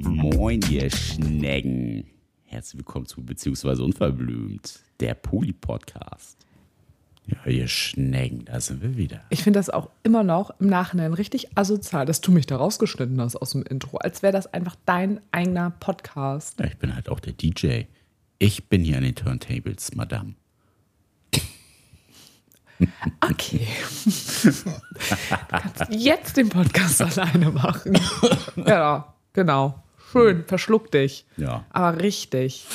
Moin, 0.00 0.60
ihr 0.68 0.90
Schnecken. 0.90 2.04
Herzlich 2.44 2.78
willkommen 2.78 3.06
zu 3.06 3.24
Beziehungsweise 3.24 3.82
Unverblümt, 3.82 4.80
der 5.00 5.14
Poli-Podcast. 5.14 6.36
Ja, 7.26 7.50
ihr 7.50 7.66
Schnecken, 7.68 8.44
da 8.44 8.60
sind 8.60 8.82
wir 8.82 8.98
wieder. 8.98 9.22
Ich 9.30 9.42
finde 9.42 9.58
das 9.58 9.70
auch 9.70 9.88
immer 10.02 10.22
noch 10.22 10.50
im 10.60 10.66
Nachhinein 10.66 11.14
richtig 11.14 11.56
asozial, 11.56 12.04
dass 12.04 12.20
du 12.20 12.30
mich 12.30 12.44
da 12.44 12.56
rausgeschnitten 12.56 13.18
hast 13.22 13.36
aus 13.36 13.52
dem 13.52 13.62
Intro, 13.62 13.96
als 13.96 14.22
wäre 14.22 14.34
das 14.34 14.52
einfach 14.52 14.76
dein 14.84 15.20
eigener 15.30 15.70
Podcast. 15.70 16.60
Ja, 16.60 16.66
ich 16.66 16.76
bin 16.76 16.94
halt 16.94 17.08
auch 17.08 17.20
der 17.20 17.32
DJ. 17.32 17.84
Ich 18.38 18.68
bin 18.68 18.84
hier 18.84 18.98
an 18.98 19.04
den 19.04 19.14
Turntables, 19.14 19.94
Madame. 19.94 20.34
Okay. 23.20 23.66
Du 24.04 24.52
kannst 25.48 25.86
jetzt 25.90 26.36
den 26.36 26.48
Podcast 26.48 27.00
alleine 27.02 27.50
machen. 27.50 27.98
Ja, 28.66 29.14
genau. 29.32 29.82
Schön, 30.12 30.44
verschluck 30.46 30.90
dich. 30.90 31.26
Ja. 31.36 31.64
Aber 31.70 32.00
richtig. 32.00 32.66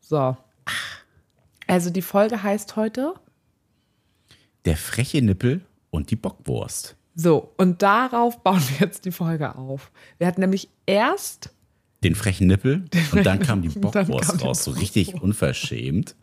So. 0.00 0.36
Also 1.66 1.90
die 1.90 2.02
Folge 2.02 2.42
heißt 2.42 2.76
heute 2.76 3.14
Der 4.64 4.76
freche 4.76 5.22
Nippel 5.22 5.60
und 5.90 6.10
die 6.10 6.16
Bockwurst. 6.16 6.96
so. 7.14 7.52
Und 7.56 7.82
darauf 7.82 8.42
bauen 8.42 8.60
wir 8.68 8.86
jetzt 8.86 9.04
die 9.04 9.12
Folge 9.12 9.54
auf. 9.54 9.90
Wir 10.18 10.26
hatten 10.26 10.40
nämlich 10.40 10.68
erst 10.86 11.50
Den 12.02 12.14
frechen 12.14 12.46
Nippel 12.48 12.84
und 13.12 13.24
dann 13.24 13.38
kam 13.40 13.62
die 13.62 13.68
Bockwurst 13.68 14.30
kam 14.30 14.40
raus. 14.40 14.64
So 14.64 14.72
richtig 14.72 15.22
unverschämt. 15.22 16.16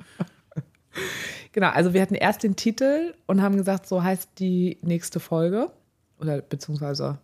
Genau, 1.57 1.69
also 1.69 1.91
wir 1.95 2.03
hatten 2.03 2.13
erst 2.13 2.43
den 2.43 2.55
Titel 2.55 3.15
und 3.25 3.41
haben 3.41 3.57
gesagt, 3.57 3.87
so 3.87 4.03
heißt 4.03 4.29
die 4.37 4.77
nächste 4.83 5.19
Folge 5.19 5.71
oder 6.19 6.39
beziehungsweise 6.39 7.17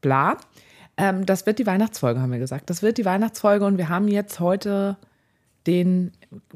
bla. 0.00 0.38
Ähm, 0.96 1.26
das 1.26 1.44
wird 1.44 1.58
die 1.58 1.66
Weihnachtsfolge, 1.66 2.18
haben 2.18 2.32
wir 2.32 2.38
gesagt. 2.38 2.70
Das 2.70 2.80
wird 2.80 2.96
die 2.96 3.04
Weihnachtsfolge 3.04 3.66
und 3.66 3.76
wir 3.76 3.90
haben 3.90 4.08
jetzt 4.08 4.40
heute 4.40 4.96
den, 5.66 6.12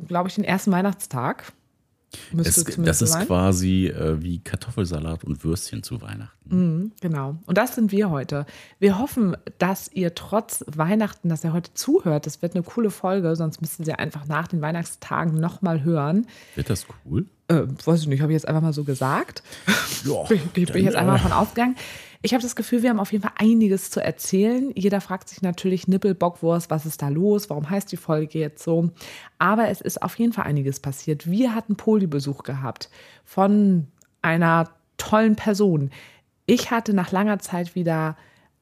glaube 0.08 0.30
ich, 0.30 0.36
den 0.36 0.44
ersten 0.44 0.72
Weihnachtstag. 0.72 1.52
Es, 2.36 2.64
das 2.78 3.02
ist 3.02 3.12
sein. 3.12 3.26
quasi 3.26 3.86
äh, 3.86 4.22
wie 4.22 4.38
Kartoffelsalat 4.38 5.24
und 5.24 5.44
Würstchen 5.44 5.82
zu 5.82 6.00
Weihnachten. 6.02 6.92
Genau. 7.00 7.36
Und 7.46 7.56
das 7.56 7.74
sind 7.74 7.92
wir 7.92 8.10
heute. 8.10 8.46
Wir 8.78 8.98
hoffen, 8.98 9.36
dass 9.58 9.90
ihr 9.92 10.14
trotz 10.14 10.64
Weihnachten, 10.66 11.28
dass 11.28 11.44
ihr 11.44 11.52
heute 11.52 11.72
zuhört. 11.74 12.26
Das 12.26 12.42
wird 12.42 12.54
eine 12.54 12.62
coole 12.62 12.90
Folge, 12.90 13.34
sonst 13.36 13.60
müsst 13.60 13.80
ihr 13.80 13.86
sie 13.86 13.94
einfach 13.94 14.26
nach 14.26 14.48
den 14.48 14.60
Weihnachtstagen 14.60 15.40
nochmal 15.40 15.82
hören. 15.82 16.26
Wird 16.54 16.68
das 16.68 16.86
cool? 17.04 17.26
Äh, 17.48 17.62
weiß 17.84 18.02
ich 18.02 18.08
nicht, 18.08 18.20
habe 18.20 18.32
ich 18.32 18.36
jetzt 18.36 18.48
einfach 18.48 18.62
mal 18.62 18.72
so 18.72 18.84
gesagt. 18.84 19.42
Ja, 20.04 20.22
bin, 20.28 20.40
bin 20.52 20.64
ich 20.64 20.84
jetzt 20.84 20.96
einmal 20.96 21.18
von 21.18 21.32
ausgegangen. 21.32 21.76
Ich 22.24 22.32
habe 22.34 22.42
das 22.42 22.54
Gefühl, 22.54 22.82
wir 22.82 22.90
haben 22.90 23.00
auf 23.00 23.10
jeden 23.10 23.22
Fall 23.22 23.34
einiges 23.36 23.90
zu 23.90 24.00
erzählen. 24.00 24.70
Jeder 24.76 25.00
fragt 25.00 25.28
sich 25.28 25.42
natürlich 25.42 25.88
Nippel, 25.88 26.14
Bockwurst, 26.14 26.70
was 26.70 26.86
ist 26.86 27.02
da 27.02 27.08
los? 27.08 27.50
Warum 27.50 27.68
heißt 27.68 27.90
die 27.90 27.96
Folge 27.96 28.38
jetzt 28.38 28.62
so? 28.62 28.90
Aber 29.38 29.68
es 29.68 29.80
ist 29.80 30.02
auf 30.02 30.16
jeden 30.18 30.32
Fall 30.32 30.44
einiges 30.44 30.78
passiert. 30.78 31.28
Wir 31.28 31.54
hatten 31.54 31.74
Poli-Besuch 31.74 32.44
gehabt 32.44 32.90
von 33.24 33.88
einer 34.22 34.70
tollen 34.98 35.34
Person. 35.34 35.90
Ich 36.46 36.70
hatte 36.70 36.94
nach 36.94 37.10
langer 37.10 37.40
Zeit 37.40 37.74
wieder 37.74 38.16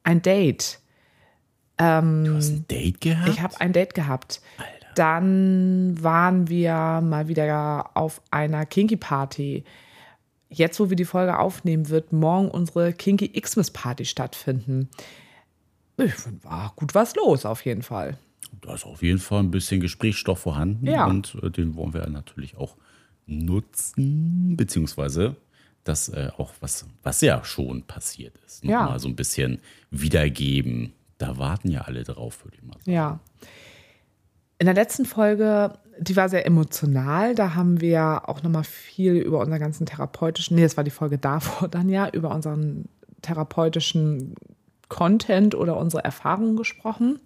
ein 0.05 0.23
Date. 0.23 0.81
Du 1.77 1.85
hast 1.85 2.51
ein 2.51 2.65
Date 2.69 3.01
gehabt? 3.01 3.29
Ich 3.29 3.43
habe 3.43 3.61
ein 3.61 3.73
Date 3.73 3.95
gehabt. 3.95 4.41
Alter. 4.57 4.87
Dann 4.95 6.03
waren 6.03 6.49
wir 6.49 7.01
mal 7.03 7.29
wieder 7.29 7.91
auf 7.95 8.23
einer 8.31 8.67
Kinky-Party. 8.67 9.65
Jetzt, 10.53 10.81
wo 10.81 10.91
wir 10.91 10.97
die 10.97 11.05
Folge 11.05 11.39
aufnehmen, 11.39 11.89
wird 11.89 12.13
morgen 12.13 12.51
unsere 12.51 12.93
Kinky 12.93 13.29
Xmas-Party 13.29 14.05
stattfinden. 14.05 14.89
Ich 15.97 16.15
finde, 16.15 16.43
war 16.45 16.73
gut 16.77 16.95
was 16.95 17.15
los 17.15 17.47
auf 17.47 17.65
jeden 17.65 17.83
Fall. 17.83 18.19
Da 18.63 18.75
ist 18.75 18.85
auf 18.85 19.03
jeden 19.03 19.19
Fall 19.21 19.41
ein 19.41 19.51
bisschen 19.53 19.81
Gesprächsstoff 19.81 20.41
vorhanden 20.41 20.87
Ja. 20.87 21.07
und 21.07 21.37
äh, 21.43 21.51
den 21.51 21.77
wollen 21.77 21.95
wir 21.95 22.07
natürlich 22.09 22.57
auch 22.57 22.77
nutzen, 23.27 24.57
beziehungsweise 24.57 25.37
das 25.85 26.09
äh, 26.09 26.31
auch, 26.37 26.53
was, 26.61 26.87
was 27.03 27.21
ja 27.21 27.43
schon 27.45 27.83
passiert 27.85 28.37
ist, 28.47 28.65
Ja. 28.65 28.83
nochmal 28.83 28.99
so 29.01 29.09
ein 29.09 29.17
bisschen 29.17 29.61
wiedergeben. 29.91 30.93
Da 31.19 31.39
warten 31.39 31.71
ja 31.71 31.83
alle 31.83 32.03
drauf, 32.03 32.45
würde 32.45 32.57
ich 32.57 32.63
mal 32.63 32.75
sagen. 32.79 32.91
Ja. 32.91 33.21
In 34.59 34.67
der 34.67 34.75
letzten 34.75 35.05
Folge, 35.07 35.79
die 36.01 36.17
war 36.17 36.31
sehr 36.31 36.47
emotional. 36.47 37.35
Da 37.35 37.55
haben 37.55 37.81
wir 37.81 38.23
auch 38.27 38.43
nochmal 38.43 38.65
viel 38.65 39.17
über 39.17 39.39
unseren 39.41 39.61
ganzen 39.61 39.87
therapeutischen, 39.87 40.57
nee, 40.57 40.63
das 40.63 40.77
war 40.77 40.85
die 40.85 40.91
Folge 40.91 41.19
davor 41.19 41.69
dann 41.69 41.89
ja, 41.89 42.09
über 42.09 42.35
unseren 42.35 42.87
therapeutischen 43.23 44.35
Content 44.89 45.55
oder 45.55 45.77
unsere 45.77 46.03
Erfahrungen 46.03 46.57
gesprochen. 46.57 47.21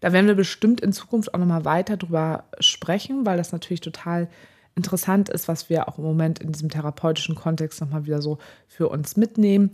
Da 0.00 0.12
werden 0.12 0.26
wir 0.26 0.34
bestimmt 0.34 0.80
in 0.80 0.92
Zukunft 0.92 1.32
auch 1.32 1.38
nochmal 1.38 1.64
weiter 1.64 1.96
drüber 1.96 2.44
sprechen, 2.58 3.24
weil 3.24 3.36
das 3.38 3.52
natürlich 3.52 3.80
total 3.80 4.28
interessant 4.74 5.28
ist, 5.28 5.48
was 5.48 5.70
wir 5.70 5.88
auch 5.88 5.98
im 5.98 6.04
Moment 6.04 6.40
in 6.40 6.52
diesem 6.52 6.68
therapeutischen 6.68 7.34
Kontext 7.34 7.80
nochmal 7.80 8.06
wieder 8.06 8.20
so 8.20 8.38
für 8.66 8.88
uns 8.88 9.16
mitnehmen. 9.16 9.70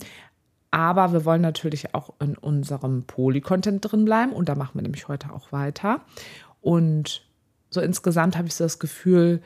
Aber 0.71 1.11
wir 1.11 1.25
wollen 1.25 1.41
natürlich 1.41 1.93
auch 1.93 2.13
in 2.19 2.37
unserem 2.37 3.03
Poly-Content 3.03 3.91
drin 3.91 4.05
bleiben 4.05 4.31
und 4.31 4.47
da 4.47 4.55
machen 4.55 4.75
wir 4.75 4.83
nämlich 4.83 5.07
heute 5.07 5.33
auch 5.33 5.51
weiter. 5.51 6.01
Und 6.61 7.25
so 7.73 7.81
insgesamt 7.81 8.37
habe 8.37 8.47
ich 8.47 8.55
so 8.55 8.63
das 8.63 8.79
Gefühl, 8.79 9.41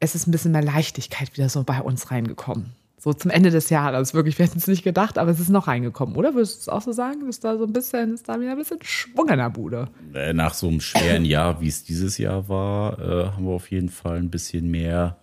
es 0.00 0.14
ist 0.14 0.26
ein 0.26 0.32
bisschen 0.32 0.52
mehr 0.52 0.62
Leichtigkeit 0.62 1.32
wieder 1.36 1.48
so 1.48 1.62
bei 1.64 1.80
uns 1.80 2.10
reingekommen. 2.10 2.72
So 2.98 3.12
zum 3.12 3.32
Ende 3.32 3.50
des 3.50 3.68
Jahres, 3.68 4.14
wirklich, 4.14 4.38
wir 4.38 4.46
hätten 4.46 4.58
es 4.58 4.68
nicht 4.68 4.84
gedacht, 4.84 5.18
aber 5.18 5.30
es 5.32 5.40
ist 5.40 5.48
noch 5.48 5.66
reingekommen, 5.66 6.14
oder? 6.14 6.34
Würdest 6.34 6.56
du 6.56 6.60
es 6.60 6.68
auch 6.68 6.82
so 6.82 6.92
sagen? 6.92 7.28
Ist 7.28 7.42
da 7.42 7.58
so 7.58 7.64
ein 7.64 7.72
bisschen, 7.72 8.14
ist 8.14 8.28
da 8.28 8.40
wieder 8.40 8.52
ein 8.52 8.58
bisschen 8.58 8.78
Schwung 8.82 9.28
in 9.28 9.38
der 9.38 9.50
Bude? 9.50 9.88
Äh, 10.14 10.32
Nach 10.32 10.54
so 10.54 10.68
einem 10.68 10.80
schweren 10.80 11.24
Jahr, 11.24 11.60
wie 11.60 11.66
es 11.66 11.82
dieses 11.82 12.16
Jahr 12.18 12.48
war, 12.48 12.98
äh, 13.00 13.26
haben 13.32 13.44
wir 13.44 13.52
auf 13.52 13.70
jeden 13.72 13.88
Fall 13.88 14.18
ein 14.18 14.30
bisschen 14.30 14.70
mehr 14.70 15.16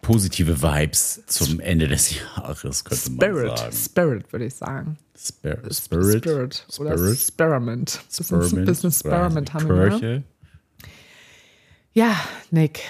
positive 0.00 0.62
Vibes 0.62 1.22
zum 1.26 1.60
Ende 1.60 1.88
des 1.88 2.14
Jahres, 2.36 2.84
könnte 2.84 3.10
man 3.10 3.16
Spirit, 3.16 3.58
sagen. 3.58 3.72
Spirit, 3.72 4.32
würde 4.32 4.44
ich 4.46 4.54
sagen. 4.54 4.98
Spir 5.16 5.58
Spirit, 5.70 6.24
Spirit. 6.24 6.66
Oder 6.78 6.96
Spirit. 6.98 7.12
Experiment. 7.12 8.00
Spearmint, 8.10 8.64
bisschen 8.66 8.90
Experiment 8.90 9.54
haben 9.54 9.68
wir. 9.68 9.74
Ne? 9.74 9.88
Kirche. 9.90 10.22
Ja, 11.94 12.16
Nick, 12.50 12.82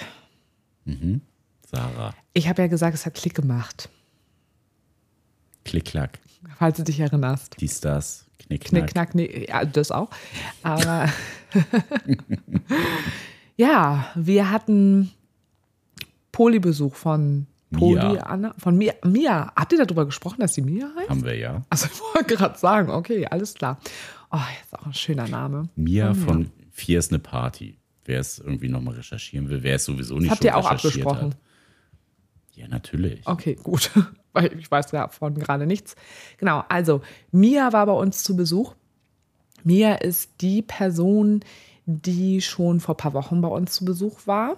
Sarah, 1.71 2.13
ich 2.33 2.49
habe 2.49 2.63
ja 2.63 2.67
gesagt, 2.67 2.95
es 2.95 3.05
hat 3.05 3.13
Klick 3.13 3.35
gemacht, 3.35 3.89
Klick, 5.63 5.85
Klack, 5.85 6.19
falls 6.57 6.77
du 6.77 6.83
dich 6.83 6.99
erinnerst. 6.99 7.55
dies, 7.59 7.79
das, 7.81 8.25
Knick, 8.39 8.65
Knick, 8.65 8.87
Knack. 8.87 8.91
knack, 8.91 9.15
nee, 9.15 9.45
ja, 9.47 9.63
das 9.63 9.91
auch. 9.91 10.09
Aber 10.63 11.07
ja, 13.57 14.05
wir 14.15 14.51
hatten 14.51 15.11
Poli-Besuch 16.31 16.95
von 16.95 17.47
Poli, 17.71 17.95
Mia. 17.95 18.23
Anna, 18.23 18.53
von 18.57 18.77
Mia. 18.77 18.93
Mia, 19.03 19.51
habt 19.55 19.71
ihr 19.71 19.85
darüber 19.85 20.05
gesprochen, 20.05 20.41
dass 20.41 20.53
sie 20.53 20.61
Mia 20.61 20.89
heißt? 20.97 21.09
Haben 21.09 21.23
wir 21.23 21.37
ja. 21.37 21.63
Also 21.69 21.87
ich 21.91 21.99
wollte 22.01 22.35
gerade 22.35 22.57
sagen, 22.57 22.89
okay, 22.89 23.25
alles 23.27 23.53
klar. 23.53 23.79
Oh, 24.31 24.37
ist 24.63 24.77
auch 24.77 24.85
ein 24.85 24.93
schöner 24.93 25.27
Name. 25.27 25.69
Mia 25.75 26.13
von 26.13 26.51
Vier 26.71 26.99
ist 26.99 27.11
eine 27.11 27.19
Party. 27.19 27.77
Wer 28.05 28.19
es 28.19 28.39
irgendwie 28.39 28.69
nochmal 28.69 28.95
recherchieren 28.95 29.49
will, 29.49 29.63
wer 29.63 29.75
es 29.75 29.85
sowieso 29.85 30.17
nicht 30.17 30.29
Habt 30.29 30.43
schon 30.43 30.47
ihr 30.47 30.57
auch 30.57 30.69
abgesprochen? 30.69 31.31
Hat. 31.31 31.37
Ja, 32.55 32.67
natürlich. 32.67 33.25
Okay, 33.25 33.55
gut. 33.55 33.91
Weil 34.33 34.57
ich 34.57 34.69
weiß 34.69 34.87
davon 34.87 35.35
gerade 35.35 35.65
nichts. 35.65 35.95
Genau, 36.37 36.63
also 36.69 37.01
Mia 37.31 37.73
war 37.73 37.85
bei 37.85 37.93
uns 37.93 38.23
zu 38.23 38.35
Besuch. 38.35 38.75
Mia 39.63 39.95
ist 39.95 40.41
die 40.41 40.61
Person, 40.61 41.43
die 41.85 42.41
schon 42.41 42.79
vor 42.79 42.95
ein 42.95 42.97
paar 42.97 43.13
Wochen 43.13 43.41
bei 43.41 43.47
uns 43.47 43.73
zu 43.73 43.85
Besuch 43.85 44.27
war, 44.27 44.57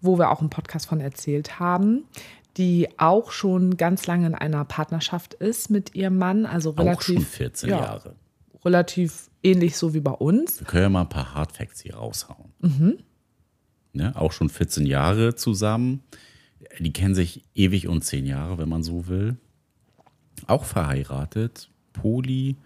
wo 0.00 0.18
wir 0.18 0.30
auch 0.30 0.40
einen 0.40 0.50
Podcast 0.50 0.86
von 0.86 1.00
erzählt 1.00 1.58
haben, 1.58 2.04
die 2.56 2.88
auch 2.98 3.30
schon 3.32 3.76
ganz 3.76 4.06
lange 4.06 4.26
in 4.26 4.34
einer 4.34 4.64
Partnerschaft 4.64 5.34
ist 5.34 5.70
mit 5.70 5.94
ihrem 5.94 6.18
Mann, 6.18 6.46
also 6.46 6.70
Auch 6.70 6.76
schon 6.76 7.16
relativ, 7.16 7.28
14 7.28 7.70
ja. 7.70 7.80
Jahre. 7.80 8.14
relativ 8.64 9.30
ähnlich 9.44 9.76
so 9.76 9.94
wie 9.94 10.00
bei 10.00 10.12
uns. 10.12 10.60
Wir 10.60 10.66
können 10.66 10.82
ja 10.82 10.88
mal 10.88 11.02
ein 11.02 11.08
paar 11.08 11.34
Hardfacts 11.34 11.80
hier 11.80 11.96
raushauen. 11.96 12.52
Mhm. 12.60 12.98
Ne? 13.92 14.16
Auch 14.16 14.32
schon 14.32 14.48
14 14.48 14.86
Jahre 14.86 15.34
zusammen. 15.34 16.02
Die 16.78 16.92
kennen 16.92 17.14
sich 17.14 17.42
ewig 17.54 17.88
und 17.88 18.02
10 18.02 18.26
Jahre, 18.26 18.58
wenn 18.58 18.68
man 18.68 18.82
so 18.82 19.06
will. 19.06 19.36
Auch 20.46 20.64
verheiratet, 20.64 21.70
Poly, 21.92 22.56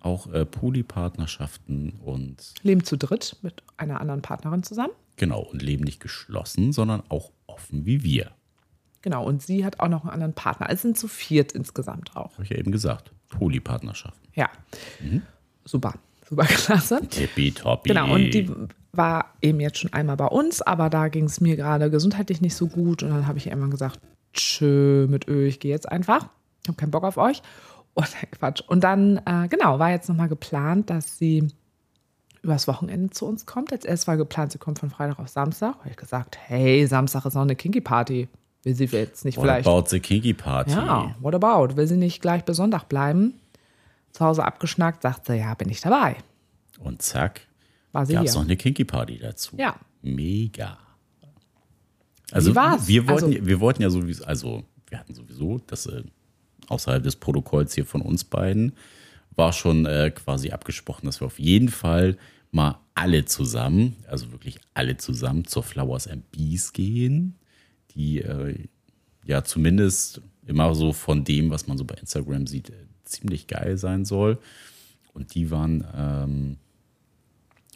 auch 0.00 0.30
äh, 0.32 0.44
Polypartnerschaften 0.44 1.94
und 2.04 2.54
Leben 2.62 2.84
zu 2.84 2.96
dritt 2.96 3.36
mit 3.42 3.62
einer 3.76 4.00
anderen 4.00 4.22
Partnerin 4.22 4.62
zusammen. 4.62 4.92
genau, 5.16 5.40
und 5.40 5.62
leben 5.62 5.84
nicht 5.84 6.00
geschlossen, 6.00 6.72
sondern 6.72 7.02
auch 7.08 7.32
offen 7.46 7.86
wie 7.86 8.02
wir. 8.02 8.32
Genau, 9.02 9.24
und 9.24 9.42
sie 9.42 9.64
hat 9.64 9.80
auch 9.80 9.88
noch 9.88 10.02
einen 10.02 10.12
anderen 10.12 10.34
Partner. 10.34 10.68
Also 10.68 10.82
sind 10.82 10.98
zu 10.98 11.08
viert 11.08 11.52
insgesamt 11.52 12.16
auch. 12.16 12.32
Habe 12.34 12.42
ich 12.42 12.50
ja 12.50 12.56
eben 12.58 12.72
gesagt. 12.72 13.12
Polypartnerschaften. 13.28 14.28
Ja. 14.34 14.50
Mhm. 15.00 15.22
Super, 15.64 15.94
super 16.28 16.44
klasse. 16.44 17.00
Tippitoppi. 17.08 17.88
Genau, 17.88 18.12
und 18.14 18.30
die 18.30 18.50
war 18.92 19.34
eben 19.42 19.60
jetzt 19.60 19.78
schon 19.78 19.92
einmal 19.92 20.16
bei 20.16 20.26
uns, 20.26 20.62
aber 20.62 20.90
da 20.90 21.08
ging 21.08 21.24
es 21.24 21.40
mir 21.40 21.56
gerade 21.56 21.90
gesundheitlich 21.90 22.40
nicht 22.40 22.54
so 22.54 22.66
gut. 22.66 23.02
Und 23.02 23.10
dann 23.10 23.26
habe 23.26 23.38
ich 23.38 23.46
irgendwann 23.46 23.70
gesagt, 23.70 24.00
tschö 24.32 25.06
mit 25.08 25.28
Ö, 25.28 25.46
ich 25.46 25.60
gehe 25.60 25.70
jetzt 25.70 25.90
einfach. 25.90 26.28
Ich 26.62 26.68
habe 26.68 26.76
keinen 26.76 26.90
Bock 26.90 27.04
auf 27.04 27.16
euch. 27.16 27.42
Und 27.94 28.08
Quatsch. 28.32 28.62
Und 28.66 28.84
dann, 28.84 29.18
äh, 29.24 29.48
genau, 29.48 29.78
war 29.78 29.90
jetzt 29.90 30.08
nochmal 30.08 30.28
geplant, 30.28 30.90
dass 30.90 31.18
sie 31.18 31.48
übers 32.42 32.68
Wochenende 32.68 33.10
zu 33.10 33.26
uns 33.26 33.46
kommt. 33.46 33.72
Als 33.72 33.84
erst 33.84 34.06
war 34.06 34.16
geplant, 34.16 34.52
sie 34.52 34.58
kommt 34.58 34.78
von 34.78 34.90
Freitag 34.90 35.18
auf 35.18 35.28
Samstag. 35.28 35.76
Habe 35.78 35.90
ich 35.90 35.96
gesagt, 35.96 36.38
hey, 36.46 36.86
Samstag 36.86 37.24
ist 37.24 37.34
noch 37.34 37.42
eine 37.42 37.56
Kinky 37.56 37.80
Party. 37.80 38.28
Will 38.62 38.74
sie 38.74 38.84
jetzt 38.86 39.24
nicht 39.24 39.38
What 39.38 39.44
vielleicht. 39.44 39.66
about 39.68 39.88
the 39.88 40.00
Kinky 40.00 40.34
Party? 40.34 40.72
Ja, 40.72 41.14
what 41.20 41.34
about? 41.34 41.76
Will 41.76 41.86
sie 41.86 41.96
nicht 41.96 42.20
gleich 42.20 42.44
bis 42.44 42.56
Sonntag 42.56 42.88
bleiben? 42.88 43.34
Zu 44.16 44.24
Hause 44.24 44.44
abgeschnackt, 44.44 45.02
sagt 45.02 45.26
sie, 45.26 45.34
ja, 45.36 45.52
bin 45.54 45.68
ich 45.68 45.82
dabei. 45.82 46.16
Und 46.78 47.02
zack, 47.02 47.42
War 47.92 48.06
sie 48.06 48.14
gab 48.14 48.24
es 48.24 48.34
noch 48.34 48.44
eine 48.44 48.56
Kinky 48.56 48.84
Party 48.84 49.18
dazu. 49.18 49.56
Ja. 49.58 49.76
Mega. 50.00 50.78
Also 52.32 52.52
Wie 52.52 52.54
war's? 52.56 52.88
wir 52.88 53.06
wollten, 53.08 53.24
Also- 53.34 53.46
wir 53.46 53.60
wollten 53.60 53.82
ja 53.82 53.90
sowieso, 53.90 54.24
also 54.24 54.64
wir 54.88 54.98
hatten 54.98 55.14
sowieso, 55.14 55.58
das 55.66 55.84
äh, 55.86 56.02
außerhalb 56.68 57.02
des 57.02 57.16
Protokolls 57.16 57.74
hier 57.74 57.84
von 57.84 58.00
uns 58.00 58.24
beiden, 58.24 58.72
war 59.34 59.52
schon 59.52 59.84
äh, 59.84 60.10
quasi 60.14 60.50
abgesprochen, 60.50 61.04
dass 61.06 61.20
wir 61.20 61.26
auf 61.26 61.38
jeden 61.38 61.68
Fall 61.68 62.16
mal 62.52 62.78
alle 62.94 63.26
zusammen, 63.26 63.96
also 64.08 64.32
wirklich 64.32 64.58
alle 64.72 64.96
zusammen 64.96 65.44
zur 65.44 65.62
Flowers 65.62 66.08
and 66.08 66.30
Bees 66.30 66.72
gehen, 66.72 67.34
die 67.94 68.22
äh, 68.22 68.64
ja 69.26 69.44
zumindest 69.44 70.22
immer 70.46 70.74
so 70.74 70.92
von 70.94 71.22
dem, 71.22 71.50
was 71.50 71.66
man 71.66 71.76
so 71.76 71.84
bei 71.84 71.96
Instagram 71.96 72.46
sieht, 72.46 72.70
äh, 72.70 72.85
ziemlich 73.06 73.46
geil 73.46 73.78
sein 73.78 74.04
soll. 74.04 74.38
Und 75.14 75.34
die 75.34 75.50
waren 75.50 75.86
ähm, 75.96 76.56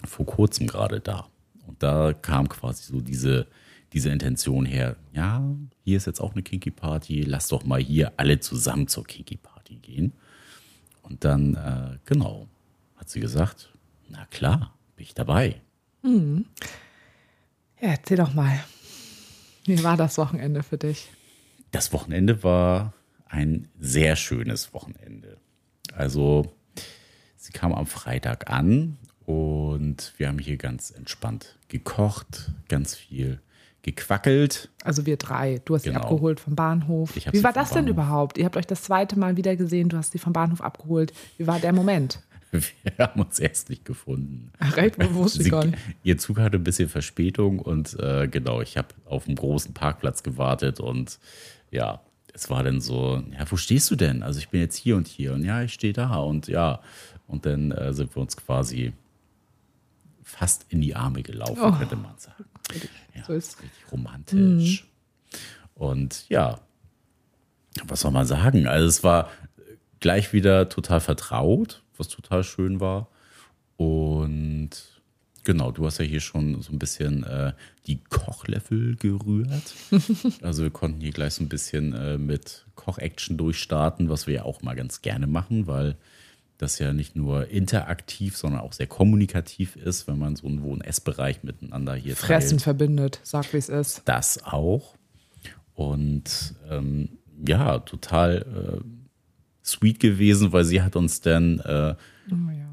vor 0.05 0.27
kurzem 0.27 0.67
gerade 0.67 1.01
da. 1.01 1.29
Und 1.67 1.83
da 1.83 2.13
kam 2.13 2.49
quasi 2.49 2.93
so 2.93 3.01
diese, 3.01 3.47
diese 3.93 4.11
Intention 4.11 4.67
her, 4.67 4.97
ja, 5.13 5.43
hier 5.85 5.97
ist 5.97 6.07
jetzt 6.07 6.21
auch 6.21 6.33
eine 6.33 6.43
Kinky 6.43 6.71
Party, 6.71 7.23
lass 7.23 7.49
doch 7.49 7.65
mal 7.65 7.81
hier 7.81 8.13
alle 8.17 8.41
zusammen 8.41 8.89
zur 8.89 9.05
Kinky 9.05 9.37
Party 9.37 9.77
gehen. 9.77 10.13
Und 11.03 11.25
dann, 11.25 11.55
äh, 11.55 11.99
genau, 12.05 12.49
hat 12.97 13.09
sie 13.09 13.21
gesagt, 13.21 13.73
na 14.09 14.27
klar, 14.27 14.75
bin 14.97 15.05
ich 15.05 15.15
dabei. 15.15 15.61
Ja, 17.81 17.89
erzähl 17.89 18.19
doch 18.19 18.35
mal. 18.35 18.63
Wie 19.65 19.83
war 19.83 19.97
das 19.97 20.19
Wochenende 20.19 20.63
für 20.63 20.79
dich? 20.79 21.09
Das 21.71 21.93
Wochenende 21.93 22.43
war 22.43 22.93
ein 23.31 23.69
sehr 23.79 24.17
schönes 24.17 24.75
Wochenende. 24.75 25.37
Also, 25.95 26.53
sie 27.37 27.53
kam 27.53 27.73
am 27.73 27.87
Freitag 27.87 28.51
an 28.51 28.97
und 29.27 30.13
wir 30.19 30.29
haben 30.29 30.39
hier 30.39 30.57
ganz 30.57 30.91
entspannt 30.91 31.59
gekocht, 31.69 32.51
ganz 32.69 32.95
viel 32.97 33.41
gequackelt. 33.83 34.69
Also 34.85 35.07
wir 35.07 35.17
drei. 35.17 35.61
Du 35.65 35.75
hast 35.75 35.83
sie 35.85 35.91
Genau. 35.91 36.03
abgeholt 36.03 36.39
vom 36.41 36.55
Bahnhof. 36.55 37.15
Wie 37.17 37.21
sie 37.39 37.45
war 37.45 37.53
das 37.53 37.71
denn 37.71 37.87
überhaupt? 37.87 38.37
Ihr 38.37 38.45
habt 38.45 38.57
euch 38.57 38.67
das 38.67 38.83
zweite 38.83 39.19
Mal 39.19 39.37
wieder 39.39 39.57
gesehen. 39.57 39.89
Du 39.89 39.97
hast 39.97 40.13
sie 40.13 40.19
vom 40.19 40.33
Bahnhof 40.35 40.61
abgeholt. 40.61 41.13
Wie 41.39 41.47
war 41.47 41.59
der 41.61 41.73
Moment? 41.73 42.21
Wir 42.51 42.63
haben 42.99 43.21
uns 43.23 43.39
erst 43.39 43.71
nicht 43.71 43.85
gefunden. 43.87 44.51
Ach, 44.59 44.77
recht 44.77 44.99
bewusst, 44.99 45.37
Sie, 45.43 45.49
gar 45.51 45.65
nicht. 45.65 45.79
ihr 46.03 46.19
Zug 46.19 46.39
hatte 46.41 46.57
ein 46.59 46.65
bisschen 46.65 46.89
Verspätung 46.89 47.59
und 47.61 47.99
äh, 48.01 48.27
genau, 48.29 48.61
ich 48.61 48.77
habe 48.77 48.89
auf 49.07 49.27
einem 49.27 49.37
großen 49.37 49.73
Parkplatz 49.73 50.23
gewartet 50.25 50.81
und 50.81 51.19
ja, 51.71 52.03
es 52.35 52.49
war 52.51 52.63
dann 52.63 52.81
so, 52.81 53.23
ja, 53.33 53.51
wo 53.51 53.57
stehst 53.57 53.91
du 53.91 53.97
denn? 53.97 54.23
Also 54.23 54.39
ich 54.39 54.49
bin 54.49 54.61
jetzt 54.61 54.77
hier 54.77 54.97
und 54.97 55.07
hier 55.09 55.33
und 55.35 55.45
ja, 55.45 55.63
ich 55.63 55.73
stehe 55.73 55.93
da 55.93 56.17
und 56.17 56.49
ja, 56.49 56.81
und 57.27 57.47
dann 57.47 57.71
äh, 57.73 57.93
sind 57.93 58.15
wir 58.17 58.23
uns 58.23 58.37
quasi 58.37 58.93
fast 60.23 60.67
in 60.69 60.81
die 60.81 60.95
Arme 60.95 61.23
gelaufen, 61.23 61.59
Oh. 61.61 61.73
könnte 61.73 61.97
man 61.97 62.17
sagen. 62.19 62.45
Ja, 63.15 63.25
So 63.25 63.33
ist- 63.33 63.61
richtig 63.63 63.93
romantisch. 63.93 64.87
Und 65.75 66.29
ja, 66.29 66.61
was 67.85 68.01
soll 68.01 68.11
man 68.13 68.27
sagen? 68.27 68.67
Also 68.67 68.87
es 68.87 69.03
war 69.03 69.31
gleich 70.01 70.33
wieder 70.33 70.69
total 70.69 71.01
vertraut, 71.01 71.83
was 71.97 72.09
total 72.09 72.45
schön 72.45 72.81
war. 72.81 73.09
Und 73.77 74.71
genau, 75.45 75.71
du 75.73 75.87
hast 75.87 75.99
ja 75.99 76.05
hier 76.05 76.21
schon 76.21 76.61
so 76.63 76.73
ein 76.73 76.79
bisschen 76.79 77.25
äh, 77.25 77.53
die 77.87 77.99
Kochlöffel 78.09 78.97
gerührt. 78.97 79.75
also 80.43 80.63
wir 80.63 80.71
konnten 80.71 81.01
hier 81.01 81.13
gleich 81.13 81.35
so 81.35 81.43
ein 81.45 81.49
bisschen 81.49 81.93
äh, 81.95 82.19
mit 82.19 82.67
Koch-Action 82.75 83.37
durchstarten, 83.37 84.09
was 84.09 84.27
wir 84.27 84.35
ja 84.35 84.43
auch 84.45 84.63
mal 84.63 84.75
ganz 84.75 85.03
gerne 85.03 85.27
machen, 85.27 85.67
weil 85.67 85.97
das 86.59 86.79
ja 86.79 86.93
nicht 86.93 87.17
nur 87.17 87.49
interaktiv, 87.49 88.37
sondern 88.37 88.61
auch 88.61 88.75
sehr 88.75 88.87
kommunikativ 88.87 89.77
ist, 89.77 90.07
wenn 90.09 90.19
man 90.19 90.37
so 90.37 90.47
einen 90.47 90.63
Wohn- 90.63 90.83
Essbereich 90.83 91.43
miteinander 91.43 91.95
hier 91.95 92.17
Fressen 92.17 92.59
teilt 92.59 92.63
verbindet. 92.63 93.21
Sag, 93.23 93.53
wie 93.55 93.57
es 93.57 93.69
ist. 93.71 94.03
das 94.05 94.45
auch. 94.45 94.95
Und 95.75 96.55
ähm, 96.69 97.09
ja, 97.47 97.79
total 97.79 98.83
äh, 98.83 98.85
sweet 99.65 100.01
gewesen, 100.01 100.53
weil 100.53 100.65
sie 100.65 100.83
hat 100.83 100.97
uns 100.97 101.23
dann 101.23 101.61
äh, 101.61 101.95
Oh 102.31 102.51
ja. 102.51 102.69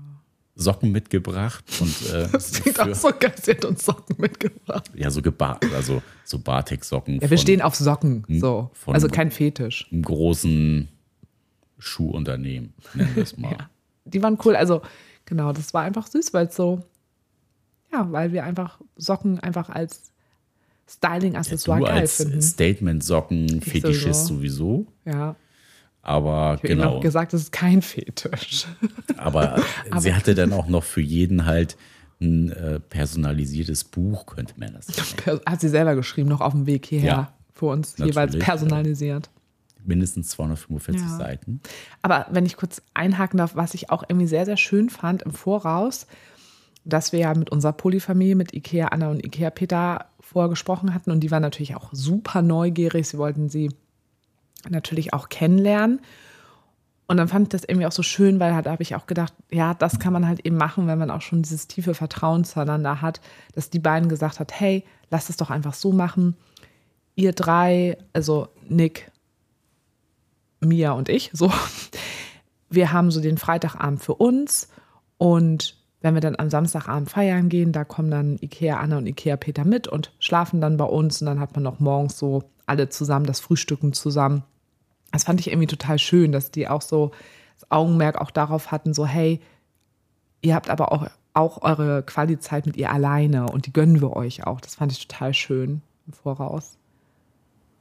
Socken 0.59 0.91
mitgebracht 0.91 1.63
und 1.79 2.11
äh, 2.11 2.27
Das 2.31 2.51
klingt 2.51 2.79
auch 2.79 2.93
so 2.95 3.09
geil. 3.17 3.33
Sie 3.41 3.51
hat 3.51 3.63
uns 3.65 3.85
Socken 3.85 4.15
mitgebracht. 4.19 4.89
ja, 4.95 5.11
so 5.11 5.21
gebar 5.21 5.59
also 5.75 6.01
so 6.25 6.39
Batik-Socken 6.39 7.15
Ja, 7.15 7.21
wir 7.21 7.27
von 7.29 7.37
stehen 7.37 7.61
auf 7.61 7.75
Socken. 7.75 8.25
So. 8.27 8.71
von- 8.73 8.93
Also 8.95 9.07
kein 9.07 9.29
Fetisch. 9.31 9.87
einem 9.91 10.01
großen 10.01 10.87
Schuhunternehmen, 11.77 12.73
nennen 12.93 13.15
wir 13.15 13.23
es 13.23 13.37
mal. 13.37 13.51
Ja. 13.51 13.69
Die 14.05 14.21
waren 14.23 14.37
cool. 14.45 14.55
Also, 14.55 14.81
genau, 15.25 15.53
das 15.53 15.73
war 15.73 15.83
einfach 15.83 16.07
süß, 16.07 16.33
weil 16.33 16.47
es 16.47 16.55
so, 16.55 16.83
ja, 17.93 18.11
weil 18.11 18.31
wir 18.33 18.43
einfach 18.43 18.79
Socken 18.95 19.39
einfach 19.39 19.69
als 19.69 20.11
Styling-Accessoire 20.89 21.79
du 21.81 21.85
geil 21.85 21.97
als 21.99 22.15
finden. 22.17 22.41
Statement-Socken-Fetischist 22.41 24.25
sowieso, 24.25 24.87
Ja. 25.05 25.35
Aber 26.07 26.55
Ich 26.55 26.59
habe 26.63 26.67
eben 26.69 26.81
genau. 26.81 26.95
auch 26.95 27.01
gesagt, 27.01 27.33
das 27.33 27.41
ist 27.41 27.51
kein 27.51 27.81
Fetisch. 27.81 28.65
Aber, 29.17 29.61
sie 29.97 30.13
hatte 30.13 30.35
dann 30.35 30.53
auch 30.53 30.67
noch 30.67 30.83
für 30.83 31.01
jeden 31.01 31.45
halt 31.45 31.75
ein 32.21 32.51
äh, 32.51 32.79
personalisiertes 32.79 33.83
Buch, 33.83 34.25
könnte 34.25 34.53
man 34.57 34.73
das 34.73 34.87
nennen. 34.87 35.41
Hat 35.45 35.61
sie 35.61 35.69
selber 35.69 35.95
geschrieben, 35.95 36.29
noch 36.29 36.41
auf 36.41 36.53
dem 36.53 36.65
Weg 36.65 36.85
hierher. 36.85 37.07
Ja. 37.07 37.33
Für 37.53 37.67
uns 37.67 37.97
jeweils 37.97 38.37
personalisiert. 38.37 39.29
Mindestens 39.83 40.29
245 40.29 41.01
Ja. 41.01 41.17
Seiten. 41.17 41.61
Aber 42.01 42.27
wenn 42.31 42.45
ich 42.45 42.55
kurz 42.55 42.81
einhaken 42.93 43.37
darf, 43.37 43.55
was 43.55 43.73
ich 43.73 43.89
auch 43.89 44.03
irgendwie 44.07 44.27
sehr, 44.27 44.45
sehr 44.45 44.57
schön 44.57 44.89
fand 44.89 45.23
im 45.23 45.31
Voraus, 45.31 46.07
dass 46.85 47.11
wir 47.11 47.19
ja 47.19 47.33
mit 47.33 47.49
unserer 47.49 47.73
Polyfamilie, 47.73 48.35
mit 48.35 48.53
Ikea 48.53 48.87
Anna 48.87 49.09
und 49.09 49.25
Ikea 49.25 49.49
Peter 49.49 50.05
vorher 50.19 50.49
gesprochen 50.49 50.93
hatten 50.93 51.11
und 51.11 51.19
die 51.21 51.31
waren 51.31 51.41
natürlich 51.41 51.75
auch 51.75 51.89
super 51.91 52.41
neugierig. 52.41 53.07
Sie 53.07 53.17
wollten 53.17 53.49
sie 53.49 53.69
natürlich 54.69 55.13
auch 55.13 55.29
kennenlernen. 55.29 56.01
Und 57.07 57.17
dann 57.17 57.29
fand 57.29 57.47
ich 57.47 57.49
das 57.49 57.63
irgendwie 57.63 57.87
auch 57.87 57.91
so 57.93 58.03
schön, 58.03 58.39
weil 58.39 58.61
da 58.61 58.71
habe 58.71 58.83
ich 58.83 58.95
auch 58.95 59.07
gedacht, 59.07 59.33
ja, 59.49 59.73
das 59.73 59.99
kann 59.99 60.11
man 60.11 60.27
halt 60.27 60.45
eben 60.45 60.57
machen, 60.57 60.87
wenn 60.87 60.99
man 60.99 61.09
auch 61.09 61.21
schon 61.21 61.41
dieses 61.41 61.67
tiefe 61.67 61.93
Vertrauen 61.93 62.43
zueinander 62.43 63.01
hat, 63.01 63.21
dass 63.53 63.69
die 63.69 63.79
beiden 63.79 64.09
gesagt 64.09 64.39
hat, 64.41 64.51
hey, 64.59 64.83
lass 65.09 65.29
es 65.29 65.37
doch 65.37 65.49
einfach 65.49 65.73
so 65.73 65.93
machen. 65.93 66.35
Ihr 67.15 67.31
drei, 67.31 67.97
also 68.11 68.49
Nick, 68.67 69.09
Mia 70.59 70.91
und 70.91 71.07
ich, 71.07 71.29
so, 71.33 71.51
wir 72.69 72.91
haben 72.91 73.09
so 73.09 73.21
den 73.21 73.37
Freitagabend 73.37 74.03
für 74.03 74.15
uns 74.15 74.67
und 75.17 75.77
wenn 76.01 76.13
wir 76.13 76.21
dann 76.21 76.35
am 76.37 76.49
Samstagabend 76.49 77.09
feiern 77.09 77.49
gehen, 77.49 77.71
da 77.71 77.83
kommen 77.83 78.11
dann 78.11 78.37
Ikea 78.41 78.77
Anna 78.77 78.97
und 78.97 79.07
Ikea 79.07 79.35
Peter 79.37 79.65
mit 79.65 79.87
und 79.87 80.13
schlafen 80.19 80.61
dann 80.61 80.77
bei 80.77 80.85
uns 80.85 81.21
und 81.21 81.27
dann 81.27 81.39
hat 81.39 81.55
man 81.55 81.63
noch 81.63 81.79
morgens 81.79 82.19
so 82.19 82.43
alle 82.65 82.89
zusammen 82.89 83.25
das 83.25 83.39
Frühstücken 83.39 83.93
zusammen. 83.93 84.43
Das 85.11 85.23
fand 85.23 85.39
ich 85.39 85.47
irgendwie 85.47 85.67
total 85.67 85.99
schön, 85.99 86.31
dass 86.31 86.51
die 86.51 86.67
auch 86.67 86.81
so 86.81 87.11
das 87.59 87.71
Augenmerk 87.71 88.17
auch 88.19 88.31
darauf 88.31 88.71
hatten, 88.71 88.93
so 88.93 89.05
hey, 89.05 89.39
ihr 90.41 90.53
habt 90.53 90.69
aber 90.69 90.91
auch, 90.91 91.07
auch 91.33 91.61
eure 91.61 92.03
Quali-Zeit 92.03 92.65
mit 92.65 92.77
ihr 92.77 92.91
alleine 92.91 93.47
und 93.47 93.65
die 93.65 93.73
gönnen 93.73 94.01
wir 94.01 94.15
euch 94.15 94.45
auch. 94.45 94.61
Das 94.61 94.75
fand 94.75 94.91
ich 94.91 95.07
total 95.07 95.33
schön 95.33 95.81
im 96.05 96.13
Voraus. 96.13 96.77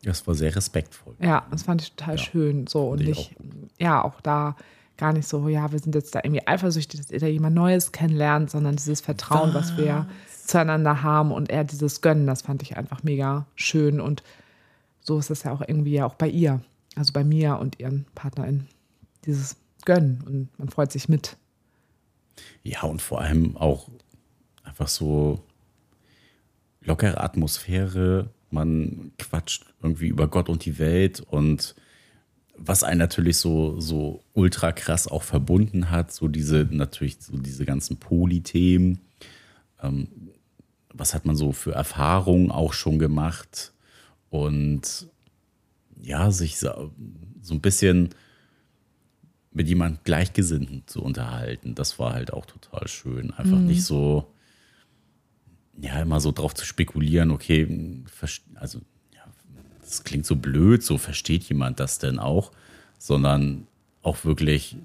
Das 0.02 0.26
war 0.26 0.34
sehr 0.34 0.54
respektvoll. 0.54 1.14
Ja, 1.20 1.46
das 1.50 1.64
fand 1.64 1.82
ich 1.82 1.92
total 1.92 2.16
Ja, 2.16 2.22
schön. 2.22 2.66
So 2.66 2.88
und 2.88 3.02
nicht, 3.02 3.34
ja, 3.78 4.02
auch 4.04 4.20
da 4.20 4.56
gar 4.96 5.12
nicht 5.12 5.28
so, 5.28 5.48
ja, 5.48 5.72
wir 5.72 5.78
sind 5.78 5.94
jetzt 5.94 6.14
da 6.14 6.20
irgendwie 6.22 6.46
eifersüchtig, 6.46 7.00
dass 7.00 7.10
ihr 7.10 7.20
da 7.20 7.26
jemand 7.26 7.54
Neues 7.54 7.92
kennenlernt, 7.92 8.50
sondern 8.50 8.76
dieses 8.76 9.00
Vertrauen, 9.00 9.52
was, 9.52 9.76
wir 9.76 10.06
zueinander 10.46 11.02
haben 11.02 11.32
und 11.32 11.50
eher 11.50 11.64
dieses 11.64 12.00
Gönnen, 12.00 12.26
das 12.26 12.42
fand 12.42 12.62
ich 12.62 12.76
einfach 12.76 13.02
mega 13.02 13.46
schön. 13.56 14.00
Und 14.00 14.22
so 15.00 15.18
ist 15.18 15.30
es 15.30 15.42
ja 15.42 15.52
auch 15.52 15.60
irgendwie 15.60 15.94
ja 15.94 16.06
auch 16.06 16.14
bei 16.14 16.28
ihr, 16.28 16.60
also 16.96 17.12
bei 17.12 17.24
mir 17.24 17.58
und 17.58 17.78
ihren 17.78 18.06
PartnerInnen, 18.14 18.66
dieses 19.24 19.56
Gönnen 19.84 20.22
und 20.26 20.58
man 20.58 20.68
freut 20.68 20.90
sich 20.90 21.08
mit. 21.08 21.36
Ja, 22.62 22.82
und 22.82 23.00
vor 23.00 23.20
allem 23.20 23.56
auch 23.56 23.88
einfach 24.64 24.88
so 24.88 25.44
lockere 26.80 27.20
Atmosphäre. 27.20 28.30
Man 28.50 29.12
quatscht 29.18 29.66
irgendwie 29.82 30.08
über 30.08 30.28
Gott 30.28 30.48
und 30.48 30.64
die 30.64 30.78
Welt 30.78 31.20
und 31.20 31.74
was 32.58 32.82
einen 32.82 32.98
natürlich 32.98 33.36
so, 33.36 33.80
so 33.80 34.22
ultra 34.32 34.72
krass 34.72 35.06
auch 35.08 35.22
verbunden 35.22 35.90
hat, 35.90 36.12
so 36.12 36.26
diese, 36.26 36.66
natürlich 36.70 37.18
so 37.20 37.36
diese 37.36 37.66
ganzen 37.66 37.98
Polythemen. 37.98 39.00
Ähm, 39.82 40.30
was 40.92 41.12
hat 41.12 41.26
man 41.26 41.36
so 41.36 41.52
für 41.52 41.72
Erfahrungen 41.72 42.50
auch 42.50 42.72
schon 42.72 42.98
gemacht? 42.98 43.72
Und 44.30 45.08
ja, 46.02 46.30
sich 46.30 46.58
so, 46.58 46.92
so 47.40 47.54
ein 47.54 47.60
bisschen 47.60 48.10
mit 49.52 49.68
jemand 49.68 50.04
Gleichgesinnten 50.04 50.82
zu 50.86 51.02
unterhalten. 51.02 51.74
Das 51.74 51.98
war 51.98 52.12
halt 52.12 52.32
auch 52.32 52.44
total 52.44 52.86
schön. 52.88 53.32
Einfach 53.32 53.58
mhm. 53.58 53.66
nicht 53.66 53.84
so, 53.84 54.30
ja, 55.80 56.00
immer 56.02 56.20
so 56.20 56.30
drauf 56.30 56.54
zu 56.54 56.66
spekulieren, 56.66 57.30
okay, 57.30 57.66
also, 58.54 58.80
ja, 59.14 59.22
das 59.80 60.04
klingt 60.04 60.26
so 60.26 60.36
blöd, 60.36 60.82
so 60.82 60.98
versteht 60.98 61.44
jemand 61.44 61.80
das 61.80 61.98
denn 61.98 62.18
auch, 62.18 62.52
sondern 62.98 63.66
auch 64.02 64.24
wirklich, 64.24 64.76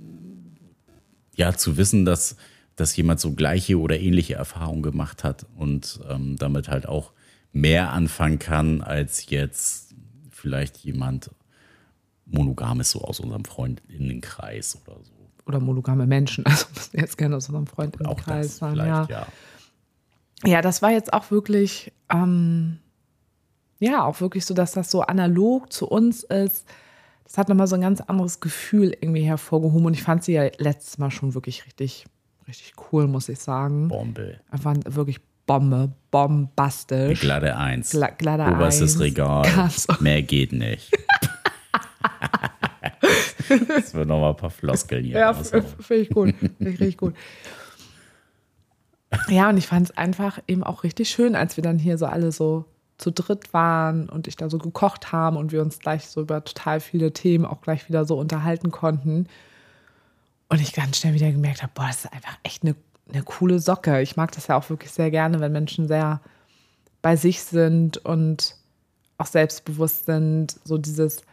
ja, 1.36 1.54
zu 1.54 1.76
wissen, 1.76 2.06
dass, 2.06 2.38
dass 2.76 2.96
jemand 2.96 3.20
so 3.20 3.34
gleiche 3.34 3.78
oder 3.78 4.00
ähnliche 4.00 4.36
Erfahrungen 4.36 4.84
gemacht 4.84 5.26
hat 5.26 5.46
und 5.58 6.00
ähm, 6.10 6.38
damit 6.38 6.70
halt 6.70 6.88
auch 6.88 7.12
mehr 7.52 7.92
anfangen 7.92 8.40
kann, 8.40 8.82
als 8.82 9.30
jetzt 9.30 9.91
vielleicht 10.42 10.78
jemand 10.78 11.32
monogames 12.26 12.92
so 12.92 13.02
aus 13.02 13.20
unserem 13.20 13.46
Freundinnenkreis 13.46 14.80
oder 14.86 14.98
so. 15.04 15.12
Oder 15.46 15.60
monogame 15.60 16.08
Menschen, 16.08 16.46
also 16.48 16.66
müssen 16.74 17.00
jetzt 17.00 17.18
gerne 17.18 17.38
aus 17.38 17.48
unserem 17.48 17.68
Freundinnenkreis 17.68 18.58
sein. 18.58 18.76
Ja. 18.78 19.08
ja. 19.10 19.28
ja, 20.44 20.62
das 20.62 20.82
war 20.82 20.92
jetzt 20.92 21.14
auch 21.14 21.32
wirklich, 21.32 21.92
ähm, 22.10 22.80
ja, 23.80 24.04
auch 24.04 24.22
wirklich 24.22 24.46
so, 24.46 24.54
dass 24.54 24.72
das 24.74 24.92
so 24.92 25.02
analog 25.02 25.72
zu 25.72 25.88
uns 25.88 26.24
ist. 26.24 26.68
Das 27.24 27.38
hat 27.38 27.50
nochmal 27.50 27.68
so 27.68 27.76
ein 27.76 27.82
ganz 27.82 28.02
anderes 28.02 28.40
Gefühl 28.40 28.96
irgendwie 29.00 29.24
hervorgehoben 29.24 29.86
und 29.86 29.94
ich 29.94 30.04
fand 30.04 30.24
sie 30.24 30.34
ja 30.34 30.50
letztes 30.58 30.98
Mal 30.98 31.12
schon 31.12 31.34
wirklich 31.34 31.66
richtig, 31.66 32.06
richtig 32.48 32.74
cool, 32.92 33.08
muss 33.08 33.30
ich 33.30 33.40
sagen. 33.40 33.88
Bombe. 33.88 34.42
Einfach 34.52 34.76
wirklich 34.86 35.22
Bombe, 35.46 35.92
bombastisch. 36.12 37.22
Glatte 37.22 37.58
Eins. 37.58 37.92
Gla 37.92 38.10
glatte 38.10 38.56
Oberstes 38.56 38.94
1. 38.94 39.02
Regal. 39.02 39.70
Mehr 40.00 40.22
geht 40.22 40.54
nicht. 40.54 40.92
das 43.68 43.94
wird 43.94 44.08
nochmal 44.08 44.32
ein 44.32 44.38
paar 44.38 44.50
Floskeln 44.50 45.04
hier. 45.04 45.18
Ja, 45.18 45.34
finde 45.34 45.66
ich 45.90 46.10
gut. 46.10 46.36
Finde 46.36 46.70
ich 46.72 46.80
richtig 46.80 46.98
gut. 46.98 47.16
Ja, 49.28 49.50
und 49.50 49.58
ich 49.58 49.68
fand 49.68 49.90
es 49.90 49.98
einfach 49.98 50.40
eben 50.48 50.64
auch 50.64 50.84
richtig 50.84 51.10
schön, 51.10 51.36
als 51.36 51.58
wir 51.58 51.64
dann 51.64 51.80
hier 51.80 51.98
so 51.98 52.06
alle 52.06 52.32
so 52.32 52.66
zu 52.98 53.12
dritt 53.12 53.54
waren 53.54 54.08
und 54.08 54.28
ich 54.28 54.38
da 54.38 54.50
so 54.50 54.58
gekocht 54.58 55.12
haben 55.12 55.36
und 55.36 55.52
wir 55.52 55.62
uns 55.62 55.80
gleich 55.80 56.08
so 56.08 56.22
über 56.22 56.44
total 56.44 56.80
viele 56.80 57.12
Themen 57.12 57.46
auch 57.46 57.62
gleich 57.62 57.90
wieder 57.90 58.06
so 58.06 58.18
unterhalten 58.18 58.72
konnten. 58.72 59.28
Und 60.50 60.62
ich 60.62 60.74
ganz 60.74 60.98
schnell 60.98 61.14
wieder 61.14 61.32
gemerkt 61.32 61.64
habe, 61.64 61.72
boah, 61.74 61.88
das 61.88 62.06
ist 62.06 62.14
einfach 62.14 62.38
echt 62.44 62.64
eine, 62.64 62.76
eine 63.12 63.24
coole 63.24 63.60
Socke. 63.60 64.02
Ich 64.02 64.16
mag 64.16 64.32
das 64.32 64.48
ja 64.48 64.58
auch 64.58 64.70
wirklich 64.70 64.92
sehr 64.92 65.12
gerne, 65.12 65.40
wenn 65.40 65.52
Menschen 65.52 65.88
sehr 65.88 66.22
bei 67.02 67.16
sich 67.16 67.42
sind 67.42 67.98
und 67.98 68.56
auch 69.18 69.26
selbstbewusst 69.26 70.06
sind. 70.06 70.56
So 70.64 70.78
dieses, 70.78 71.24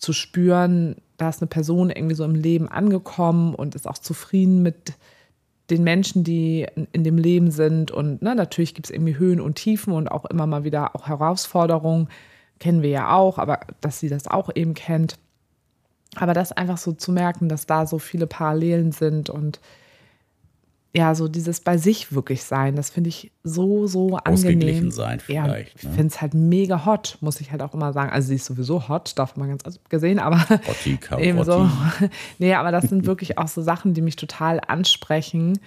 zu 0.00 0.12
spüren, 0.12 0.96
da 1.18 1.28
ist 1.28 1.42
eine 1.42 1.48
Person 1.48 1.90
irgendwie 1.90 2.14
so 2.14 2.24
im 2.24 2.34
Leben 2.34 2.68
angekommen 2.68 3.54
und 3.54 3.74
ist 3.74 3.86
auch 3.86 3.98
zufrieden 3.98 4.62
mit 4.62 4.94
den 5.68 5.84
Menschen, 5.84 6.24
die 6.24 6.66
in 6.92 7.04
dem 7.04 7.18
Leben 7.18 7.50
sind. 7.50 7.90
Und 7.90 8.22
ne, 8.22 8.34
natürlich 8.34 8.74
gibt 8.74 8.86
es 8.86 8.90
irgendwie 8.90 9.18
Höhen 9.18 9.40
und 9.40 9.54
Tiefen 9.54 9.92
und 9.92 10.08
auch 10.10 10.24
immer 10.24 10.46
mal 10.46 10.64
wieder 10.64 10.96
auch 10.96 11.06
Herausforderungen. 11.06 12.08
Kennen 12.58 12.82
wir 12.82 12.90
ja 12.90 13.14
auch, 13.14 13.38
aber 13.38 13.60
dass 13.80 14.00
sie 14.00 14.08
das 14.08 14.26
auch 14.26 14.50
eben 14.54 14.74
kennt. 14.74 15.18
Aber 16.16 16.34
das 16.34 16.50
einfach 16.50 16.78
so 16.78 16.92
zu 16.92 17.12
merken, 17.12 17.48
dass 17.48 17.66
da 17.66 17.86
so 17.86 17.98
viele 17.98 18.26
Parallelen 18.26 18.90
sind 18.90 19.30
und 19.30 19.60
ja, 20.92 21.14
so 21.14 21.28
dieses 21.28 21.60
bei 21.60 21.78
sich 21.78 22.12
wirklich 22.12 22.42
sein, 22.42 22.74
das 22.74 22.90
finde 22.90 23.08
ich 23.08 23.30
so, 23.44 23.86
so 23.86 24.16
angenehm. 24.16 24.90
sein 24.90 25.20
vielleicht. 25.20 25.72
Ja, 25.72 25.76
ich 25.76 25.84
ne? 25.84 25.90
finde 25.90 26.06
es 26.08 26.20
halt 26.20 26.34
mega 26.34 26.84
hot, 26.84 27.16
muss 27.20 27.40
ich 27.40 27.52
halt 27.52 27.62
auch 27.62 27.74
immer 27.74 27.92
sagen. 27.92 28.10
Also 28.10 28.28
sie 28.28 28.34
ist 28.34 28.46
sowieso 28.46 28.88
hot, 28.88 29.16
darf 29.16 29.36
man 29.36 29.50
ganz 29.50 29.78
gesehen, 29.88 30.18
aber 30.18 30.40
Hotti, 30.48 30.98
eben 31.18 31.44
so. 31.44 31.70
nee, 32.38 32.54
aber 32.54 32.72
das 32.72 32.84
sind 32.84 33.06
wirklich 33.06 33.38
auch 33.38 33.46
so 33.46 33.62
Sachen, 33.62 33.94
die 33.94 34.02
mich 34.02 34.16
total 34.16 34.60
ansprechen 34.66 35.60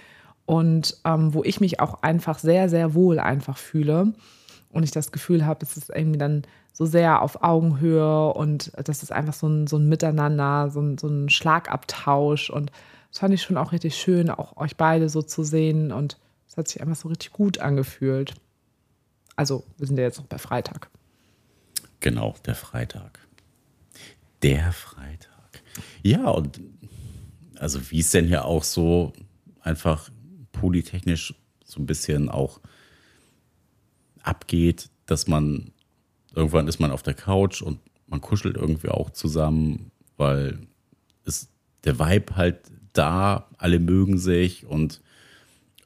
und 0.46 0.98
ähm, 1.06 1.34
wo 1.34 1.44
ich 1.44 1.62
mich 1.62 1.80
auch 1.80 2.04
einfach 2.04 2.38
sehr, 2.38 2.68
sehr 2.68 2.94
wohl 2.94 3.18
einfach 3.20 3.58
fühle 3.58 4.14
und 4.72 4.84
ich 4.84 4.92
das 4.92 5.14
Gefühl 5.14 5.46
habe, 5.46 5.60
es 5.64 5.78
ist 5.78 5.90
irgendwie 5.90 6.18
dann 6.18 6.44
so 6.74 6.86
sehr 6.86 7.22
auf 7.22 7.44
Augenhöhe 7.44 8.34
und 8.34 8.74
das 8.84 9.04
ist 9.04 9.12
einfach 9.14 9.34
so 9.34 9.48
ein, 9.48 9.68
so 9.68 9.78
ein 9.78 9.88
Miteinander, 9.88 10.70
so 10.70 10.82
ein, 10.82 10.98
so 10.98 11.08
ein 11.08 11.30
Schlagabtausch 11.30 12.50
und 12.50 12.72
das 13.14 13.20
fand 13.20 13.34
ich 13.36 13.44
schon 13.44 13.58
auch 13.58 13.72
richtig 13.72 13.96
schön, 13.96 14.32
auch 14.32 14.58
euch 14.58 14.76
beide 14.76 15.08
so 15.08 15.22
zu 15.22 15.44
sehen. 15.44 15.92
Und 15.92 16.18
es 16.48 16.58
hat 16.58 16.68
sich 16.68 16.82
einfach 16.82 16.96
so 16.96 17.10
richtig 17.10 17.32
gut 17.32 17.60
angefühlt. 17.60 18.34
Also, 19.36 19.64
wir 19.78 19.86
sind 19.86 19.98
ja 19.98 20.04
jetzt 20.04 20.18
noch 20.18 20.26
bei 20.26 20.40
Freitag. 20.40 20.90
Genau, 22.00 22.34
der 22.44 22.56
Freitag. 22.56 23.20
Der 24.42 24.72
Freitag. 24.72 25.62
Ja, 26.02 26.28
und 26.28 26.60
also 27.60 27.92
wie 27.92 28.00
es 28.00 28.10
denn 28.10 28.26
hier 28.26 28.46
auch 28.46 28.64
so 28.64 29.14
einfach 29.62 30.10
polytechnisch 30.52 31.36
so 31.64 31.80
ein 31.80 31.86
bisschen 31.86 32.30
auch 32.30 32.62
abgeht, 34.24 34.90
dass 35.06 35.28
man 35.28 35.72
irgendwann 36.34 36.68
ist 36.68 36.80
man 36.80 36.90
auf 36.90 37.04
der 37.04 37.14
Couch 37.14 37.62
und 37.62 37.80
man 38.08 38.22
kuschelt 38.22 38.58
irgendwie 38.58 38.90
auch 38.90 39.12
zusammen, 39.12 39.92
weil 40.18 40.66
es 41.26 41.48
der 41.84 42.00
Vibe 42.00 42.36
halt 42.36 42.72
da, 42.94 43.50
alle 43.58 43.80
mögen 43.80 44.18
sich 44.18 44.66
und 44.66 45.02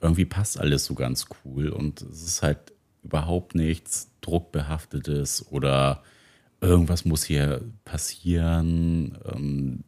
irgendwie 0.02 0.26
passt 0.26 0.60
alles 0.60 0.86
so 0.86 0.94
ganz 0.94 1.26
cool 1.44 1.70
und 1.70 2.02
es 2.02 2.24
ist 2.24 2.44
halt 2.44 2.74
überhaupt 3.04 3.56
nichts 3.56 4.12
Druckbehaftetes 4.22 5.52
oder 5.52 6.04
irgendwas 6.62 7.06
muss 7.06 7.24
hier 7.24 7.62
passieren. 7.86 9.18
Ähm, 9.34 9.84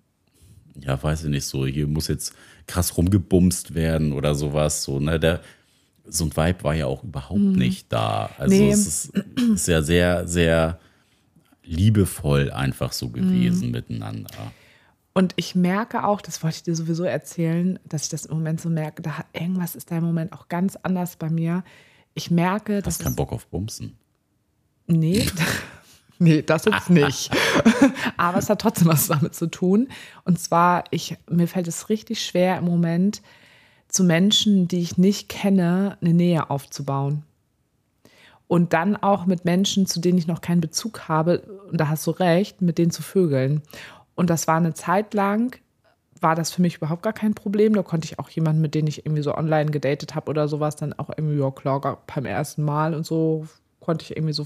ja, 0.79 1.01
weiß 1.01 1.25
ich 1.25 1.29
nicht 1.29 1.45
so, 1.45 1.65
hier 1.65 1.87
muss 1.87 2.07
jetzt 2.07 2.33
krass 2.67 2.95
rumgebumst 2.97 3.73
werden 3.75 4.13
oder 4.13 4.35
sowas. 4.35 4.83
So, 4.83 4.99
ne? 4.99 5.19
Der, 5.19 5.41
so 6.05 6.25
ein 6.25 6.35
Vibe 6.35 6.63
war 6.63 6.75
ja 6.75 6.85
auch 6.85 7.03
überhaupt 7.03 7.39
mhm. 7.39 7.53
nicht 7.53 7.91
da. 7.91 8.29
Also 8.37 8.55
nee. 8.55 8.71
es 8.71 8.87
ist, 8.87 9.13
ist, 9.53 9.67
ja 9.67 9.81
sehr, 9.81 10.27
sehr 10.27 10.79
liebevoll 11.63 12.51
einfach 12.51 12.93
so 12.93 13.09
gewesen 13.09 13.67
mhm. 13.67 13.71
miteinander. 13.71 14.51
Und 15.13 15.33
ich 15.35 15.55
merke 15.55 16.05
auch, 16.05 16.21
das 16.21 16.43
wollte 16.43 16.57
ich 16.57 16.63
dir 16.63 16.75
sowieso 16.75 17.03
erzählen, 17.03 17.79
dass 17.85 18.03
ich 18.03 18.09
das 18.09 18.25
im 18.25 18.35
Moment 18.35 18.61
so 18.61 18.69
merke, 18.69 19.01
da 19.01 19.25
irgendwas 19.33 19.75
ist 19.75 19.91
da 19.91 19.97
im 19.97 20.03
Moment 20.03 20.33
auch 20.33 20.47
ganz 20.47 20.77
anders 20.77 21.15
bei 21.15 21.29
mir. 21.29 21.63
Ich 22.13 22.31
merke, 22.31 22.77
Hast 22.77 22.85
dass. 22.85 22.93
Hast 22.99 23.03
keinen 23.03 23.15
Bock 23.15 23.31
auf 23.31 23.47
Bumsen? 23.47 23.97
Nee. 24.87 25.25
nee, 26.19 26.41
das 26.41 26.65
jetzt 26.65 26.89
nicht. 26.89 27.31
Aber 28.17 28.37
es 28.37 28.49
hat 28.49 28.61
trotzdem 28.61 28.87
was 28.87 29.07
damit 29.07 29.35
zu 29.35 29.47
tun. 29.47 29.87
Und 30.25 30.39
zwar, 30.39 30.83
ich, 30.91 31.17
mir 31.29 31.47
fällt 31.47 31.67
es 31.67 31.89
richtig 31.89 32.23
schwer 32.23 32.57
im 32.57 32.65
Moment, 32.65 33.21
zu 33.87 34.03
Menschen, 34.03 34.67
die 34.67 34.79
ich 34.79 34.97
nicht 34.97 35.29
kenne, 35.29 35.97
eine 36.01 36.13
Nähe 36.13 36.49
aufzubauen. 36.49 37.23
Und 38.47 38.73
dann 38.73 38.95
auch 38.95 39.25
mit 39.25 39.45
Menschen, 39.45 39.85
zu 39.85 39.99
denen 39.99 40.17
ich 40.17 40.27
noch 40.27 40.41
keinen 40.41 40.61
Bezug 40.61 41.07
habe, 41.07 41.41
und 41.71 41.79
da 41.79 41.87
hast 41.87 42.07
du 42.07 42.11
recht, 42.11 42.61
mit 42.61 42.77
denen 42.77 42.91
zu 42.91 43.03
vögeln. 43.03 43.61
Und 44.19 44.29
das 44.29 44.49
war 44.49 44.57
eine 44.57 44.73
Zeit 44.73 45.13
lang, 45.13 45.55
war 46.19 46.35
das 46.35 46.51
für 46.51 46.61
mich 46.61 46.75
überhaupt 46.75 47.03
gar 47.03 47.13
kein 47.13 47.35
Problem. 47.35 47.73
Da 47.73 47.83
konnte 47.83 48.03
ich 48.03 48.19
auch 48.19 48.29
jemanden, 48.29 48.61
mit 48.61 48.75
dem 48.75 48.85
ich 48.85 49.05
irgendwie 49.05 49.21
so 49.21 49.33
online 49.33 49.71
gedatet 49.71 50.13
habe 50.13 50.29
oder 50.29 50.49
sowas, 50.49 50.75
dann 50.75 50.91
auch 50.91 51.07
irgendwie, 51.15 51.39
ja 51.39 51.49
klar, 51.51 52.03
beim 52.13 52.25
ersten 52.25 52.63
Mal 52.63 52.93
und 52.95 53.05
so 53.05 53.47
konnte 53.79 54.03
ich 54.03 54.17
irgendwie 54.17 54.33
so, 54.33 54.45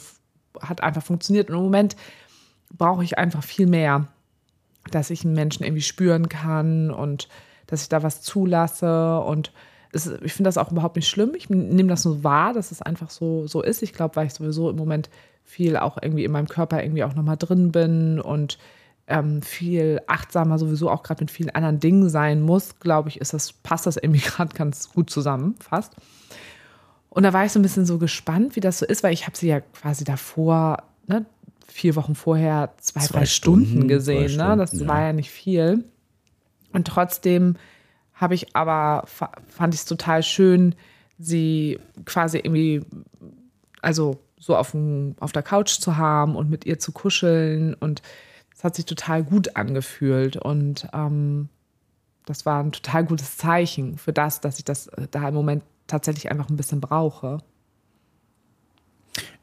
hat 0.62 0.84
einfach 0.84 1.02
funktioniert. 1.02 1.50
Und 1.50 1.56
im 1.56 1.64
Moment 1.64 1.96
brauche 2.70 3.04
ich 3.04 3.18
einfach 3.18 3.44
viel 3.44 3.66
mehr, 3.66 4.10
dass 4.92 5.10
ich 5.10 5.26
einen 5.26 5.34
Menschen 5.34 5.64
irgendwie 5.64 5.82
spüren 5.82 6.30
kann 6.30 6.92
und 6.92 7.28
dass 7.66 7.82
ich 7.82 7.90
da 7.90 8.04
was 8.04 8.22
zulasse 8.22 9.22
und 9.22 9.52
es, 9.92 10.06
ich 10.06 10.34
finde 10.34 10.50
das 10.50 10.60
auch 10.60 10.72
überhaupt 10.72 10.98
nicht 10.98 11.10
schlimm. 11.10 11.34
Ich 11.34 11.50
nehme 11.50 11.90
das 11.90 12.06
nur 12.06 12.24
wahr, 12.24 12.54
dass 12.54 12.70
es 12.70 12.84
einfach 12.84 13.10
so, 13.10 13.48
so 13.48 13.64
ist. 13.64 13.82
Ich 13.82 13.94
glaube, 13.94 14.18
weil 14.18 14.28
ich 14.28 14.34
sowieso 14.36 14.70
im 14.70 14.76
Moment 14.76 15.10
viel 15.44 15.78
auch 15.78 15.98
irgendwie 16.00 16.26
in 16.26 16.32
meinem 16.32 16.48
Körper 16.48 16.84
irgendwie 16.84 17.04
auch 17.04 17.16
nochmal 17.16 17.38
drin 17.38 17.72
bin 17.72 18.22
und 18.22 18.60
ähm, 19.08 19.42
viel 19.42 20.02
achtsamer 20.08 20.58
sowieso 20.58 20.90
auch 20.90 21.04
gerade 21.04 21.24
mit 21.24 21.32
vielen 21.32 21.50
anderen 21.50 21.80
Dingen 21.80 22.10
sein 22.10 22.42
muss, 22.42 22.80
glaube 22.80 23.10
ich, 23.10 23.20
ist 23.20 23.34
das, 23.34 23.54
passt 23.54 23.86
das 23.86 23.98
irgendwie 23.98 24.20
gerade 24.26 24.56
ganz 24.56 24.90
gut 24.90 25.10
zusammen, 25.10 25.56
fast. 25.60 25.94
Und 27.10 27.24
da 27.24 27.34
war 27.34 27.46
ich 27.46 27.52
so 27.52 27.60
ein 27.60 27.64
bisschen 27.64 27.86
so 27.86 28.00
gespannt, 28.00 28.56
wie 28.56 28.60
das 28.60 28.80
so 28.80 28.86
ist, 28.86 29.04
weil 29.04 29.14
ich 29.14 29.28
habe 29.28 29.38
sie 29.38 29.48
ja 29.48 29.60
quasi 29.60 30.04
davor, 30.04 30.84
ne, 31.06 31.26
vier 31.68 31.96
Wochen 31.96 32.16
vorher, 32.16 32.74
zwei, 32.80 33.02
zwei 33.02 33.20
drei 33.20 33.26
Stunden, 33.26 33.66
Stunden 33.68 33.88
gesehen. 33.88 34.30
Stunden, 34.30 34.50
ne? 34.50 34.58
Das 34.58 34.74
ja. 34.74 34.88
war 34.88 35.02
ja 35.02 35.14
nicht 35.14 35.30
viel. 35.30 35.84
Und 36.72 36.88
trotzdem 36.88 37.56
habe 38.14 38.36
ich 38.36 38.56
aber, 38.56 39.06
fand 39.06 39.74
ich 39.74 39.82
es 39.82 39.86
total 39.86 40.24
schön, 40.24 40.76
sie 41.20 41.80
quasi 42.06 42.38
irgendwie, 42.38 42.82
also 43.82 44.20
so 44.40 44.56
auf, 44.56 44.72
dem, 44.72 45.16
auf 45.20 45.32
der 45.32 45.44
Couch 45.44 45.80
zu 45.80 45.98
haben 45.98 46.36
und 46.36 46.50
mit 46.50 46.66
ihr 46.66 46.80
zu 46.80 46.92
kuscheln 46.92 47.76
und 47.76 48.02
hat 48.64 48.76
sich 48.76 48.86
total 48.86 49.24
gut 49.24 49.56
angefühlt 49.56 50.38
und 50.38 50.88
ähm, 50.94 51.50
das 52.26 52.46
war 52.46 52.64
ein 52.64 52.72
total 52.72 53.06
gutes 53.06 53.38
Zeichen 53.38 53.98
für 53.98 54.14
das, 54.14 54.40
dass 54.40 54.58
ich 54.58 54.66
das 54.66 54.88
äh, 54.88 55.08
da 55.12 55.28
im 55.28 55.36
Moment 55.36 55.64
tatsächlich 55.88 56.32
einfach 56.32 56.50
ein 56.50 56.56
bisschen 56.56 56.80
brauche. 56.80 57.40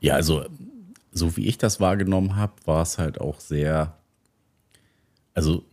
Ja, 0.00 0.14
also 0.14 0.46
so 1.12 1.36
wie 1.36 1.46
ich 1.46 1.58
das 1.58 1.80
wahrgenommen 1.80 2.36
habe, 2.36 2.54
war 2.64 2.82
es 2.82 2.98
halt 2.98 3.20
auch 3.20 3.40
sehr, 3.40 3.98
also 5.34 5.64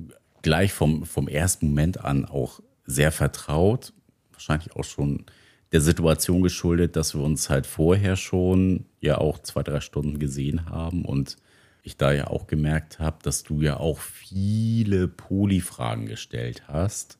gleich 0.41 0.73
vom, 0.73 1.05
vom 1.05 1.27
ersten 1.27 1.67
Moment 1.67 2.03
an 2.03 2.25
auch 2.25 2.59
sehr 2.85 3.11
vertraut. 3.11 3.93
Wahrscheinlich 4.31 4.75
auch 4.75 4.83
schon 4.83 5.25
der 5.71 5.81
Situation 5.81 6.41
geschuldet, 6.41 6.95
dass 6.95 7.13
wir 7.13 7.21
uns 7.21 7.49
halt 7.49 7.65
vorher 7.65 8.15
schon 8.15 8.85
ja 8.99 9.17
auch 9.17 9.39
zwei, 9.39 9.63
drei 9.63 9.79
Stunden 9.79 10.19
gesehen 10.19 10.69
haben 10.69 11.05
und 11.05 11.37
ich 11.87 11.97
da 11.97 12.11
ja 12.11 12.27
auch 12.27 12.47
gemerkt 12.47 12.99
habe, 12.99 13.17
dass 13.23 13.43
du 13.43 13.61
ja 13.61 13.77
auch 13.77 13.99
viele 13.99 15.07
Polyfragen 15.07 16.05
gestellt 16.05 16.63
hast. 16.67 17.17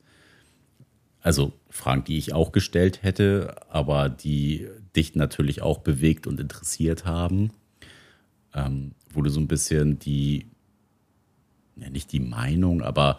Also 1.20 1.52
Fragen, 1.70 2.04
die 2.04 2.18
ich 2.18 2.34
auch 2.34 2.52
gestellt 2.52 3.02
hätte, 3.02 3.56
aber 3.70 4.08
die 4.08 4.68
dich 4.94 5.14
natürlich 5.14 5.62
auch 5.62 5.78
bewegt 5.78 6.26
und 6.26 6.38
interessiert 6.38 7.06
haben, 7.06 7.50
ähm, 8.54 8.92
wo 9.10 9.22
du 9.22 9.30
so 9.30 9.40
ein 9.40 9.48
bisschen 9.48 9.98
die, 9.98 10.46
ja 11.76 11.88
nicht 11.90 12.12
die 12.12 12.20
Meinung, 12.20 12.82
aber 12.82 13.18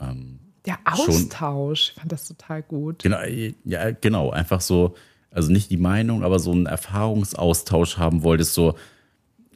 ähm, 0.00 0.38
der 0.66 0.78
Austausch, 0.84 1.90
ich 1.90 2.00
fand 2.00 2.12
das 2.12 2.28
total 2.28 2.62
gut. 2.62 3.02
Genau, 3.02 3.18
ja, 3.64 3.90
genau, 3.90 4.30
einfach 4.30 4.60
so, 4.60 4.96
also 5.30 5.50
nicht 5.52 5.70
die 5.70 5.76
Meinung, 5.76 6.22
aber 6.22 6.38
so 6.38 6.52
einen 6.52 6.66
Erfahrungsaustausch 6.66 7.98
haben 7.98 8.22
wolltest, 8.22 8.54
so, 8.54 8.76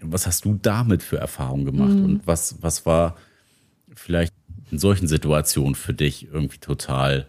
was 0.02 0.26
hast 0.26 0.44
du 0.44 0.58
damit 0.60 1.02
für 1.02 1.18
Erfahrungen 1.18 1.64
gemacht 1.64 1.94
mhm. 1.94 2.04
und 2.04 2.26
was, 2.26 2.62
was 2.62 2.86
war 2.86 3.16
vielleicht 3.94 4.32
in 4.70 4.78
solchen 4.78 5.08
Situationen 5.08 5.74
für 5.74 5.94
dich 5.94 6.28
irgendwie 6.32 6.58
total, 6.58 7.26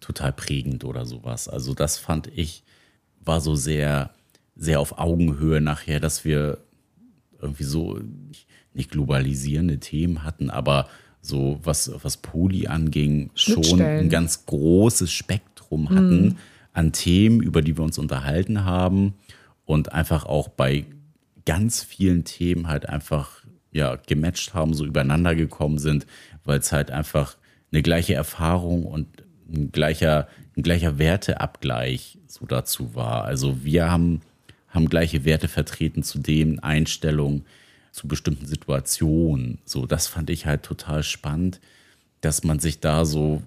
total 0.00 0.32
prägend 0.32 0.84
oder 0.84 1.06
sowas. 1.06 1.48
Also 1.48 1.74
das 1.74 1.98
fand 1.98 2.28
ich, 2.34 2.64
war 3.24 3.40
so 3.40 3.54
sehr, 3.54 4.10
sehr 4.56 4.80
auf 4.80 4.98
Augenhöhe 4.98 5.60
nachher, 5.60 6.00
dass 6.00 6.24
wir 6.24 6.58
irgendwie 7.40 7.64
so 7.64 8.00
nicht 8.74 8.90
globalisierende 8.90 9.78
Themen 9.78 10.24
hatten, 10.24 10.50
aber 10.50 10.88
so 11.20 11.60
was, 11.62 11.92
was 12.02 12.16
Poli 12.16 12.66
anging, 12.66 13.30
schon 13.34 13.80
ein 13.80 14.08
ganz 14.08 14.44
großes 14.46 15.12
Spektrum 15.12 15.90
hatten 15.90 16.28
mm. 16.28 16.36
an 16.72 16.92
Themen, 16.92 17.40
über 17.40 17.62
die 17.62 17.76
wir 17.76 17.84
uns 17.84 17.98
unterhalten 17.98 18.64
haben 18.64 19.14
und 19.64 19.92
einfach 19.92 20.24
auch 20.26 20.48
bei 20.48 20.84
ganz 21.44 21.82
vielen 21.82 22.24
Themen 22.24 22.68
halt 22.68 22.88
einfach 22.88 23.42
ja 23.72 23.96
gematcht 23.96 24.54
haben, 24.54 24.74
so 24.74 24.84
übereinander 24.84 25.34
gekommen 25.34 25.78
sind, 25.78 26.06
weil 26.44 26.58
es 26.58 26.72
halt 26.72 26.90
einfach 26.90 27.36
eine 27.72 27.82
gleiche 27.82 28.14
Erfahrung 28.14 28.84
und 28.84 29.08
ein 29.48 29.72
gleicher, 29.72 30.28
ein 30.56 30.62
gleicher 30.62 30.98
Werteabgleich 30.98 32.18
so 32.26 32.46
dazu 32.46 32.94
war. 32.94 33.24
Also 33.24 33.64
wir 33.64 33.90
haben, 33.90 34.20
haben 34.68 34.88
gleiche 34.88 35.24
Werte 35.24 35.48
vertreten 35.48 36.02
zu 36.02 36.18
den 36.18 36.60
Einstellungen, 36.60 37.44
zu 37.92 38.08
bestimmten 38.08 38.46
Situationen. 38.46 39.58
So, 39.64 39.86
das 39.86 40.06
fand 40.06 40.30
ich 40.30 40.46
halt 40.46 40.62
total 40.62 41.02
spannend, 41.02 41.60
dass 42.20 42.44
man 42.44 42.58
sich 42.58 42.80
da 42.80 43.04
so 43.04 43.42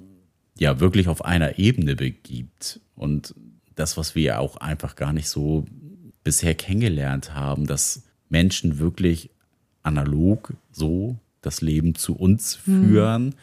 ja 0.57 0.79
wirklich 0.79 1.07
auf 1.07 1.23
einer 1.25 1.59
Ebene 1.59 1.95
begibt. 1.95 2.79
Und 2.95 3.33
das, 3.75 3.97
was 3.97 4.15
wir 4.15 4.23
ja 4.23 4.39
auch 4.39 4.57
einfach 4.57 4.95
gar 4.95 5.13
nicht 5.13 5.27
so 5.27 5.65
bisher 6.25 6.55
kennengelernt 6.55 7.34
haben, 7.34 7.67
dass 7.67 8.03
Menschen 8.27 8.79
wirklich 8.79 9.29
analog 9.84 10.53
so 10.72 11.15
das 11.41 11.62
Leben 11.62 11.96
zu 11.96 12.15
uns 12.15 12.60
hm. 12.65 12.88
führen, 12.88 13.24
mhm. 13.24 13.34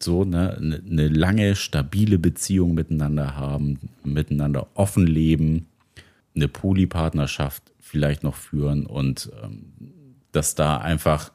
so 0.00 0.24
ne, 0.24 0.56
eine 0.58 0.82
ne 0.84 1.08
lange, 1.08 1.54
stabile 1.56 2.18
Beziehung 2.18 2.74
miteinander 2.74 3.36
haben, 3.36 3.78
miteinander 4.02 4.66
offen 4.74 5.06
leben, 5.06 5.66
eine 6.34 6.48
Polypartnerschaft 6.48 7.62
vielleicht 7.78 8.24
noch 8.24 8.34
führen 8.34 8.84
und 8.86 9.30
ähm, 9.42 9.72
dass 10.32 10.56
da 10.56 10.78
einfach 10.78 11.30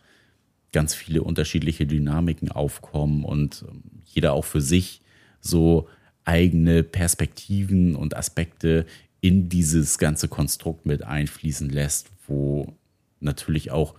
ganz 0.74 0.94
viele 0.94 1.24
unterschiedliche 1.24 1.88
Dynamiken 1.88 2.51
aufkommen 2.51 3.24
und 3.24 3.65
ähm, 3.70 3.84
jeder 4.06 4.34
auch 4.34 4.46
für 4.46 4.62
sich 4.62 5.02
so 5.39 5.88
eigene 6.26 6.84
Perspektiven 6.84 7.95
und 7.95 8.15
Aspekte 8.17 8.86
in 9.21 9.49
dieses 9.49 9.97
ganze 9.97 10.27
Konstrukt 10.27 10.86
mit 10.86 11.03
einfließen 11.03 11.69
lässt, 11.69 12.10
wo 12.27 12.73
natürlich 13.19 13.71
auch 13.71 13.95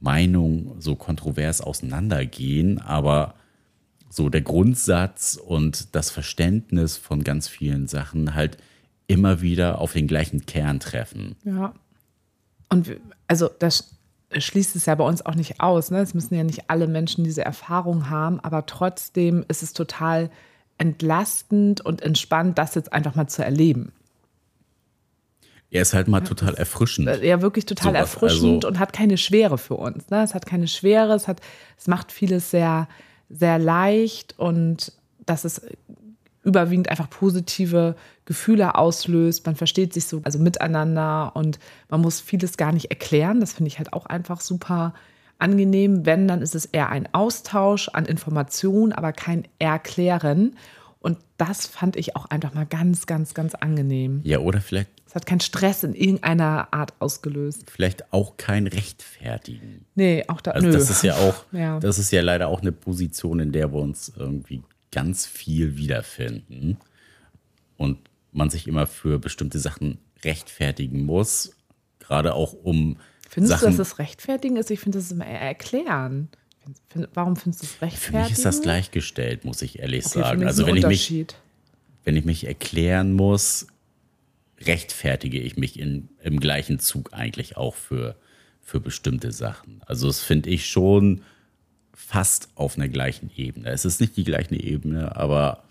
Meinungen 0.00 0.80
so 0.80 0.96
kontrovers 0.96 1.60
auseinandergehen, 1.60 2.80
aber 2.80 3.34
so 4.08 4.28
der 4.28 4.42
Grundsatz 4.42 5.36
und 5.42 5.94
das 5.94 6.10
Verständnis 6.10 6.96
von 6.96 7.24
ganz 7.24 7.48
vielen 7.48 7.86
Sachen 7.86 8.34
halt 8.34 8.58
immer 9.06 9.40
wieder 9.40 9.80
auf 9.80 9.92
den 9.92 10.06
gleichen 10.06 10.44
Kern 10.46 10.80
treffen. 10.80 11.36
Ja. 11.44 11.74
Und 12.68 12.96
also 13.26 13.48
das 13.58 13.96
schließt 14.36 14.76
es 14.76 14.86
ja 14.86 14.94
bei 14.94 15.04
uns 15.04 15.24
auch 15.24 15.34
nicht 15.34 15.60
aus. 15.60 15.90
Ne? 15.90 16.00
Es 16.00 16.14
müssen 16.14 16.34
ja 16.34 16.44
nicht 16.44 16.70
alle 16.70 16.86
Menschen 16.86 17.24
diese 17.24 17.44
Erfahrung 17.44 18.10
haben, 18.10 18.40
aber 18.40 18.66
trotzdem 18.66 19.44
ist 19.48 19.62
es 19.62 19.72
total 19.72 20.30
entlastend 20.78 21.80
und 21.80 22.02
entspannt, 22.02 22.58
das 22.58 22.74
jetzt 22.74 22.92
einfach 22.92 23.14
mal 23.14 23.28
zu 23.28 23.44
erleben. 23.44 23.92
Er 25.72 25.80
ist 25.80 25.94
halt 25.94 26.06
mal 26.06 26.20
total 26.20 26.54
erfrischend. 26.54 27.08
Ja, 27.22 27.40
wirklich 27.40 27.64
total 27.64 27.92
Sowas, 27.92 28.00
erfrischend 28.00 28.64
also 28.64 28.68
und 28.68 28.78
hat 28.78 28.92
keine 28.92 29.16
Schwere 29.16 29.56
für 29.56 29.74
uns. 29.74 30.10
Ne? 30.10 30.22
Es 30.22 30.34
hat 30.34 30.44
keine 30.44 30.68
Schwere, 30.68 31.14
es, 31.14 31.26
hat, 31.26 31.40
es 31.78 31.86
macht 31.86 32.12
vieles 32.12 32.50
sehr, 32.50 32.88
sehr 33.30 33.58
leicht 33.58 34.38
und 34.38 34.92
das 35.24 35.46
ist 35.46 35.62
überwiegend 36.44 36.90
einfach 36.90 37.08
positive 37.08 37.96
Gefühle 38.26 38.74
auslöst. 38.74 39.46
Man 39.46 39.56
versteht 39.56 39.94
sich 39.94 40.06
so 40.06 40.20
also 40.24 40.38
miteinander 40.38 41.32
und 41.34 41.58
man 41.88 42.02
muss 42.02 42.20
vieles 42.20 42.58
gar 42.58 42.72
nicht 42.72 42.90
erklären. 42.90 43.40
Das 43.40 43.54
finde 43.54 43.68
ich 43.68 43.78
halt 43.78 43.94
auch 43.94 44.04
einfach 44.04 44.42
super 44.42 44.92
angenehm. 45.38 46.04
Wenn, 46.04 46.28
dann 46.28 46.42
ist 46.42 46.54
es 46.54 46.66
eher 46.66 46.90
ein 46.90 47.08
Austausch 47.12 47.88
an 47.88 48.04
Informationen, 48.04 48.92
aber 48.92 49.14
kein 49.14 49.48
Erklären. 49.58 50.54
Und 51.00 51.18
das 51.38 51.66
fand 51.66 51.96
ich 51.96 52.14
auch 52.14 52.26
einfach 52.26 52.52
mal 52.52 52.66
ganz, 52.66 53.06
ganz, 53.06 53.32
ganz 53.32 53.54
angenehm. 53.54 54.20
Ja, 54.22 54.38
oder 54.38 54.60
vielleicht. 54.60 54.90
Es 55.12 55.16
hat 55.16 55.26
keinen 55.26 55.40
Stress 55.40 55.84
in 55.84 55.94
irgendeiner 55.94 56.72
Art 56.72 56.94
ausgelöst. 56.98 57.70
Vielleicht 57.70 58.14
auch 58.14 58.38
kein 58.38 58.66
Rechtfertigen. 58.66 59.84
Nee, 59.94 60.24
auch 60.26 60.40
da. 60.40 60.52
Also 60.52 60.68
nö. 60.68 60.72
das 60.72 60.88
ist 60.88 61.02
ja 61.02 61.16
auch, 61.16 61.44
ja. 61.52 61.78
das 61.80 61.98
ist 61.98 62.12
ja 62.12 62.22
leider 62.22 62.48
auch 62.48 62.62
eine 62.62 62.72
Position, 62.72 63.38
in 63.38 63.52
der 63.52 63.74
wir 63.74 63.78
uns 63.78 64.10
irgendwie 64.16 64.62
ganz 64.90 65.26
viel 65.26 65.76
wiederfinden 65.76 66.78
und 67.76 67.98
man 68.32 68.48
sich 68.48 68.66
immer 68.66 68.86
für 68.86 69.18
bestimmte 69.18 69.58
Sachen 69.58 69.98
rechtfertigen 70.24 71.04
muss, 71.04 71.56
gerade 71.98 72.32
auch 72.32 72.54
um 72.54 72.96
Findest 73.28 73.60
Sachen, 73.60 73.72
du, 73.72 73.76
dass 73.76 73.88
es 73.88 73.98
rechtfertigen 73.98 74.56
ist? 74.56 74.70
Ich 74.70 74.80
finde, 74.80 74.96
das 74.96 75.04
ist 75.04 75.12
immer 75.12 75.26
erklären. 75.26 76.30
Warum 77.12 77.36
findest 77.36 77.62
du 77.62 77.66
es 77.66 77.82
rechtfertigen? 77.82 78.12
Für 78.12 78.30
mich 78.30 78.32
ist 78.32 78.46
das 78.46 78.62
gleichgestellt, 78.62 79.44
muss 79.44 79.60
ich 79.60 79.78
ehrlich 79.78 80.06
okay, 80.06 80.20
sagen. 80.20 80.46
Also 80.46 80.66
wenn 80.66 80.76
ich, 80.76 80.86
mich, 80.86 81.26
wenn 82.04 82.16
ich 82.16 82.24
mich 82.24 82.46
erklären 82.46 83.12
muss, 83.12 83.66
rechtfertige 84.66 85.38
ich 85.38 85.56
mich 85.56 85.78
in, 85.78 86.08
im 86.22 86.40
gleichen 86.40 86.78
Zug 86.78 87.12
eigentlich 87.12 87.56
auch 87.56 87.74
für, 87.74 88.16
für 88.60 88.80
bestimmte 88.80 89.32
Sachen. 89.32 89.80
Also 89.86 90.06
das 90.06 90.20
finde 90.20 90.50
ich 90.50 90.66
schon 90.66 91.22
fast 91.94 92.48
auf 92.54 92.76
einer 92.76 92.88
gleichen 92.88 93.30
Ebene. 93.36 93.70
Es 93.70 93.84
ist 93.84 94.00
nicht 94.00 94.16
die 94.16 94.24
gleiche 94.24 94.56
Ebene, 94.56 95.16
aber 95.16 95.64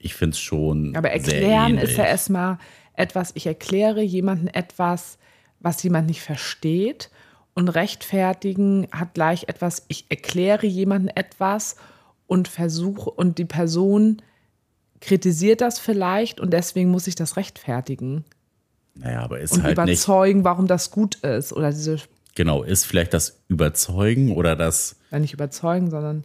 ich 0.00 0.14
finde 0.14 0.34
es 0.34 0.40
schon. 0.40 0.94
Aber 0.96 1.10
erklären 1.10 1.78
ist 1.78 1.96
ja 1.96 2.04
erstmal 2.04 2.58
etwas, 2.94 3.32
ich 3.34 3.46
erkläre 3.46 4.02
jemandem 4.02 4.48
etwas, 4.48 5.18
was 5.60 5.82
jemand 5.82 6.08
nicht 6.08 6.20
versteht. 6.20 7.10
Und 7.54 7.68
rechtfertigen 7.68 8.88
hat 8.92 9.12
gleich 9.14 9.44
etwas, 9.48 9.84
ich 9.88 10.06
erkläre 10.08 10.66
jemandem 10.66 11.12
etwas 11.14 11.76
und 12.26 12.48
versuche, 12.48 13.10
und 13.10 13.36
die 13.36 13.44
Person 13.44 14.22
kritisiert 15.02 15.60
das 15.60 15.78
vielleicht 15.78 16.40
und 16.40 16.52
deswegen 16.52 16.90
muss 16.90 17.06
ich 17.06 17.14
das 17.14 17.36
rechtfertigen. 17.36 18.24
Naja, 18.94 19.20
aber 19.22 19.40
ist 19.40 19.52
und 19.52 19.62
halt 19.62 19.74
überzeugen, 19.74 20.38
nicht, 20.38 20.44
warum 20.44 20.66
das 20.66 20.90
gut 20.90 21.16
ist. 21.16 21.52
Oder 21.52 21.70
diese 21.70 21.98
Genau, 22.34 22.62
ist 22.62 22.86
vielleicht 22.86 23.12
das 23.12 23.40
Überzeugen 23.48 24.32
oder 24.32 24.56
das. 24.56 24.96
Ja, 25.10 25.18
nicht 25.18 25.34
überzeugen, 25.34 25.90
sondern 25.90 26.24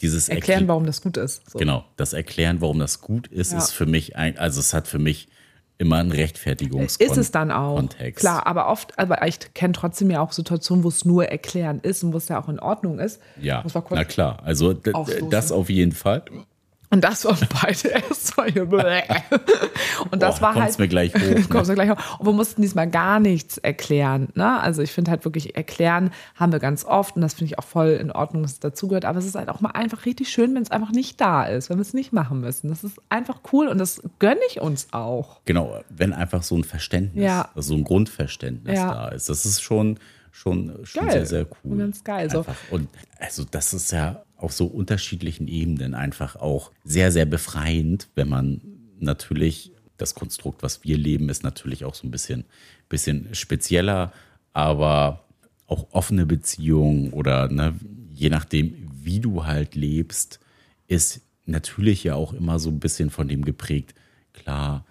dieses 0.00 0.28
erklären, 0.28 0.66
warum 0.66 0.84
das 0.84 1.00
gut 1.00 1.16
ist. 1.16 1.48
So. 1.48 1.58
Genau, 1.58 1.84
das 1.96 2.12
Erklären, 2.12 2.60
warum 2.60 2.80
das 2.80 3.00
gut 3.00 3.28
ist, 3.28 3.52
ja. 3.52 3.58
ist 3.58 3.70
für 3.70 3.86
mich 3.86 4.16
ein, 4.16 4.36
also 4.36 4.58
es 4.58 4.74
hat 4.74 4.88
für 4.88 4.98
mich 4.98 5.28
immer 5.78 5.98
einen 5.98 6.10
Rechtfertigungskontext. 6.10 7.00
Ist 7.00 7.16
es 7.16 7.30
dann 7.30 7.52
auch. 7.52 7.76
Kontext. 7.76 8.20
Klar, 8.20 8.46
aber 8.46 8.68
oft, 8.68 8.98
aber 8.98 9.26
ich 9.26 9.54
kenne 9.54 9.74
trotzdem 9.74 10.10
ja 10.10 10.20
auch 10.20 10.32
Situationen, 10.32 10.82
wo 10.82 10.88
es 10.88 11.04
nur 11.04 11.26
erklären 11.26 11.78
ist 11.80 12.02
und 12.02 12.12
wo 12.12 12.16
es 12.16 12.28
ja 12.28 12.42
auch 12.42 12.48
in 12.48 12.58
Ordnung 12.58 12.98
ist. 12.98 13.20
Ja, 13.40 13.64
na 13.90 14.04
klar, 14.04 14.42
also 14.42 14.72
das 14.72 15.52
auf 15.52 15.70
jeden 15.70 15.92
Fall. 15.92 16.24
Und 16.92 17.02
das 17.02 17.24
waren 17.24 17.48
beide 17.62 17.88
hier. 18.52 18.62
Und 20.10 20.22
das 20.22 20.40
Boah, 20.40 20.42
war 20.42 20.54
halt. 20.56 20.78
mir 20.78 20.88
gleich 20.88 21.14
hoch. 21.14 21.20
Ne? 21.32 21.42
Kommst 21.48 21.70
mir 21.70 21.74
gleich 21.74 21.90
hoch. 21.90 22.18
Und 22.18 22.26
wir 22.26 22.32
mussten 22.32 22.60
diesmal 22.60 22.88
gar 22.90 23.18
nichts 23.18 23.56
erklären. 23.56 24.28
Ne? 24.34 24.60
Also 24.60 24.82
ich 24.82 24.92
finde 24.92 25.10
halt 25.10 25.24
wirklich 25.24 25.56
erklären 25.56 26.10
haben 26.34 26.52
wir 26.52 26.58
ganz 26.58 26.84
oft 26.84 27.16
und 27.16 27.22
das 27.22 27.34
finde 27.34 27.46
ich 27.46 27.58
auch 27.58 27.64
voll 27.64 27.90
in 27.92 28.12
Ordnung, 28.12 28.42
dass 28.42 28.52
es 28.52 28.60
dazugehört. 28.60 29.06
Aber 29.06 29.18
es 29.18 29.24
ist 29.24 29.36
halt 29.36 29.48
auch 29.48 29.60
mal 29.60 29.70
einfach 29.70 30.04
richtig 30.04 30.28
schön, 30.28 30.54
wenn 30.54 30.62
es 30.62 30.70
einfach 30.70 30.90
nicht 30.90 31.18
da 31.20 31.44
ist, 31.44 31.70
wenn 31.70 31.78
wir 31.78 31.82
es 31.82 31.94
nicht 31.94 32.12
machen 32.12 32.40
müssen. 32.40 32.68
Das 32.68 32.84
ist 32.84 32.98
einfach 33.08 33.40
cool 33.52 33.68
und 33.68 33.78
das 33.78 34.02
gönne 34.18 34.40
ich 34.48 34.60
uns 34.60 34.88
auch. 34.92 35.40
Genau, 35.46 35.80
wenn 35.88 36.12
einfach 36.12 36.42
so 36.42 36.56
ein 36.56 36.64
Verständnis, 36.64 37.24
ja. 37.24 37.48
also 37.54 37.70
so 37.70 37.74
ein 37.74 37.84
Grundverständnis 37.84 38.76
ja. 38.76 38.92
da 38.92 39.08
ist. 39.08 39.30
Das 39.30 39.46
ist 39.46 39.62
schon 39.62 39.98
schon, 40.30 40.80
schon 40.82 41.06
Geil. 41.06 41.12
sehr, 41.12 41.26
sehr 41.26 41.46
cool. 41.64 41.72
Und 41.72 41.78
ganz 41.78 42.04
geil, 42.04 42.30
so. 42.30 42.44
Und 42.70 42.88
also 43.18 43.44
das 43.50 43.72
ist 43.74 43.92
ja 43.92 44.22
auf 44.42 44.52
so 44.52 44.66
unterschiedlichen 44.66 45.46
Ebenen 45.46 45.94
einfach 45.94 46.36
auch 46.36 46.72
sehr, 46.84 47.12
sehr 47.12 47.26
befreiend, 47.26 48.08
wenn 48.14 48.28
man 48.28 48.60
natürlich 48.98 49.72
das 49.98 50.14
Konstrukt, 50.14 50.62
was 50.62 50.82
wir 50.84 50.98
leben, 50.98 51.28
ist 51.28 51.44
natürlich 51.44 51.84
auch 51.84 51.94
so 51.94 52.06
ein 52.06 52.10
bisschen, 52.10 52.44
bisschen 52.88 53.34
spezieller, 53.34 54.12
aber 54.52 55.24
auch 55.66 55.86
offene 55.92 56.26
Beziehungen 56.26 57.12
oder 57.12 57.48
ne, 57.48 57.74
je 58.12 58.30
nachdem, 58.30 58.74
wie 59.02 59.20
du 59.20 59.46
halt 59.46 59.74
lebst, 59.74 60.40
ist 60.88 61.20
natürlich 61.46 62.04
ja 62.04 62.14
auch 62.14 62.32
immer 62.32 62.58
so 62.58 62.68
ein 62.68 62.80
bisschen 62.80 63.10
von 63.10 63.28
dem 63.28 63.44
geprägt. 63.44 63.94
Klar, 64.32 64.84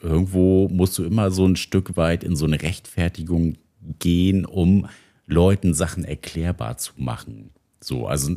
irgendwo 0.00 0.68
musst 0.68 0.98
du 0.98 1.04
immer 1.04 1.30
so 1.30 1.46
ein 1.46 1.56
Stück 1.56 1.96
weit 1.96 2.22
in 2.22 2.36
so 2.36 2.44
eine 2.44 2.60
Rechtfertigung 2.60 3.56
gehen, 3.98 4.44
um 4.44 4.88
Leuten 5.26 5.72
Sachen 5.72 6.04
erklärbar 6.04 6.76
zu 6.76 6.92
machen. 6.96 7.50
So, 7.80 8.06
also 8.06 8.36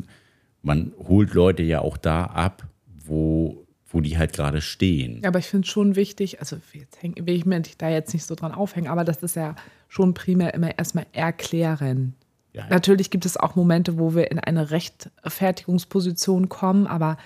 man 0.64 0.92
holt 0.98 1.32
Leute 1.34 1.62
ja 1.62 1.80
auch 1.80 1.96
da 1.96 2.24
ab, 2.24 2.66
wo, 3.06 3.64
wo 3.86 4.00
die 4.00 4.18
halt 4.18 4.32
gerade 4.32 4.60
stehen. 4.60 5.20
Ja, 5.22 5.28
aber 5.28 5.38
ich 5.38 5.46
finde 5.46 5.66
es 5.66 5.72
schon 5.72 5.94
wichtig, 5.94 6.40
also 6.40 6.56
jetzt 6.72 7.00
häng, 7.02 7.14
will 7.26 7.34
ich 7.36 7.46
mir 7.46 7.62
da 7.78 7.88
jetzt 7.90 8.12
nicht 8.14 8.24
so 8.26 8.34
dran 8.34 8.52
aufhängen, 8.52 8.88
aber 8.88 9.04
das 9.04 9.22
ist 9.22 9.36
ja 9.36 9.54
schon 9.88 10.14
primär 10.14 10.54
immer 10.54 10.76
erstmal 10.76 11.06
erklären. 11.12 12.14
Ja. 12.54 12.66
Natürlich 12.70 13.10
gibt 13.10 13.26
es 13.26 13.36
auch 13.36 13.56
Momente, 13.56 13.98
wo 13.98 14.14
wir 14.14 14.30
in 14.30 14.38
eine 14.38 14.70
Rechtfertigungsposition 14.70 16.48
kommen, 16.48 16.86
aber 16.86 17.16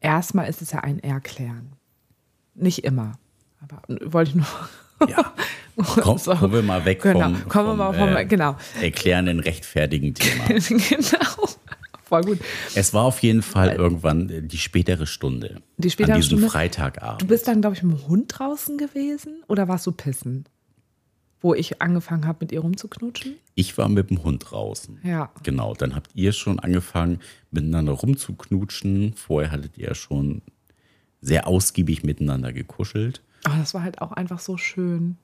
erstmal 0.00 0.48
ist 0.48 0.62
es 0.62 0.72
ja 0.72 0.80
ein 0.80 0.98
Erklären. 1.00 1.72
Nicht 2.54 2.84
immer. 2.84 3.12
Aber 3.62 3.82
wollte 4.12 4.30
ich 4.30 4.34
nur. 4.36 4.46
Ja. 5.08 5.32
Komm, 6.02 6.18
So. 6.18 6.34
Kommen 6.34 6.52
wir 6.52 6.62
mal 6.62 6.84
weg 6.84 7.00
Genau, 7.02 7.20
vom, 7.20 7.48
kommen 7.48 7.68
wir 7.68 7.74
mal 7.74 7.94
vom- 7.94 8.16
äh, 8.16 8.26
genau. 8.26 8.56
erklärenden, 8.82 9.40
rechtfertigen 9.40 10.12
Thema. 10.14 10.44
genau. 10.48 11.48
Voll 12.10 12.24
gut. 12.24 12.40
Es 12.74 12.92
war 12.92 13.04
auf 13.04 13.22
jeden 13.22 13.40
Fall 13.40 13.76
irgendwann 13.76 14.28
äh, 14.30 14.42
die 14.42 14.58
spätere 14.58 15.06
Stunde. 15.06 15.62
Die 15.76 15.90
spätere 15.90 16.14
an 16.14 16.20
diesem 16.20 16.38
Stunde? 16.38 16.50
Freitagabend. 16.50 17.22
Du 17.22 17.26
bist 17.28 17.46
dann, 17.46 17.60
glaube 17.60 17.76
ich, 17.76 17.84
mit 17.84 17.98
dem 17.98 18.08
Hund 18.08 18.24
draußen 18.36 18.78
gewesen 18.78 19.44
oder 19.46 19.68
warst 19.68 19.86
du 19.86 19.92
pissen? 19.92 20.44
Wo 21.40 21.54
ich 21.54 21.80
angefangen 21.80 22.26
habe, 22.26 22.38
mit 22.40 22.50
ihr 22.50 22.60
rumzuknutschen? 22.60 23.36
Ich 23.54 23.78
war 23.78 23.88
mit 23.88 24.10
dem 24.10 24.24
Hund 24.24 24.50
draußen. 24.50 24.98
Ja. 25.04 25.30
Genau, 25.44 25.72
dann 25.74 25.94
habt 25.94 26.10
ihr 26.14 26.32
schon 26.32 26.58
angefangen, 26.58 27.20
miteinander 27.52 27.92
rumzuknutschen. 27.92 29.14
Vorher 29.14 29.52
hattet 29.52 29.78
ihr 29.78 29.94
schon 29.94 30.42
sehr 31.20 31.46
ausgiebig 31.46 32.02
miteinander 32.02 32.52
gekuschelt. 32.52 33.22
Aber 33.44 33.56
das 33.56 33.72
war 33.72 33.84
halt 33.84 34.02
auch 34.02 34.10
einfach 34.10 34.40
so 34.40 34.58
schön. 34.58 35.16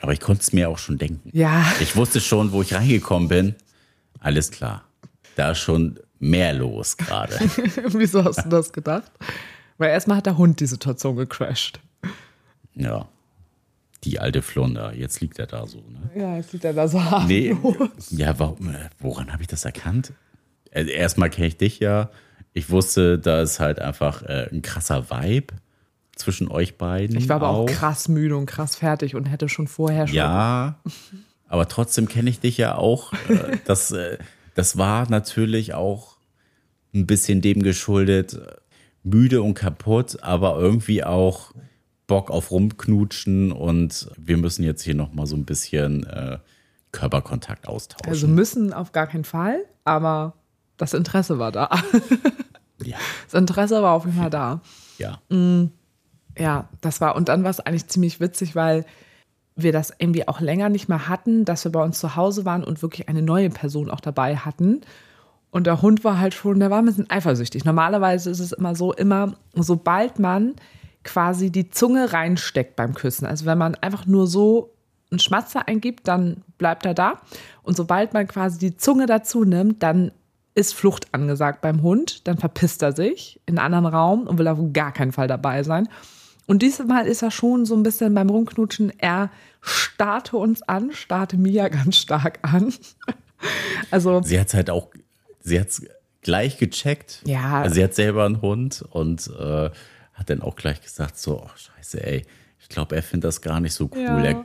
Aber 0.00 0.12
ich 0.12 0.20
konnte 0.20 0.42
es 0.42 0.52
mir 0.52 0.68
auch 0.70 0.78
schon 0.78 0.98
denken. 0.98 1.30
Ja. 1.32 1.64
Ich 1.80 1.94
wusste 1.94 2.20
schon, 2.20 2.50
wo 2.50 2.62
ich 2.62 2.74
reingekommen 2.74 3.28
bin. 3.28 3.54
Alles 4.18 4.50
klar. 4.50 4.82
Da 5.36 5.52
ist 5.52 5.58
schon 5.58 6.00
mehr 6.18 6.52
los 6.54 6.96
gerade. 6.96 7.34
Wieso 7.88 8.24
hast 8.24 8.44
du 8.44 8.48
das 8.48 8.72
gedacht? 8.72 9.10
Weil 9.78 9.90
erstmal 9.90 10.18
hat 10.18 10.26
der 10.26 10.38
Hund 10.38 10.60
die 10.60 10.66
Situation 10.66 11.16
gecrashed. 11.16 11.80
ja. 12.74 13.08
Die 14.04 14.20
alte 14.20 14.40
Flunder. 14.40 14.94
Jetzt 14.94 15.20
liegt 15.20 15.38
er 15.40 15.46
da 15.46 15.66
so. 15.66 15.78
Ne? 15.78 16.10
Ja, 16.14 16.36
jetzt 16.36 16.50
sieht 16.50 16.64
er 16.64 16.74
da 16.74 16.86
so 16.86 17.02
harmlos. 17.02 17.28
Nee, 17.28 17.56
ja, 18.10 18.38
warum, 18.38 18.76
woran 19.00 19.32
habe 19.32 19.42
ich 19.42 19.48
das 19.48 19.64
erkannt? 19.64 20.12
Also 20.72 20.90
erstmal 20.90 21.28
kenne 21.30 21.48
ich 21.48 21.56
dich 21.56 21.80
ja. 21.80 22.10
Ich 22.52 22.70
wusste, 22.70 23.18
da 23.18 23.40
ist 23.40 23.58
halt 23.58 23.80
einfach 23.80 24.22
äh, 24.22 24.48
ein 24.52 24.62
krasser 24.62 25.10
Vibe 25.10 25.54
zwischen 26.14 26.48
euch 26.48 26.78
beiden. 26.78 27.16
Ich 27.16 27.28
war 27.28 27.36
aber 27.36 27.48
auch 27.48 27.66
krass 27.66 28.08
müde 28.08 28.36
und 28.36 28.46
krass 28.46 28.76
fertig 28.76 29.14
und 29.14 29.26
hätte 29.26 29.48
schon 29.48 29.66
vorher 29.66 30.06
schon. 30.06 30.16
Ja, 30.16 30.78
aber 31.48 31.68
trotzdem 31.68 32.08
kenne 32.08 32.30
ich 32.30 32.38
dich 32.40 32.56
ja 32.58 32.76
auch. 32.76 33.12
Äh, 33.28 33.58
das, 33.64 33.90
äh, 33.92 34.18
das 34.56 34.76
war 34.76 35.08
natürlich 35.08 35.74
auch 35.74 36.16
ein 36.94 37.06
bisschen 37.06 37.40
dem 37.42 37.62
geschuldet, 37.62 38.40
müde 39.04 39.42
und 39.42 39.54
kaputt, 39.54 40.22
aber 40.22 40.58
irgendwie 40.58 41.04
auch 41.04 41.52
Bock 42.06 42.30
auf 42.30 42.50
Rumknutschen 42.50 43.52
und 43.52 44.08
wir 44.16 44.36
müssen 44.38 44.64
jetzt 44.64 44.82
hier 44.82 44.94
nochmal 44.94 45.26
so 45.26 45.36
ein 45.36 45.44
bisschen 45.44 46.04
äh, 46.06 46.38
Körperkontakt 46.90 47.68
austauschen. 47.68 48.08
Also 48.08 48.26
müssen 48.26 48.72
auf 48.72 48.92
gar 48.92 49.06
keinen 49.06 49.24
Fall, 49.24 49.64
aber 49.84 50.32
das 50.78 50.94
Interesse 50.94 51.38
war 51.38 51.52
da. 51.52 51.68
ja, 52.82 52.96
Das 53.26 53.38
Interesse 53.38 53.82
war 53.82 53.92
auf 53.92 54.06
jeden 54.06 54.16
Fall 54.16 54.30
da. 54.30 54.62
ja. 54.98 55.20
Ja, 56.38 56.68
das 56.80 57.00
war, 57.00 57.16
und 57.16 57.28
dann 57.28 57.44
war 57.44 57.50
es 57.50 57.60
eigentlich 57.60 57.88
ziemlich 57.88 58.20
witzig, 58.20 58.54
weil 58.54 58.84
wir 59.56 59.72
das 59.72 59.92
irgendwie 59.98 60.28
auch 60.28 60.40
länger 60.40 60.68
nicht 60.68 60.88
mehr 60.88 61.08
hatten, 61.08 61.44
dass 61.44 61.64
wir 61.64 61.72
bei 61.72 61.82
uns 61.82 61.98
zu 61.98 62.14
Hause 62.14 62.44
waren 62.44 62.62
und 62.62 62.82
wirklich 62.82 63.08
eine 63.08 63.22
neue 63.22 63.50
Person 63.50 63.90
auch 63.90 64.00
dabei 64.00 64.36
hatten. 64.36 64.82
Und 65.50 65.66
der 65.66 65.80
Hund 65.80 66.04
war 66.04 66.20
halt 66.20 66.34
schon, 66.34 66.60
der 66.60 66.70
war 66.70 66.78
ein 66.78 66.84
bisschen 66.84 67.10
eifersüchtig. 67.10 67.64
Normalerweise 67.64 68.30
ist 68.30 68.40
es 68.40 68.52
immer 68.52 68.74
so, 68.74 68.92
immer, 68.92 69.34
sobald 69.54 70.18
man 70.18 70.54
quasi 71.02 71.50
die 71.50 71.70
Zunge 71.70 72.12
reinsteckt 72.12 72.76
beim 72.76 72.92
Küssen, 72.92 73.26
also 73.26 73.46
wenn 73.46 73.56
man 73.56 73.74
einfach 73.76 74.06
nur 74.06 74.26
so 74.26 74.74
einen 75.10 75.20
Schmatzer 75.20 75.66
eingibt, 75.68 76.06
dann 76.08 76.42
bleibt 76.58 76.84
er 76.84 76.94
da. 76.94 77.20
Und 77.62 77.76
sobald 77.76 78.12
man 78.12 78.26
quasi 78.26 78.58
die 78.58 78.76
Zunge 78.76 79.06
dazu 79.06 79.44
nimmt, 79.44 79.82
dann 79.82 80.10
ist 80.54 80.74
Flucht 80.74 81.08
angesagt 81.12 81.60
beim 81.60 81.82
Hund, 81.82 82.26
dann 82.26 82.38
verpisst 82.38 82.82
er 82.82 82.92
sich 82.92 83.40
in 83.46 83.58
einen 83.58 83.74
anderen 83.74 83.94
Raum 83.94 84.26
und 84.26 84.38
will 84.38 84.48
auf 84.48 84.58
gar 84.72 84.92
keinen 84.92 85.12
Fall 85.12 85.28
dabei 85.28 85.62
sein. 85.62 85.88
Und 86.46 86.62
dieses 86.62 86.86
Mal 86.86 87.06
ist 87.06 87.22
er 87.22 87.30
schon 87.30 87.66
so 87.66 87.74
ein 87.74 87.82
bisschen 87.82 88.14
beim 88.14 88.30
Rumknutschen, 88.30 88.92
er 88.98 89.30
starrte 89.60 90.36
uns 90.36 90.62
an, 90.62 90.92
starrte 90.92 91.36
Mia 91.36 91.68
ganz 91.68 91.96
stark 91.96 92.38
an. 92.42 92.72
Also, 93.90 94.22
Sie 94.22 94.40
hat 94.40 94.48
es 94.48 94.54
halt 94.54 94.70
auch, 94.70 94.88
sie 95.40 95.60
hat 95.60 95.68
es 95.68 95.86
gleich 96.22 96.56
gecheckt. 96.56 97.20
Ja. 97.26 97.60
Also 97.60 97.74
sie 97.74 97.84
hat 97.84 97.94
selber 97.94 98.24
einen 98.24 98.40
Hund 98.40 98.82
und 98.90 99.30
äh, 99.38 99.70
hat 100.14 100.30
dann 100.30 100.40
auch 100.40 100.56
gleich 100.56 100.80
gesagt: 100.80 101.18
So, 101.18 101.42
oh, 101.42 101.50
Scheiße, 101.54 102.02
ey, 102.02 102.24
ich 102.58 102.68
glaube, 102.68 102.96
er 102.96 103.02
findet 103.02 103.28
das 103.28 103.42
gar 103.42 103.60
nicht 103.60 103.74
so 103.74 103.90
cool. 103.94 104.00
Ja. 104.00 104.24
Er, 104.24 104.44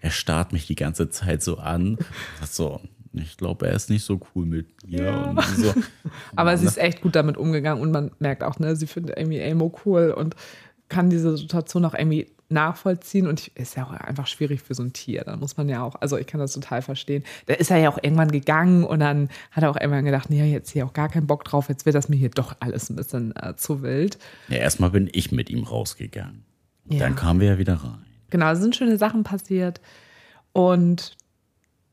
er 0.00 0.10
starrt 0.10 0.52
mich 0.52 0.66
die 0.66 0.74
ganze 0.74 1.10
Zeit 1.10 1.42
so 1.42 1.58
an. 1.58 1.98
Sagt 2.40 2.54
so, 2.54 2.80
ich 3.12 3.36
glaube, 3.36 3.68
er 3.68 3.74
ist 3.74 3.90
nicht 3.90 4.04
so 4.04 4.20
cool 4.34 4.44
mit 4.44 4.66
mir. 4.86 5.04
Ja. 5.04 5.34
So, 5.56 5.72
aber 6.36 6.56
sie 6.58 6.66
ist 6.66 6.78
echt 6.78 7.00
gut 7.00 7.14
damit 7.14 7.36
umgegangen 7.36 7.82
und 7.82 7.92
man 7.92 8.10
merkt 8.18 8.42
auch, 8.42 8.58
ne, 8.58 8.74
sie 8.74 8.86
findet 8.86 9.16
irgendwie 9.16 9.38
Elmo 9.38 9.72
cool 9.84 10.10
und 10.10 10.34
kann 10.88 11.10
diese 11.10 11.36
Situation 11.36 11.84
auch 11.84 11.94
irgendwie 11.94 12.33
nachvollziehen 12.48 13.26
und 13.26 13.40
ich, 13.40 13.56
ist 13.56 13.76
ja 13.76 13.84
auch 13.84 13.92
einfach 13.92 14.26
schwierig 14.26 14.62
für 14.62 14.74
so 14.74 14.82
ein 14.82 14.92
Tier. 14.92 15.22
Da 15.24 15.36
muss 15.36 15.56
man 15.56 15.68
ja 15.68 15.82
auch, 15.82 15.96
also 16.00 16.16
ich 16.16 16.26
kann 16.26 16.40
das 16.40 16.52
total 16.52 16.82
verstehen. 16.82 17.24
Da 17.46 17.54
ist 17.54 17.70
er 17.70 17.78
ja 17.78 17.88
auch 17.88 17.98
irgendwann 18.00 18.30
gegangen 18.30 18.84
und 18.84 19.00
dann 19.00 19.28
hat 19.50 19.64
er 19.64 19.70
auch 19.70 19.76
irgendwann 19.76 20.04
gedacht, 20.04 20.30
nee, 20.30 20.44
jetzt 20.50 20.70
hier 20.70 20.84
auch 20.84 20.92
gar 20.92 21.08
keinen 21.08 21.26
Bock 21.26 21.44
drauf, 21.44 21.68
jetzt 21.68 21.86
wird 21.86 21.94
das 21.94 22.08
mir 22.08 22.16
hier 22.16 22.30
doch 22.30 22.56
alles 22.60 22.90
ein 22.90 22.96
bisschen 22.96 23.34
äh, 23.36 23.56
zu 23.56 23.82
wild. 23.82 24.18
ja, 24.48 24.58
erstmal 24.58 24.90
bin 24.90 25.08
ich 25.12 25.32
mit 25.32 25.50
ihm 25.50 25.64
rausgegangen. 25.64 26.44
Ja. 26.88 27.00
Dann 27.00 27.16
kamen 27.16 27.40
wir 27.40 27.48
ja 27.48 27.58
wieder 27.58 27.74
rein. 27.74 28.04
Genau, 28.30 28.50
es 28.50 28.60
sind 28.60 28.76
schöne 28.76 28.98
Sachen 28.98 29.22
passiert 29.22 29.80
und 30.52 31.16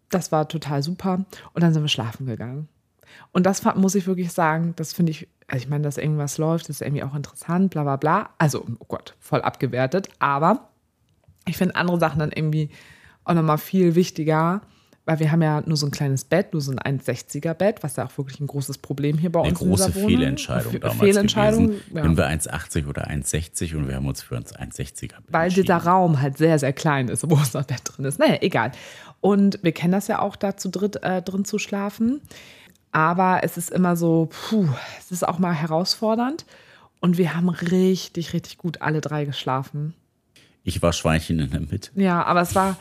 das 0.10 0.32
war 0.32 0.48
total 0.48 0.84
super. 0.84 1.26
Und 1.54 1.64
dann 1.64 1.74
sind 1.74 1.84
wir 1.84 1.90
schlafen 1.90 2.26
gegangen. 2.26 2.68
Und 3.32 3.46
das 3.46 3.64
muss 3.76 3.96
ich 3.96 4.08
wirklich 4.08 4.32
sagen, 4.32 4.74
das 4.76 4.94
finde 4.94 5.12
ich, 5.12 5.28
also 5.52 5.64
ich 5.64 5.70
meine, 5.70 5.84
dass 5.84 5.98
irgendwas 5.98 6.38
läuft, 6.38 6.70
ist 6.70 6.82
irgendwie 6.82 7.04
auch 7.04 7.14
interessant, 7.16 7.72
bla 7.72 7.84
bla 7.84 7.98
bla. 7.98 8.30
Also, 8.38 8.66
oh 8.80 8.86
Gott, 8.88 9.16
voll 9.20 9.42
abgewertet. 9.42 10.08
Aber 10.20 10.70
ich 11.48 11.58
finde 11.58 11.76
andere 11.76 12.00
Sachen 12.00 12.20
dann 12.20 12.32
irgendwie 12.32 12.70
auch 13.26 13.34
nochmal 13.34 13.58
viel 13.58 13.96
wichtiger, 13.96 14.62
weil 15.06 15.20
wir 15.20 15.32
haben 15.32 15.42
ja 15.42 15.62
nur 15.66 15.78
so 15.78 15.88
ein 15.88 15.92
kleines 15.92 16.24
Bett, 16.26 16.54
nur 16.54 16.62
so 16.62 16.72
ein 16.72 17.00
1,60er 17.00 17.54
Bett, 17.56 17.84
was 17.84 17.96
ja 17.96 18.06
auch 18.06 18.18
wirklich 18.18 18.40
ein 18.40 18.48
großes 18.48 18.78
Problem 18.78 19.18
hier 19.18 19.32
bei 19.32 19.42
Eine 19.42 19.50
uns 19.50 19.62
in 19.62 19.68
große 19.68 19.86
dieser 19.88 19.96
Wohnung. 19.96 20.10
Fehlentscheidung 20.10 20.72
Fe- 20.72 20.80
damals 20.80 21.00
Fehlentscheidung, 21.00 21.68
gewesen. 21.68 21.82
ja. 21.96 22.04
Wenn 22.04 22.18
wir 22.18 22.28
1,80 22.30 22.88
oder 22.88 23.08
1,60 23.10 23.76
und 23.76 23.88
wir 23.88 23.96
haben 23.96 24.08
uns 24.08 24.22
für 24.22 24.36
uns 24.36 24.56
1,60er 24.56 25.14
weil 25.30 25.46
entschieden. 25.46 25.64
dieser 25.66 25.78
Raum 25.78 26.22
halt 26.22 26.38
sehr, 26.38 26.58
sehr 26.60 26.72
klein 26.74 27.08
ist, 27.10 27.30
wo 27.30 27.36
unser 27.36 27.64
Bett 27.64 27.82
drin 27.84 28.06
ist. 28.06 28.20
Naja, 28.20 28.38
egal. 28.42 28.72
Und 29.22 29.60
wir 29.64 29.72
kennen 29.72 29.92
das 29.92 30.08
ja 30.08 30.20
auch, 30.20 30.36
da 30.36 30.56
zu 30.56 30.70
dritt 30.70 31.04
äh, 31.04 31.22
drin 31.22 31.46
zu 31.46 31.58
schlafen. 31.60 32.22
Aber 32.92 33.44
es 33.44 33.58
ist 33.58 33.72
immer 33.72 33.96
so, 33.96 34.30
puh, 34.30 34.68
es 35.00 35.12
ist 35.12 35.28
auch 35.28 35.40
mal 35.40 35.54
herausfordernd. 35.54 36.46
Und 37.00 37.18
wir 37.18 37.36
haben 37.36 37.50
richtig, 37.50 38.34
richtig 38.34 38.58
gut 38.58 38.82
alle 38.82 39.02
drei 39.02 39.26
geschlafen. 39.26 39.96
Ich 40.64 40.82
war 40.82 40.94
Schweinchen 40.94 41.40
in 41.40 41.50
der 41.50 41.62
Mitte. 41.62 41.90
Ja, 41.96 42.24
aber 42.24 42.42
es 42.42 42.54
war, 42.54 42.78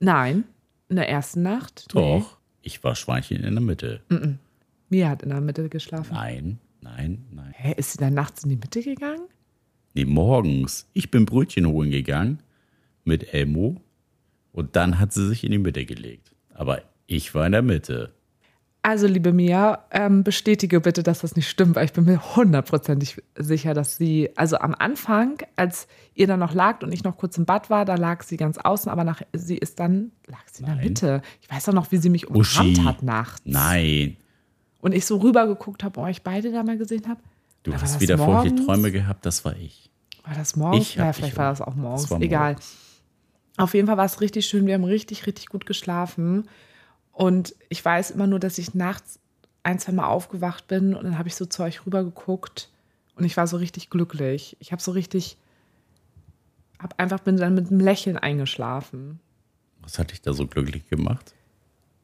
nein, 0.00 0.44
in 0.88 0.96
der 0.96 1.08
ersten 1.08 1.42
Nacht. 1.42 1.86
Doch, 1.94 2.38
ich 2.62 2.82
war 2.82 2.94
Schweinchen 2.94 3.44
in 3.44 3.54
der 3.54 3.62
Mitte. 3.62 4.00
Nee, 4.08 4.38
Mia 4.88 5.08
hat 5.10 5.22
in 5.22 5.30
der 5.30 5.40
Mitte 5.40 5.68
geschlafen. 5.68 6.14
Nein, 6.14 6.58
nein, 6.80 7.24
nein. 7.30 7.52
Hä, 7.54 7.74
ist 7.76 7.92
sie 7.92 7.98
dann 7.98 8.14
nachts 8.14 8.44
in 8.44 8.50
die 8.50 8.56
Mitte 8.56 8.82
gegangen? 8.82 9.28
Nee, 9.94 10.04
morgens. 10.06 10.88
Ich 10.94 11.10
bin 11.10 11.26
Brötchen 11.26 11.66
holen 11.66 11.90
gegangen 11.90 12.42
mit 13.04 13.34
Elmo 13.34 13.80
und 14.52 14.76
dann 14.76 14.98
hat 14.98 15.12
sie 15.12 15.28
sich 15.28 15.44
in 15.44 15.50
die 15.50 15.58
Mitte 15.58 15.84
gelegt. 15.84 16.32
Aber 16.54 16.82
ich 17.06 17.34
war 17.34 17.44
in 17.46 17.52
der 17.52 17.62
Mitte. 17.62 18.14
Also, 18.84 19.06
liebe 19.06 19.32
Mia, 19.32 19.84
ähm, 19.92 20.24
bestätige 20.24 20.80
bitte, 20.80 21.04
dass 21.04 21.20
das 21.20 21.36
nicht 21.36 21.48
stimmt, 21.48 21.76
weil 21.76 21.84
ich 21.84 21.92
bin 21.92 22.04
mir 22.04 22.34
hundertprozentig 22.34 23.22
sicher, 23.36 23.74
dass 23.74 23.96
sie, 23.96 24.30
also 24.34 24.58
am 24.58 24.74
Anfang, 24.76 25.38
als 25.54 25.86
ihr 26.14 26.26
dann 26.26 26.40
noch 26.40 26.52
lagt 26.52 26.82
und 26.82 26.90
ich 26.90 27.04
noch 27.04 27.16
kurz 27.16 27.38
im 27.38 27.44
Bad 27.44 27.70
war, 27.70 27.84
da 27.84 27.94
lag 27.94 28.24
sie 28.24 28.36
ganz 28.36 28.58
außen, 28.58 28.90
aber 28.90 29.04
nach, 29.04 29.22
sie 29.32 29.56
ist 29.56 29.78
dann, 29.78 30.10
lag 30.26 30.40
sie 30.50 30.62
in 30.62 30.66
der 30.66 30.74
Nein. 30.74 30.84
Mitte. 30.84 31.22
Ich 31.40 31.48
weiß 31.48 31.68
auch 31.68 31.74
noch, 31.74 31.92
wie 31.92 31.98
sie 31.98 32.10
mich 32.10 32.28
umarmt 32.28 32.84
hat 32.84 33.04
nachts. 33.04 33.42
Nein, 33.44 34.16
Und 34.80 34.92
ich 34.94 35.06
so 35.06 35.18
rüber 35.18 35.46
geguckt 35.46 35.84
habe, 35.84 36.00
euch 36.00 36.22
beide 36.24 36.50
da 36.50 36.64
mal 36.64 36.76
gesehen 36.76 37.06
habe. 37.08 37.20
du 37.62 37.72
hast 37.74 38.00
wieder 38.00 38.16
morgens? 38.16 38.66
Träume 38.66 38.90
gehabt, 38.90 39.24
das 39.24 39.44
war 39.44 39.54
ich. 39.54 39.90
War 40.24 40.34
das 40.34 40.56
morgens? 40.56 40.88
Ich 40.88 40.94
ja, 40.96 41.12
vielleicht 41.12 41.36
war 41.36 41.50
das 41.50 41.60
auch 41.60 41.76
morgens. 41.76 42.02
Das 42.02 42.10
war 42.10 42.20
Egal. 42.20 42.52
morgens. 42.54 42.76
Auf 43.58 43.74
jeden 43.74 43.86
Fall 43.86 43.96
war 43.96 44.06
es 44.06 44.20
richtig 44.20 44.46
schön. 44.46 44.66
Wir 44.66 44.74
haben 44.74 44.82
richtig, 44.84 45.26
richtig 45.26 45.46
gut 45.46 45.66
geschlafen. 45.66 46.48
Und 47.12 47.54
ich 47.68 47.84
weiß 47.84 48.10
immer 48.12 48.26
nur, 48.26 48.38
dass 48.40 48.58
ich 48.58 48.74
nachts 48.74 49.18
ein, 49.62 49.78
zwei 49.78 49.92
Mal 49.92 50.06
aufgewacht 50.06 50.66
bin 50.66 50.94
und 50.94 51.04
dann 51.04 51.18
habe 51.18 51.28
ich 51.28 51.36
so 51.36 51.46
zu 51.46 51.62
euch 51.62 51.86
rüber 51.86 52.02
geguckt 52.02 52.68
und 53.14 53.24
ich 53.24 53.36
war 53.36 53.46
so 53.46 53.56
richtig 53.58 53.90
glücklich. 53.90 54.56
Ich 54.60 54.72
habe 54.72 54.82
so 54.82 54.90
richtig, 54.92 55.36
habe 56.80 56.98
einfach 56.98 57.20
bin 57.20 57.36
dann 57.36 57.54
mit 57.54 57.68
einem 57.70 57.80
Lächeln 57.80 58.16
eingeschlafen. 58.16 59.20
Was 59.82 59.98
hat 59.98 60.10
dich 60.10 60.22
da 60.22 60.32
so 60.32 60.46
glücklich 60.46 60.88
gemacht? 60.88 61.34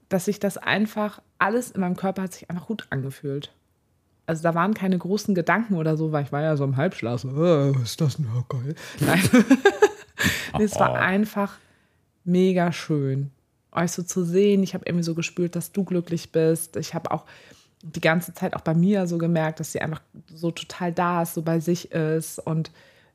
Dass 0.08 0.26
sich 0.26 0.38
das 0.40 0.56
einfach, 0.56 1.20
alles 1.38 1.70
in 1.70 1.80
meinem 1.80 1.96
Körper 1.96 2.22
hat 2.22 2.32
sich 2.32 2.48
einfach 2.50 2.66
gut 2.66 2.86
angefühlt. 2.90 3.52
Also 4.26 4.42
da 4.42 4.54
waren 4.54 4.74
keine 4.74 4.98
großen 4.98 5.34
Gedanken 5.34 5.74
oder 5.74 5.96
so, 5.96 6.12
weil 6.12 6.24
ich 6.24 6.32
war 6.32 6.42
ja 6.42 6.56
so 6.56 6.64
im 6.64 6.76
Halbschlaf. 6.76 7.22
So, 7.22 7.28
äh, 7.30 7.74
was 7.74 7.82
ist 7.90 8.00
das 8.00 8.16
denn? 8.16 8.28
Oh, 8.36 8.44
geil. 8.48 8.74
Nein. 9.00 9.22
Es 10.58 10.74
war 10.76 10.90
Oh. 10.90 10.94
einfach 10.96 11.58
mega 12.24 12.72
schön, 12.72 13.30
euch 13.72 13.92
so 13.92 14.02
zu 14.02 14.24
sehen. 14.24 14.62
Ich 14.62 14.74
habe 14.74 14.84
irgendwie 14.86 15.04
so 15.04 15.14
gespürt, 15.14 15.56
dass 15.56 15.72
du 15.72 15.84
glücklich 15.84 16.32
bist. 16.32 16.76
Ich 16.76 16.94
habe 16.94 17.10
auch 17.10 17.24
die 17.82 18.00
ganze 18.00 18.34
Zeit 18.34 18.54
auch 18.54 18.62
bei 18.62 18.74
mir 18.74 19.06
so 19.06 19.18
gemerkt, 19.18 19.60
dass 19.60 19.72
sie 19.72 19.80
einfach 19.80 20.02
so 20.32 20.50
total 20.50 20.92
da 20.92 21.22
ist, 21.22 21.34
so 21.34 21.42
bei 21.42 21.60
sich 21.60 21.92
ist. 21.92 22.38
Und 22.38 22.70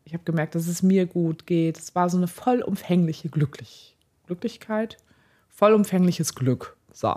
ich 0.05 0.13
habe 0.13 0.23
gemerkt, 0.23 0.55
dass 0.55 0.67
es 0.67 0.83
mir 0.83 1.05
gut 1.05 1.45
geht. 1.45 1.77
Es 1.77 1.95
war 1.95 2.09
so 2.09 2.17
eine 2.17 2.27
vollumfängliche 2.27 3.29
Glücklich 3.29 3.93
Glücklichkeit, 4.25 4.97
vollumfängliches 5.49 6.35
Glück. 6.35 6.77
So. 6.91 7.13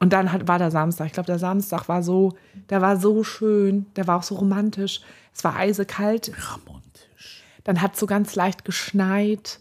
Und 0.00 0.12
dann 0.12 0.32
hat, 0.32 0.48
war 0.48 0.58
der 0.58 0.70
Samstag. 0.70 1.06
Ich 1.06 1.12
glaube, 1.12 1.26
der 1.26 1.38
Samstag 1.38 1.88
war 1.88 2.02
so, 2.02 2.36
der 2.70 2.80
war 2.80 2.96
so 2.96 3.22
schön, 3.22 3.86
der 3.94 4.06
war 4.06 4.18
auch 4.18 4.22
so 4.22 4.36
romantisch. 4.36 5.00
Es 5.34 5.44
war 5.44 5.56
eisekalt. 5.56 6.32
Ramontisch. 6.36 7.44
Dann 7.64 7.80
hat 7.80 7.94
es 7.94 8.00
so 8.00 8.06
ganz 8.06 8.34
leicht 8.34 8.64
geschneit. 8.64 9.60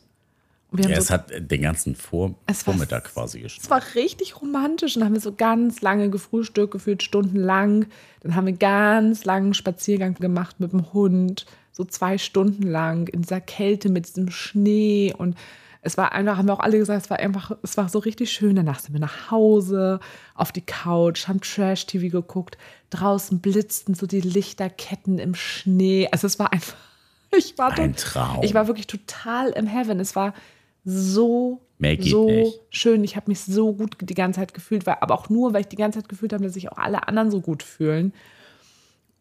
Ja, 0.78 0.84
so, 0.88 0.92
es 0.94 1.10
hat 1.10 1.32
den 1.38 1.62
ganzen 1.62 1.96
Vor 1.96 2.36
war- 2.48 2.56
Vormittag 2.56 3.06
quasi 3.14 3.42
geschneit. 3.42 3.64
es 3.64 3.70
war 3.70 3.82
richtig 3.96 4.42
romantisch 4.42 4.96
und 4.96 5.02
dann 5.02 5.08
haben 5.10 5.16
wir 5.16 5.22
so 5.22 5.34
ganz 5.36 5.82
lange 5.82 6.10
gefrühstückt, 6.10 6.72
gefühlt 6.72 7.04
stundenlang. 7.04 7.88
Dann 8.22 8.36
haben 8.36 8.46
wir 8.46 8.54
ganz 8.54 9.26
langen 9.26 9.54
Spaziergang 9.54 10.14
gemacht 10.16 10.60
mit 10.60 10.72
dem 10.72 10.94
Hund, 10.94 11.46
so 11.74 11.84
zwei 11.84 12.18
Stunden 12.18 12.64
lang 12.64 13.08
in 13.10 13.22
dieser 13.24 13.42
Kälte 13.42 13.90
mit 13.90 14.08
diesem 14.08 14.32
Schnee 14.32 15.14
und 15.18 15.36
es 15.84 15.98
war 15.98 16.12
einfach, 16.12 16.38
haben 16.38 16.48
wir 16.48 16.54
auch 16.54 16.60
alle 16.60 16.78
gesagt, 16.78 17.04
es 17.06 17.10
war 17.10 17.18
einfach, 17.18 17.52
es 17.64 17.76
war 17.76 17.90
so 17.90 17.98
richtig 18.00 18.32
schön. 18.32 18.56
Danach 18.56 18.80
sind 18.80 18.94
wir 18.94 19.00
nach 19.00 19.32
Hause, 19.32 20.00
auf 20.36 20.52
die 20.52 20.62
Couch, 20.62 21.28
haben 21.28 21.42
Trash-TV 21.42 22.10
geguckt. 22.12 22.56
Draußen 22.92 23.40
blitzten 23.40 23.96
so 23.96 24.06
die 24.06 24.22
Lichterketten 24.22 25.18
im 25.18 25.34
Schnee. 25.34 26.08
Also 26.12 26.28
es 26.28 26.38
war 26.38 26.54
einfach, 26.54 26.76
ich 27.36 27.58
war 27.58 27.72
Ein 27.80 27.96
Traum. 27.96 28.44
Ich 28.44 28.54
war 28.54 28.68
wirklich 28.68 28.86
total 28.86 29.50
im 29.50 29.66
Heaven. 29.66 30.00
Es 30.00 30.16
war 30.16 30.36
so, 30.84 31.62
so 32.00 32.26
nicht. 32.26 32.60
schön. 32.70 33.04
Ich 33.04 33.16
habe 33.16 33.30
mich 33.30 33.42
so 33.42 33.74
gut 33.74 33.98
die 34.02 34.14
ganze 34.14 34.40
Zeit 34.40 34.54
gefühlt, 34.54 34.86
weil, 34.86 34.98
aber 35.02 35.16
auch 35.16 35.30
nur, 35.30 35.54
weil 35.54 35.62
ich 35.62 35.68
die 35.68 35.76
ganze 35.76 36.00
Zeit 36.00 36.10
gefühlt 36.10 36.34
habe, 36.34 36.44
dass 36.44 36.54
sich 36.54 36.72
auch 36.72 36.78
alle 36.78 37.08
anderen 37.08 37.32
so 37.32 37.42
gut 37.42 37.64
fühlen. 37.64 38.14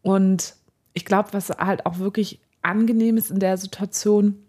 Und 0.01 0.55
ich 0.93 1.05
glaube, 1.05 1.29
was 1.33 1.49
halt 1.49 1.85
auch 1.85 1.99
wirklich 1.99 2.39
angenehm 2.61 3.17
ist 3.17 3.31
in 3.31 3.39
der 3.39 3.57
Situation, 3.57 4.43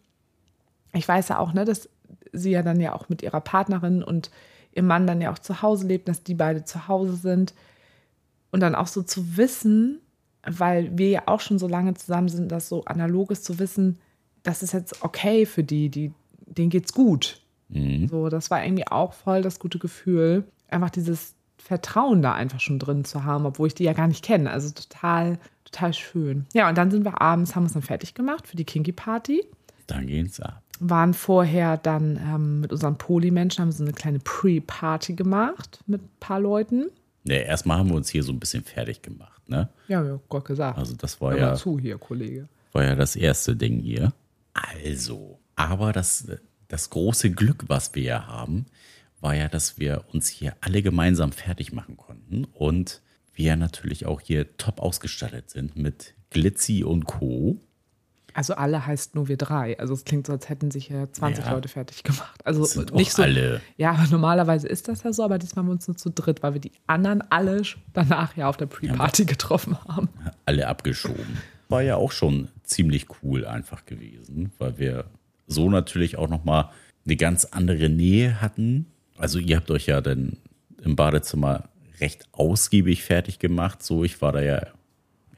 ich 0.92 1.06
weiß 1.06 1.28
ja 1.28 1.38
auch, 1.38 1.52
ne, 1.52 1.64
dass 1.64 1.88
sie 2.32 2.50
ja 2.50 2.62
dann 2.62 2.80
ja 2.80 2.94
auch 2.94 3.08
mit 3.08 3.22
ihrer 3.22 3.40
Partnerin 3.40 4.02
und 4.02 4.30
ihr 4.74 4.82
Mann 4.82 5.06
dann 5.06 5.20
ja 5.20 5.32
auch 5.32 5.38
zu 5.38 5.62
Hause 5.62 5.86
lebt, 5.86 6.08
dass 6.08 6.22
die 6.22 6.34
beide 6.34 6.64
zu 6.64 6.88
Hause 6.88 7.16
sind. 7.16 7.54
Und 8.50 8.60
dann 8.60 8.74
auch 8.74 8.86
so 8.86 9.02
zu 9.02 9.36
wissen, 9.36 10.00
weil 10.44 10.96
wir 10.98 11.08
ja 11.08 11.22
auch 11.26 11.40
schon 11.40 11.58
so 11.58 11.68
lange 11.68 11.94
zusammen 11.94 12.28
sind, 12.28 12.52
dass 12.52 12.68
so 12.68 12.84
analog 12.84 13.30
ist 13.30 13.44
zu 13.44 13.58
wissen, 13.58 13.98
das 14.42 14.62
ist 14.62 14.72
jetzt 14.72 15.02
okay 15.02 15.46
für 15.46 15.62
die, 15.62 15.88
die 15.88 16.12
denen 16.58 16.70
geht's 16.70 16.92
gut. 16.92 17.40
So, 18.10 18.28
das 18.28 18.50
war 18.50 18.62
irgendwie 18.62 18.86
auch 18.86 19.14
voll 19.14 19.40
das 19.40 19.58
gute 19.58 19.78
Gefühl, 19.78 20.44
einfach 20.68 20.90
dieses 20.90 21.34
Vertrauen 21.56 22.20
da 22.20 22.34
einfach 22.34 22.60
schon 22.60 22.78
drin 22.78 23.04
zu 23.06 23.24
haben, 23.24 23.46
obwohl 23.46 23.68
ich 23.68 23.74
die 23.74 23.84
ja 23.84 23.94
gar 23.94 24.08
nicht 24.08 24.22
kenne. 24.24 24.50
Also 24.50 24.70
total, 24.74 25.38
total 25.64 25.94
schön. 25.94 26.44
Ja, 26.52 26.68
und 26.68 26.76
dann 26.76 26.90
sind 26.90 27.04
wir 27.04 27.22
abends, 27.22 27.56
haben 27.56 27.62
uns 27.62 27.72
dann 27.72 27.80
fertig 27.82 28.12
gemacht 28.14 28.46
für 28.46 28.56
die 28.56 28.64
Kinky 28.64 28.92
Party 28.92 29.42
Dann 29.86 30.06
geht's 30.06 30.38
ab. 30.40 30.60
waren 30.80 31.14
vorher 31.14 31.78
dann 31.78 32.16
ähm, 32.18 32.60
mit 32.60 32.72
unseren 32.72 32.98
Polymenschen, 32.98 33.62
haben 33.62 33.72
so 33.72 33.84
eine 33.84 33.92
kleine 33.94 34.18
Pre-Party 34.18 35.14
gemacht 35.14 35.80
mit 35.86 36.02
ein 36.02 36.10
paar 36.20 36.40
Leuten. 36.40 36.90
Ja, 37.24 37.36
erstmal 37.36 37.78
haben 37.78 37.88
wir 37.88 37.96
uns 37.96 38.10
hier 38.10 38.22
so 38.24 38.32
ein 38.32 38.40
bisschen 38.40 38.64
fertig 38.64 39.00
gemacht, 39.00 39.48
ne? 39.48 39.68
Ja, 39.88 40.04
ja, 40.04 40.18
Gott 40.28 40.44
gesagt. 40.44 40.76
Also 40.76 40.94
das 40.96 41.20
war 41.22 41.30
Hör 41.32 41.38
ja, 41.38 41.54
zu 41.54 41.78
hier, 41.78 41.96
Kollege. 41.96 42.48
war 42.72 42.84
ja 42.84 42.96
das 42.96 43.16
erste 43.16 43.56
Ding 43.56 43.78
hier. 43.78 44.12
Also, 44.52 45.38
aber 45.56 45.92
das, 45.92 46.26
das 46.68 46.90
große 46.90 47.30
Glück, 47.30 47.64
was 47.68 47.94
wir 47.94 48.02
ja 48.02 48.26
haben, 48.26 48.66
war 49.20 49.34
ja, 49.34 49.48
dass 49.48 49.78
wir 49.78 50.04
uns 50.12 50.28
hier 50.28 50.56
alle 50.60 50.82
gemeinsam 50.82 51.32
fertig 51.32 51.72
machen 51.72 51.96
konnten 51.96 52.44
und 52.44 53.00
wir 53.34 53.56
natürlich 53.56 54.06
auch 54.06 54.20
hier 54.20 54.56
top 54.56 54.80
ausgestattet 54.80 55.50
sind 55.50 55.76
mit 55.76 56.14
Glitzy 56.30 56.84
und 56.84 57.06
Co. 57.06 57.58
Also 58.34 58.54
alle 58.54 58.86
heißt 58.86 59.14
nur 59.14 59.28
wir 59.28 59.36
drei. 59.36 59.78
Also 59.78 59.92
es 59.92 60.04
klingt 60.04 60.26
so, 60.26 60.32
als 60.32 60.48
hätten 60.48 60.70
sich 60.70 60.88
ja 60.88 61.10
20 61.10 61.44
Ja. 61.44 61.52
Leute 61.52 61.68
fertig 61.68 62.02
gemacht. 62.02 62.40
Also 62.44 62.62
nicht 62.94 63.12
so. 63.12 63.22
alle. 63.22 63.60
Ja, 63.76 63.92
aber 63.92 64.06
normalerweise 64.10 64.66
ist 64.68 64.88
das 64.88 65.02
ja 65.02 65.12
so, 65.12 65.22
aber 65.22 65.38
diesmal 65.38 65.62
haben 65.62 65.68
wir 65.68 65.72
uns 65.72 65.86
nur 65.86 65.96
zu 65.96 66.10
dritt, 66.10 66.42
weil 66.42 66.54
wir 66.54 66.60
die 66.60 66.72
anderen 66.86 67.22
alle 67.30 67.62
danach 67.92 68.36
ja 68.36 68.48
auf 68.48 68.56
der 68.56 68.66
Pre-Party 68.66 69.24
getroffen 69.26 69.76
haben. 69.86 70.08
alle 70.46 70.66
abgeschoben. 70.66 71.38
War 71.68 71.82
ja 71.82 71.96
auch 71.96 72.12
schon 72.12 72.48
ziemlich 72.64 73.06
cool 73.22 73.46
einfach 73.46 73.84
gewesen, 73.84 74.52
weil 74.58 74.78
wir 74.78 75.04
so 75.52 75.70
natürlich 75.70 76.16
auch 76.16 76.28
noch 76.28 76.44
mal 76.44 76.70
eine 77.04 77.16
ganz 77.16 77.44
andere 77.46 77.88
Nähe 77.88 78.40
hatten. 78.40 78.86
Also 79.16 79.38
ihr 79.38 79.56
habt 79.56 79.70
euch 79.70 79.86
ja 79.86 80.00
dann 80.00 80.36
im 80.82 80.96
Badezimmer 80.96 81.68
recht 82.00 82.26
ausgiebig 82.32 83.04
fertig 83.04 83.38
gemacht. 83.38 83.82
So, 83.82 84.04
ich 84.04 84.20
war 84.20 84.32
da 84.32 84.42
ja 84.42 84.66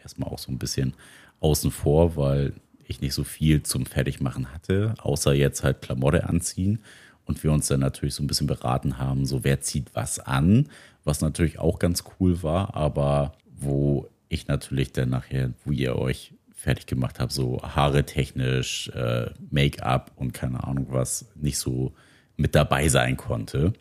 erstmal 0.01 0.31
auch 0.31 0.39
so 0.39 0.51
ein 0.51 0.59
bisschen 0.59 0.95
außen 1.41 1.71
vor, 1.71 2.17
weil 2.17 2.55
ich 2.87 3.01
nicht 3.01 3.15
so 3.15 3.25
viel 3.25 3.63
zum 3.63 3.87
Fertigmachen 3.87 4.53
hatte, 4.53 4.95
außer 4.99 5.33
jetzt 5.35 5.63
halt 5.65 5.83
Klamotte 5.83 6.29
anziehen. 6.29 6.81
Und 7.27 7.43
wir 7.43 7.53
uns 7.53 7.69
dann 7.69 7.81
natürlich 7.81 8.15
so 8.15 8.23
ein 8.23 8.27
bisschen 8.27 8.47
beraten 8.47 8.99
haben, 8.99 9.25
so 9.25 9.45
wer 9.45 9.61
zieht 9.61 9.95
was 9.95 10.19
an, 10.19 10.69
was 11.05 11.23
natürlich 11.23 11.59
auch 11.59 11.79
ganz 11.79 12.05
cool 12.21 12.43
war, 12.43 12.75
aber 12.75 13.33
wo 13.57 14.09
ich 14.29 14.47
natürlich 14.47 14.93
dann 14.93 15.09
nachher, 15.11 15.53
wo 15.65 15.71
ihr 15.71 15.97
euch 15.97 16.35
fertig 16.65 16.87
gemacht 16.87 17.21
habt, 17.21 17.33
so 17.33 17.61
Haare 17.63 18.05
technisch, 18.05 18.89
äh, 18.89 19.31
Make-up 19.51 20.11
und 20.17 20.33
keine 20.33 20.65
Ahnung 20.65 20.87
was, 20.89 21.27
nicht 21.35 21.59
so 21.59 21.93
mit 22.37 22.55
dabei 22.55 22.89
sein 22.89 23.17
konnte. 23.17 23.75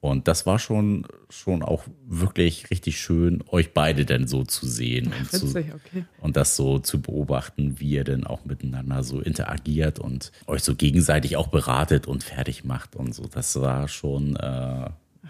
Und 0.00 0.28
das 0.28 0.46
war 0.46 0.58
schon, 0.58 1.06
schon 1.28 1.62
auch 1.62 1.84
wirklich 2.06 2.70
richtig 2.70 2.98
schön, 2.98 3.44
euch 3.48 3.74
beide 3.74 4.06
dann 4.06 4.26
so 4.26 4.44
zu 4.44 4.66
sehen 4.66 5.12
und, 5.18 5.30
zu, 5.30 5.48
okay. 5.48 6.06
und 6.22 6.36
das 6.38 6.56
so 6.56 6.78
zu 6.78 7.02
beobachten, 7.02 7.78
wie 7.80 7.90
ihr 7.90 8.04
denn 8.04 8.26
auch 8.26 8.46
miteinander 8.46 9.02
so 9.02 9.20
interagiert 9.20 9.98
und 9.98 10.32
euch 10.46 10.62
so 10.62 10.74
gegenseitig 10.74 11.36
auch 11.36 11.48
beratet 11.48 12.06
und 12.06 12.24
fertig 12.24 12.64
macht 12.64 12.96
und 12.96 13.14
so. 13.14 13.24
Das 13.24 13.60
war 13.60 13.88
schon, 13.88 14.36
äh, 14.36 14.88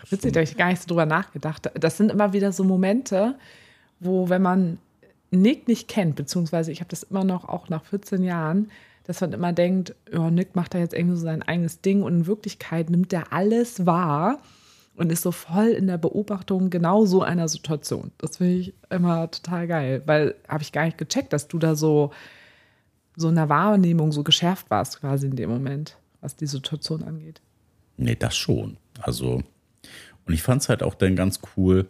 Witzig, 0.08 0.32
da 0.32 0.38
habe 0.38 0.44
ich 0.48 0.56
gar 0.56 0.68
nicht 0.68 0.82
so 0.82 0.86
drüber 0.86 1.04
nachgedacht. 1.04 1.68
Das 1.74 1.96
sind 1.96 2.12
immer 2.12 2.32
wieder 2.32 2.52
so 2.52 2.62
Momente, 2.62 3.34
wo, 3.98 4.28
wenn 4.28 4.40
man 4.40 4.78
Nick 5.30 5.68
nicht 5.68 5.88
kennt, 5.88 6.16
beziehungsweise 6.16 6.72
ich 6.72 6.80
habe 6.80 6.90
das 6.90 7.04
immer 7.04 7.24
noch 7.24 7.48
auch 7.48 7.68
nach 7.68 7.84
14 7.84 8.22
Jahren, 8.22 8.70
dass 9.04 9.20
man 9.20 9.32
immer 9.32 9.52
denkt, 9.52 9.94
ja, 10.12 10.30
Nick 10.30 10.54
macht 10.54 10.74
da 10.74 10.78
jetzt 10.78 10.94
irgendwie 10.94 11.16
so 11.16 11.22
sein 11.22 11.42
eigenes 11.42 11.80
Ding 11.80 12.02
und 12.02 12.14
in 12.14 12.26
Wirklichkeit 12.26 12.90
nimmt 12.90 13.12
er 13.12 13.32
alles 13.32 13.86
wahr 13.86 14.40
und 14.96 15.10
ist 15.10 15.22
so 15.22 15.32
voll 15.32 15.68
in 15.68 15.86
der 15.86 15.98
Beobachtung 15.98 16.70
genau 16.70 17.06
so 17.06 17.22
einer 17.22 17.48
Situation. 17.48 18.10
Das 18.18 18.36
finde 18.36 18.54
ich 18.54 18.74
immer 18.90 19.30
total 19.30 19.66
geil, 19.66 20.02
weil 20.06 20.34
habe 20.48 20.62
ich 20.62 20.72
gar 20.72 20.84
nicht 20.84 20.98
gecheckt, 20.98 21.32
dass 21.32 21.48
du 21.48 21.58
da 21.58 21.74
so, 21.74 22.10
so 23.16 23.28
in 23.28 23.36
der 23.36 23.48
Wahrnehmung 23.48 24.12
so 24.12 24.22
geschärft 24.22 24.70
warst 24.70 25.00
quasi 25.00 25.26
in 25.26 25.36
dem 25.36 25.50
Moment, 25.50 25.96
was 26.20 26.36
die 26.36 26.46
Situation 26.46 27.02
angeht. 27.02 27.40
nee, 27.96 28.14
das 28.14 28.36
schon. 28.36 28.76
Also, 29.00 29.42
und 30.26 30.34
ich 30.34 30.42
fand 30.42 30.62
es 30.62 30.68
halt 30.68 30.82
auch 30.82 30.94
dann 30.94 31.16
ganz 31.16 31.40
cool, 31.56 31.88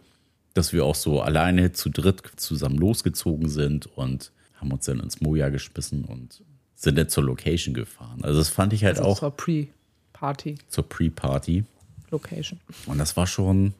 dass 0.53 0.73
wir 0.73 0.85
auch 0.85 0.95
so 0.95 1.21
alleine 1.21 1.71
zu 1.71 1.89
dritt 1.89 2.21
zusammen 2.35 2.77
losgezogen 2.77 3.49
sind 3.49 3.85
und 3.85 4.31
haben 4.55 4.71
uns 4.71 4.85
dann 4.85 4.99
ins 4.99 5.21
Moja 5.21 5.49
geschmissen 5.49 6.05
und 6.05 6.43
sind 6.75 6.97
dann 6.97 7.09
zur 7.09 7.23
Location 7.23 7.73
gefahren. 7.73 8.19
Also 8.23 8.39
das 8.39 8.49
fand 8.49 8.73
ich 8.73 8.83
halt 8.83 8.97
Also 8.97 9.09
auch 9.09 9.19
zur 9.19 9.31
Pre-Party. 9.35 10.55
zur 10.67 10.87
Pre-Party. 10.87 11.63
Location. 12.11 12.59
Und 12.85 12.97
das 12.97 13.15
war 13.15 13.27
schon, 13.27 13.73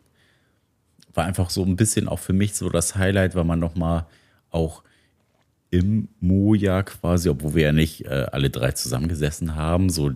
war 1.13 1.25
einfach 1.25 1.49
so 1.49 1.63
ein 1.65 1.75
bisschen 1.75 2.07
auch 2.07 2.19
für 2.19 2.33
mich 2.33 2.55
so 2.55 2.69
das 2.69 2.95
Highlight, 2.95 3.35
weil 3.35 3.43
man 3.43 3.59
nochmal 3.59 4.05
auch 4.49 4.83
im 5.69 6.07
Moja 6.19 6.83
quasi, 6.83 7.29
obwohl 7.29 7.55
wir 7.55 7.63
ja 7.63 7.71
nicht 7.73 8.05
äh, 8.05 8.27
alle 8.31 8.49
drei 8.49 8.71
zusammengesessen 8.71 9.55
haben, 9.55 9.89
so 9.89 10.11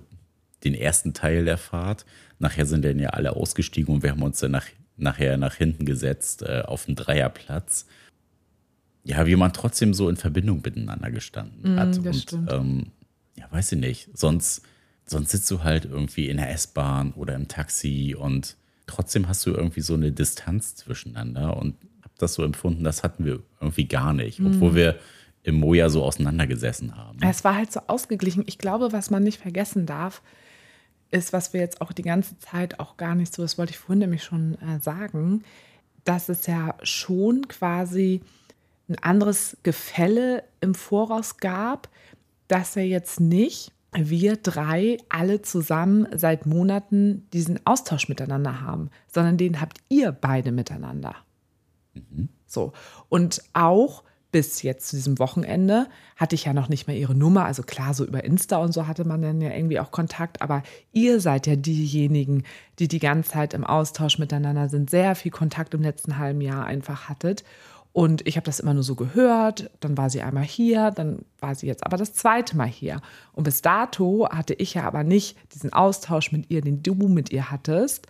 den 0.63 0.73
ersten 0.73 1.13
Teil 1.13 1.45
der 1.45 1.57
Fahrt. 1.57 2.05
Nachher 2.39 2.65
sind 2.65 2.83
dann 2.83 2.99
ja 2.99 3.09
alle 3.09 3.35
ausgestiegen 3.35 3.93
und 3.95 4.03
wir 4.03 4.11
haben 4.11 4.23
uns 4.23 4.39
dann 4.39 4.51
nach, 4.51 4.65
nachher 4.97 5.37
nach 5.37 5.55
hinten 5.55 5.85
gesetzt 5.85 6.41
äh, 6.43 6.63
auf 6.65 6.85
den 6.85 6.95
Dreierplatz. 6.95 7.85
Ja, 9.03 9.27
wie 9.27 9.35
man 9.35 9.53
trotzdem 9.53 9.93
so 9.93 10.09
in 10.09 10.17
Verbindung 10.17 10.61
miteinander 10.63 11.11
gestanden 11.11 11.75
Mm, 11.75 11.79
hat. 11.79 11.97
und 11.99 12.33
ähm, 12.49 12.87
ja, 13.35 13.45
weiß 13.51 13.73
ich 13.73 13.79
nicht. 13.79 14.09
Sonst, 14.13 14.63
sonst 15.05 15.29
sitzt 15.31 15.51
du 15.51 15.63
halt 15.63 15.85
irgendwie 15.85 16.27
in 16.29 16.37
der 16.37 16.49
S-Bahn 16.51 17.11
oder 17.13 17.35
im 17.35 17.47
Taxi 17.47 18.15
und 18.17 18.55
trotzdem 18.87 19.27
hast 19.27 19.45
du 19.45 19.51
irgendwie 19.51 19.81
so 19.81 19.93
eine 19.93 20.11
Distanz 20.11 20.75
zwischeneinander 20.75 21.55
und 21.57 21.75
hab 22.01 22.15
das 22.17 22.33
so 22.33 22.43
empfunden, 22.43 22.83
das 22.83 23.03
hatten 23.03 23.25
wir 23.25 23.43
irgendwie 23.61 23.85
gar 23.87 24.13
nicht, 24.13 24.39
obwohl 24.39 24.71
Mm. 24.71 24.75
wir 24.75 24.99
im 25.43 25.55
Moja 25.59 25.89
so 25.89 26.03
auseinandergesessen 26.03 26.95
haben. 26.97 27.19
Es 27.21 27.43
war 27.43 27.55
halt 27.55 27.71
so 27.71 27.81
ausgeglichen. 27.85 28.43
Ich 28.47 28.57
glaube, 28.57 28.91
was 28.91 29.11
man 29.11 29.21
nicht 29.21 29.39
vergessen 29.39 29.85
darf, 29.85 30.23
ist, 31.15 31.33
was 31.33 31.53
wir 31.53 31.61
jetzt 31.61 31.81
auch 31.81 31.91
die 31.91 32.03
ganze 32.03 32.37
Zeit 32.39 32.79
auch 32.79 32.97
gar 32.97 33.15
nicht 33.15 33.33
so, 33.33 33.41
das 33.41 33.57
wollte 33.57 33.71
ich 33.71 33.77
vorhin 33.77 33.99
nämlich 33.99 34.23
schon 34.23 34.55
äh, 34.61 34.79
sagen, 34.79 35.43
dass 36.03 36.29
es 36.29 36.45
ja 36.45 36.75
schon 36.83 37.47
quasi 37.47 38.21
ein 38.87 38.97
anderes 38.99 39.57
Gefälle 39.63 40.43
im 40.61 40.75
Voraus 40.75 41.37
gab, 41.37 41.89
dass 42.47 42.75
er 42.75 42.85
jetzt 42.85 43.19
nicht 43.19 43.71
wir 43.97 44.35
drei 44.35 44.97
alle 45.07 45.41
zusammen 45.41 46.05
seit 46.13 46.45
Monaten 46.45 47.27
diesen 47.31 47.65
Austausch 47.65 48.09
miteinander 48.09 48.61
haben, 48.61 48.89
sondern 49.07 49.37
den 49.37 49.61
habt 49.61 49.77
ihr 49.87 50.11
beide 50.11 50.51
miteinander. 50.51 51.15
So. 52.45 52.73
Und 53.07 53.41
auch 53.53 54.03
bis 54.35 54.63
jetzt 54.63 54.89
zu 54.89 54.97
diesem 54.97 55.17
Wochenende 55.17 55.87
hatte 56.17 56.35
ich 56.35 56.43
ja 56.43 56.51
noch 56.51 56.67
nicht 56.67 56.87
mehr 56.87 56.97
ihre 56.97 57.15
Nummer. 57.15 57.45
Also 57.45 57.63
klar, 57.63 57.93
so 57.93 58.03
über 58.03 58.25
Insta 58.25 58.57
und 58.57 58.73
so 58.73 58.85
hatte 58.85 59.05
man 59.05 59.21
dann 59.21 59.39
ja 59.39 59.49
irgendwie 59.51 59.79
auch 59.79 59.91
Kontakt. 59.91 60.41
Aber 60.41 60.61
ihr 60.91 61.21
seid 61.21 61.47
ja 61.47 61.55
diejenigen, 61.55 62.43
die 62.77 62.89
die 62.89 62.99
ganze 62.99 63.29
Zeit 63.29 63.53
im 63.53 63.63
Austausch 63.63 64.19
miteinander 64.19 64.67
sind, 64.67 64.89
sehr 64.89 65.15
viel 65.15 65.31
Kontakt 65.31 65.73
im 65.73 65.81
letzten 65.81 66.17
halben 66.17 66.41
Jahr 66.41 66.65
einfach 66.65 67.07
hattet. 67.07 67.45
Und 67.93 68.27
ich 68.27 68.35
habe 68.35 68.43
das 68.43 68.59
immer 68.59 68.73
nur 68.73 68.83
so 68.83 68.95
gehört. 68.95 69.71
Dann 69.79 69.95
war 69.95 70.09
sie 70.09 70.21
einmal 70.21 70.43
hier, 70.43 70.91
dann 70.91 71.19
war 71.39 71.55
sie 71.55 71.67
jetzt 71.67 71.85
aber 71.85 71.95
das 71.95 72.13
zweite 72.13 72.57
Mal 72.57 72.67
hier. 72.67 72.99
Und 73.31 73.45
bis 73.45 73.61
dato 73.61 74.27
hatte 74.29 74.53
ich 74.53 74.73
ja 74.73 74.83
aber 74.83 75.05
nicht 75.05 75.37
diesen 75.53 75.71
Austausch 75.71 76.33
mit 76.33 76.51
ihr, 76.51 76.59
den 76.59 76.83
du 76.83 76.93
mit 77.07 77.31
ihr 77.31 77.51
hattest. 77.51 78.07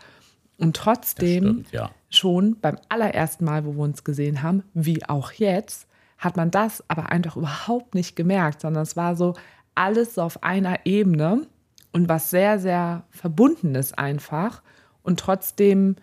Und 0.58 0.76
trotzdem 0.76 1.44
stimmt, 1.44 1.72
ja. 1.72 1.92
schon 2.10 2.58
beim 2.60 2.80
allerersten 2.90 3.46
Mal, 3.46 3.64
wo 3.64 3.74
wir 3.74 3.84
uns 3.84 4.04
gesehen 4.04 4.42
haben, 4.42 4.64
wie 4.74 5.06
auch 5.08 5.32
jetzt, 5.32 5.86
hat 6.17 6.38
man 6.38 6.51
das 6.51 6.84
aber 6.89 7.12
einfach 7.12 7.36
überhaupt 7.36 7.95
nicht 7.95 8.15
gemerkt, 8.15 8.62
sondern 8.62 8.84
es 8.84 8.95
war 8.95 9.15
so 9.15 9.36
alles 9.75 10.15
so 10.15 10.21
auf 10.21 10.43
einer 10.43 10.86
Ebene 10.86 11.47
und 11.91 12.10
was 12.10 12.30
sehr, 12.30 12.60
sehr 12.60 13.04
Verbundenes 13.10 13.93
einfach. 13.93 14.62
Und 15.04 15.19
trotzdem, 15.19 15.95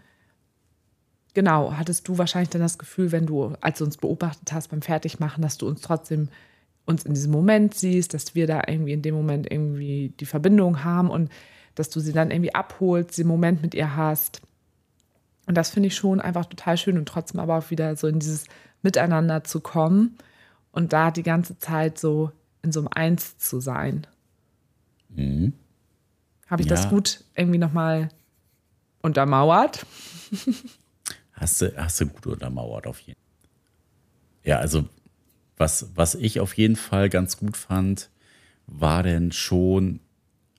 genau, 1.34 1.72
hattest 1.76 2.06
du 2.08 2.18
wahrscheinlich 2.18 2.50
dann 2.50 2.62
das 2.62 2.78
Gefühl, 2.78 3.12
wenn 3.12 3.26
du, 3.26 3.54
als 3.60 3.78
du 3.78 3.84
uns 3.84 3.96
beobachtet 3.96 4.52
hast 4.52 4.68
beim 4.68 4.82
Fertigmachen, 4.82 5.42
dass 5.42 5.58
du 5.58 5.66
uns 5.66 5.80
trotzdem 5.80 6.28
uns 6.84 7.04
in 7.04 7.14
diesem 7.14 7.32
Moment 7.32 7.74
siehst, 7.74 8.12
dass 8.14 8.34
wir 8.34 8.46
da 8.46 8.62
irgendwie 8.66 8.92
in 8.92 9.02
dem 9.02 9.14
Moment 9.14 9.50
irgendwie 9.50 10.12
die 10.18 10.26
Verbindung 10.26 10.84
haben 10.84 11.10
und 11.10 11.30
dass 11.74 11.90
du 11.90 12.00
sie 12.00 12.12
dann 12.12 12.30
irgendwie 12.30 12.54
abholst, 12.54 13.16
den 13.16 13.26
Moment 13.26 13.62
mit 13.62 13.74
ihr 13.74 13.96
hast. 13.96 14.42
Und 15.46 15.56
das 15.56 15.70
finde 15.70 15.88
ich 15.88 15.94
schon 15.94 16.20
einfach 16.20 16.46
total 16.46 16.76
schön 16.76 16.98
und 16.98 17.06
trotzdem 17.06 17.40
aber 17.40 17.58
auch 17.58 17.70
wieder 17.70 17.96
so 17.96 18.06
in 18.06 18.18
dieses 18.18 18.46
Miteinander 18.82 19.44
zu 19.44 19.60
kommen 19.60 20.18
und 20.72 20.92
da 20.92 21.10
die 21.10 21.22
ganze 21.22 21.58
Zeit 21.58 21.98
so 21.98 22.32
in 22.62 22.72
so 22.72 22.80
einem 22.80 22.88
Eins 22.88 23.38
zu 23.38 23.60
sein. 23.60 24.06
Habe 26.46 26.62
ich 26.62 26.68
das 26.68 26.84
Ja. 26.84 26.90
gut 26.90 27.24
irgendwie 27.34 27.58
nochmal 27.58 28.08
untermauert? 29.02 29.86
Hast 31.32 31.60
du, 31.60 31.76
hast 31.76 32.00
du 32.00 32.06
gut 32.06 32.26
untermauert 32.26 32.86
auf 32.86 33.00
jeden 33.00 33.18
Fall. 33.18 33.50
Ja, 34.44 34.58
also 34.58 34.88
was, 35.56 35.88
was 35.94 36.14
ich 36.14 36.40
auf 36.40 36.56
jeden 36.56 36.76
Fall 36.76 37.08
ganz 37.08 37.36
gut 37.36 37.56
fand, 37.56 38.10
war 38.66 39.02
denn 39.02 39.32
schon 39.32 40.00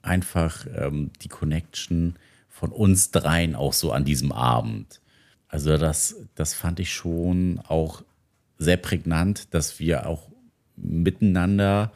einfach 0.02 0.66
ähm, 0.76 1.12
die 1.22 1.30
Connection 1.30 2.16
von 2.50 2.72
uns 2.72 3.12
dreien 3.12 3.56
auch 3.56 3.74
so 3.74 3.92
an 3.92 4.06
diesem 4.06 4.32
Abend. 4.32 5.02
Also 5.48 5.78
das, 5.78 6.16
das 6.36 6.54
fand 6.54 6.80
ich 6.80 6.94
schon 6.94 7.60
auch 7.68 8.04
sehr 8.64 8.78
prägnant, 8.78 9.54
dass 9.54 9.80
wir 9.80 10.08
auch 10.08 10.30
miteinander 10.76 11.92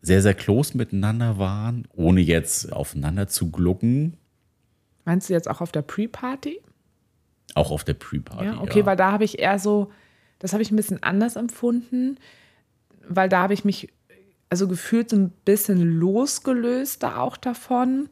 sehr, 0.00 0.22
sehr 0.22 0.34
close 0.34 0.76
miteinander 0.76 1.38
waren, 1.38 1.86
ohne 1.94 2.20
jetzt 2.20 2.72
aufeinander 2.72 3.28
zu 3.28 3.50
glucken, 3.50 4.16
Meinst 5.08 5.30
du 5.30 5.32
jetzt 5.32 5.48
auch 5.48 5.62
auf 5.62 5.72
der 5.72 5.80
Pre-Party? 5.80 6.60
auch 7.54 7.70
auf 7.70 7.82
der 7.82 7.94
Pre-Party. 7.94 8.44
Ja, 8.44 8.60
okay, 8.60 8.84
weil 8.84 8.96
da 8.96 9.10
habe 9.10 9.24
ich 9.24 9.38
eher 9.38 9.58
so, 9.58 9.90
das 10.38 10.52
habe 10.52 10.62
ich 10.62 10.70
ein 10.70 10.76
bisschen 10.76 11.02
anders 11.02 11.36
empfunden, 11.36 12.18
weil 13.08 13.30
da 13.30 13.40
habe 13.40 13.54
ich 13.54 13.64
mich 13.64 13.88
also 14.50 14.68
gefühlt 14.68 15.08
so 15.08 15.16
ein 15.16 15.30
bisschen 15.44 15.80
losgelöst 15.80 17.02
da 17.02 17.16
auch 17.16 17.38
davon. 17.38 18.10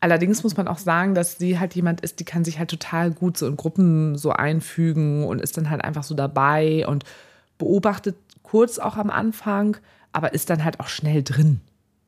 Allerdings 0.00 0.42
muss 0.42 0.56
man 0.56 0.68
auch 0.68 0.78
sagen, 0.78 1.14
dass 1.14 1.38
sie 1.38 1.58
halt 1.58 1.74
jemand 1.74 2.02
ist, 2.02 2.20
die 2.20 2.24
kann 2.24 2.44
sich 2.44 2.58
halt 2.58 2.70
total 2.70 3.10
gut 3.10 3.38
so 3.38 3.46
in 3.46 3.56
Gruppen 3.56 4.16
so 4.18 4.30
einfügen 4.30 5.24
und 5.24 5.40
ist 5.40 5.56
dann 5.56 5.70
halt 5.70 5.82
einfach 5.82 6.02
so 6.02 6.14
dabei 6.14 6.86
und 6.86 7.04
beobachtet 7.58 8.16
kurz 8.42 8.78
auch 8.78 8.96
am 8.96 9.10
Anfang, 9.10 9.78
aber 10.12 10.34
ist 10.34 10.50
dann 10.50 10.64
halt 10.64 10.80
auch 10.80 10.88
schnell 10.88 11.22
drin. 11.22 11.60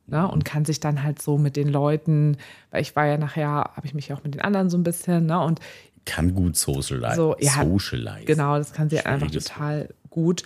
Ne? 0.05 0.27
Und 0.27 0.45
kann 0.45 0.65
sich 0.65 0.79
dann 0.79 1.03
halt 1.03 1.21
so 1.21 1.37
mit 1.37 1.55
den 1.55 1.67
Leuten, 1.67 2.37
weil 2.71 2.81
ich 2.81 2.95
war 2.95 3.05
ja 3.05 3.17
nachher, 3.17 3.47
habe 3.47 3.85
ich 3.85 3.93
mich 3.93 4.07
ja 4.07 4.15
auch 4.15 4.23
mit 4.23 4.33
den 4.33 4.41
anderen 4.41 4.69
so 4.69 4.77
ein 4.77 4.83
bisschen, 4.83 5.27
ne? 5.27 5.39
Und 5.39 5.59
kann 6.05 6.33
gut 6.33 6.57
socialize. 6.57 7.15
so, 7.15 7.35
ja, 7.39 7.63
socialize. 7.63 8.25
Genau, 8.25 8.57
das 8.57 8.73
kann 8.73 8.89
sie 8.89 8.99
einfach 9.01 9.29
total 9.29 9.89
gut. 10.09 10.43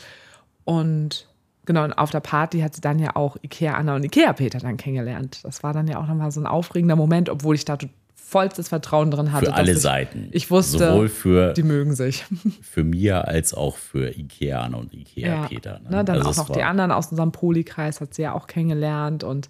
Und 0.66 1.28
genau, 1.66 1.84
und 1.84 1.94
auf 1.94 2.12
der 2.12 2.20
Party 2.20 2.60
hat 2.62 2.76
sie 2.76 2.82
dann 2.82 3.00
ja 3.00 3.16
auch 3.16 3.38
Ikea 3.42 3.74
Anna 3.74 3.96
und 3.96 4.04
Ikea 4.04 4.34
Peter 4.34 4.60
dann 4.60 4.78
kennengelernt. 4.78 5.40
Das 5.44 5.64
war 5.64 5.74
dann 5.74 5.88
ja 5.88 6.00
auch 6.00 6.08
nochmal 6.08 6.32
so 6.32 6.40
ein 6.40 6.48
aufregender 6.48 6.96
Moment, 6.96 7.30
obwohl 7.30 7.56
ich 7.56 7.66
da 7.66 7.78
vollstes 8.16 8.70
Vertrauen 8.70 9.12
drin 9.12 9.32
hatte. 9.32 9.46
Für 9.48 9.54
alle 9.54 9.74
ich, 9.74 9.80
Seiten. 9.80 10.30
Ich 10.32 10.50
wusste, 10.50 10.80
Sowohl 10.80 11.10
für, 11.10 11.54
die 11.54 11.64
mögen 11.64 11.94
sich. 11.94 12.26
für 12.62 12.84
Mia 12.84 13.22
als 13.22 13.54
auch 13.54 13.78
für 13.78 14.18
Ikea 14.18 14.62
Anna 14.62 14.78
und 14.78 14.94
Ikea 14.94 15.48
Peter. 15.48 15.80
Ne? 15.80 15.90
Ne, 15.98 16.04
dann 16.04 16.18
Also 16.18 16.42
auch 16.42 16.48
noch 16.48 16.56
die 16.56 16.64
anderen 16.64 16.92
aus 16.92 17.08
unserem 17.08 17.32
Polikreis 17.32 18.02
hat 18.02 18.16
sie 18.16 18.24
ja 18.24 18.34
auch 18.34 18.48
kennengelernt. 18.48 19.24
Und 19.24 19.50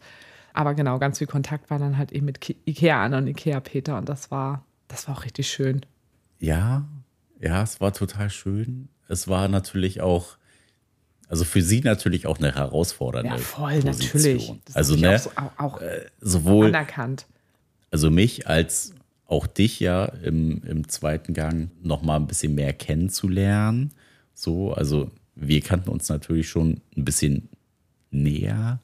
aber 0.53 0.73
genau, 0.73 0.99
ganz 0.99 1.19
viel 1.19 1.27
Kontakt 1.27 1.69
war 1.69 1.79
dann 1.79 1.97
halt 1.97 2.11
eben 2.11 2.25
mit 2.25 2.39
Ikea 2.65 3.03
Anna 3.03 3.19
und 3.19 3.27
Ikea 3.27 3.61
Peter. 3.61 3.97
Und 3.97 4.09
das 4.09 4.31
war, 4.31 4.65
das 4.89 5.07
war 5.07 5.17
auch 5.17 5.23
richtig 5.23 5.47
schön. 5.47 5.85
Ja, 6.39 6.85
ja, 7.39 7.63
es 7.63 7.79
war 7.79 7.93
total 7.93 8.29
schön. 8.29 8.89
Es 9.07 9.27
war 9.27 9.47
natürlich 9.47 10.01
auch, 10.01 10.37
also 11.33 11.45
für 11.45 11.63
sie 11.63 11.79
natürlich 11.81 12.27
auch 12.27 12.37
eine 12.37 12.53
herausfordernde 12.53 13.31
Ja, 13.31 13.37
voll, 13.39 13.81
Position. 13.81 14.11
natürlich. 14.13 14.53
Das 14.65 14.75
also 14.75 14.95
ne, 14.95 15.19
auch, 15.35 15.57
auch, 15.57 15.81
auch 15.81 15.81
sowohl 16.21 16.67
anerkannt. 16.67 17.25
also 17.89 18.11
mich 18.11 18.45
als 18.45 18.93
auch 19.25 19.47
dich 19.47 19.79
ja 19.79 20.05
im, 20.05 20.61
im 20.63 20.87
zweiten 20.87 21.33
Gang 21.33 21.71
noch 21.81 22.03
mal 22.03 22.17
ein 22.17 22.27
bisschen 22.27 22.53
mehr 22.53 22.71
kennenzulernen. 22.71 23.93
So, 24.35 24.73
also 24.73 25.09
wir 25.33 25.61
kannten 25.61 25.89
uns 25.89 26.07
natürlich 26.07 26.49
schon 26.49 26.81
ein 26.95 27.03
bisschen 27.03 27.49
näher, 28.11 28.79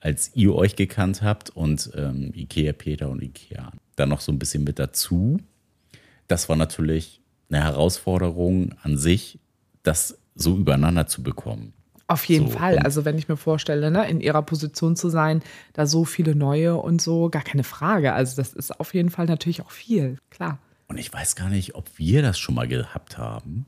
als 0.00 0.32
ihr 0.34 0.52
euch 0.52 0.74
gekannt 0.74 1.22
habt 1.22 1.50
und 1.50 1.92
ähm, 1.94 2.32
Ikea 2.34 2.72
Peter 2.72 3.08
und 3.08 3.22
Ikea 3.22 3.70
dann 3.94 4.08
noch 4.08 4.20
so 4.20 4.32
ein 4.32 4.40
bisschen 4.40 4.64
mit 4.64 4.80
dazu. 4.80 5.38
Das 6.26 6.48
war 6.48 6.56
natürlich 6.56 7.20
eine 7.50 7.62
Herausforderung 7.62 8.74
an 8.82 8.98
sich, 8.98 9.38
das 9.84 10.18
so 10.34 10.56
übereinander 10.56 11.06
zu 11.06 11.22
bekommen. 11.22 11.72
Auf 12.06 12.24
jeden 12.26 12.50
So, 12.50 12.58
Fall. 12.58 12.78
Also 12.78 13.04
wenn 13.04 13.16
ich 13.16 13.28
mir 13.28 13.36
vorstelle, 13.36 13.90
ne, 13.90 14.08
in 14.08 14.20
ihrer 14.20 14.42
Position 14.42 14.94
zu 14.94 15.08
sein, 15.08 15.42
da 15.72 15.86
so 15.86 16.04
viele 16.04 16.34
neue 16.34 16.76
und 16.76 17.00
so, 17.00 17.30
gar 17.30 17.42
keine 17.42 17.64
Frage. 17.64 18.12
Also 18.12 18.36
das 18.36 18.52
ist 18.52 18.78
auf 18.78 18.94
jeden 18.94 19.10
Fall 19.10 19.26
natürlich 19.26 19.62
auch 19.62 19.70
viel, 19.70 20.18
klar. 20.30 20.58
Und 20.86 20.98
ich 20.98 21.12
weiß 21.12 21.34
gar 21.34 21.48
nicht, 21.48 21.74
ob 21.74 21.98
wir 21.98 22.20
das 22.22 22.38
schon 22.38 22.54
mal 22.54 22.68
gehabt 22.68 23.16
haben, 23.16 23.66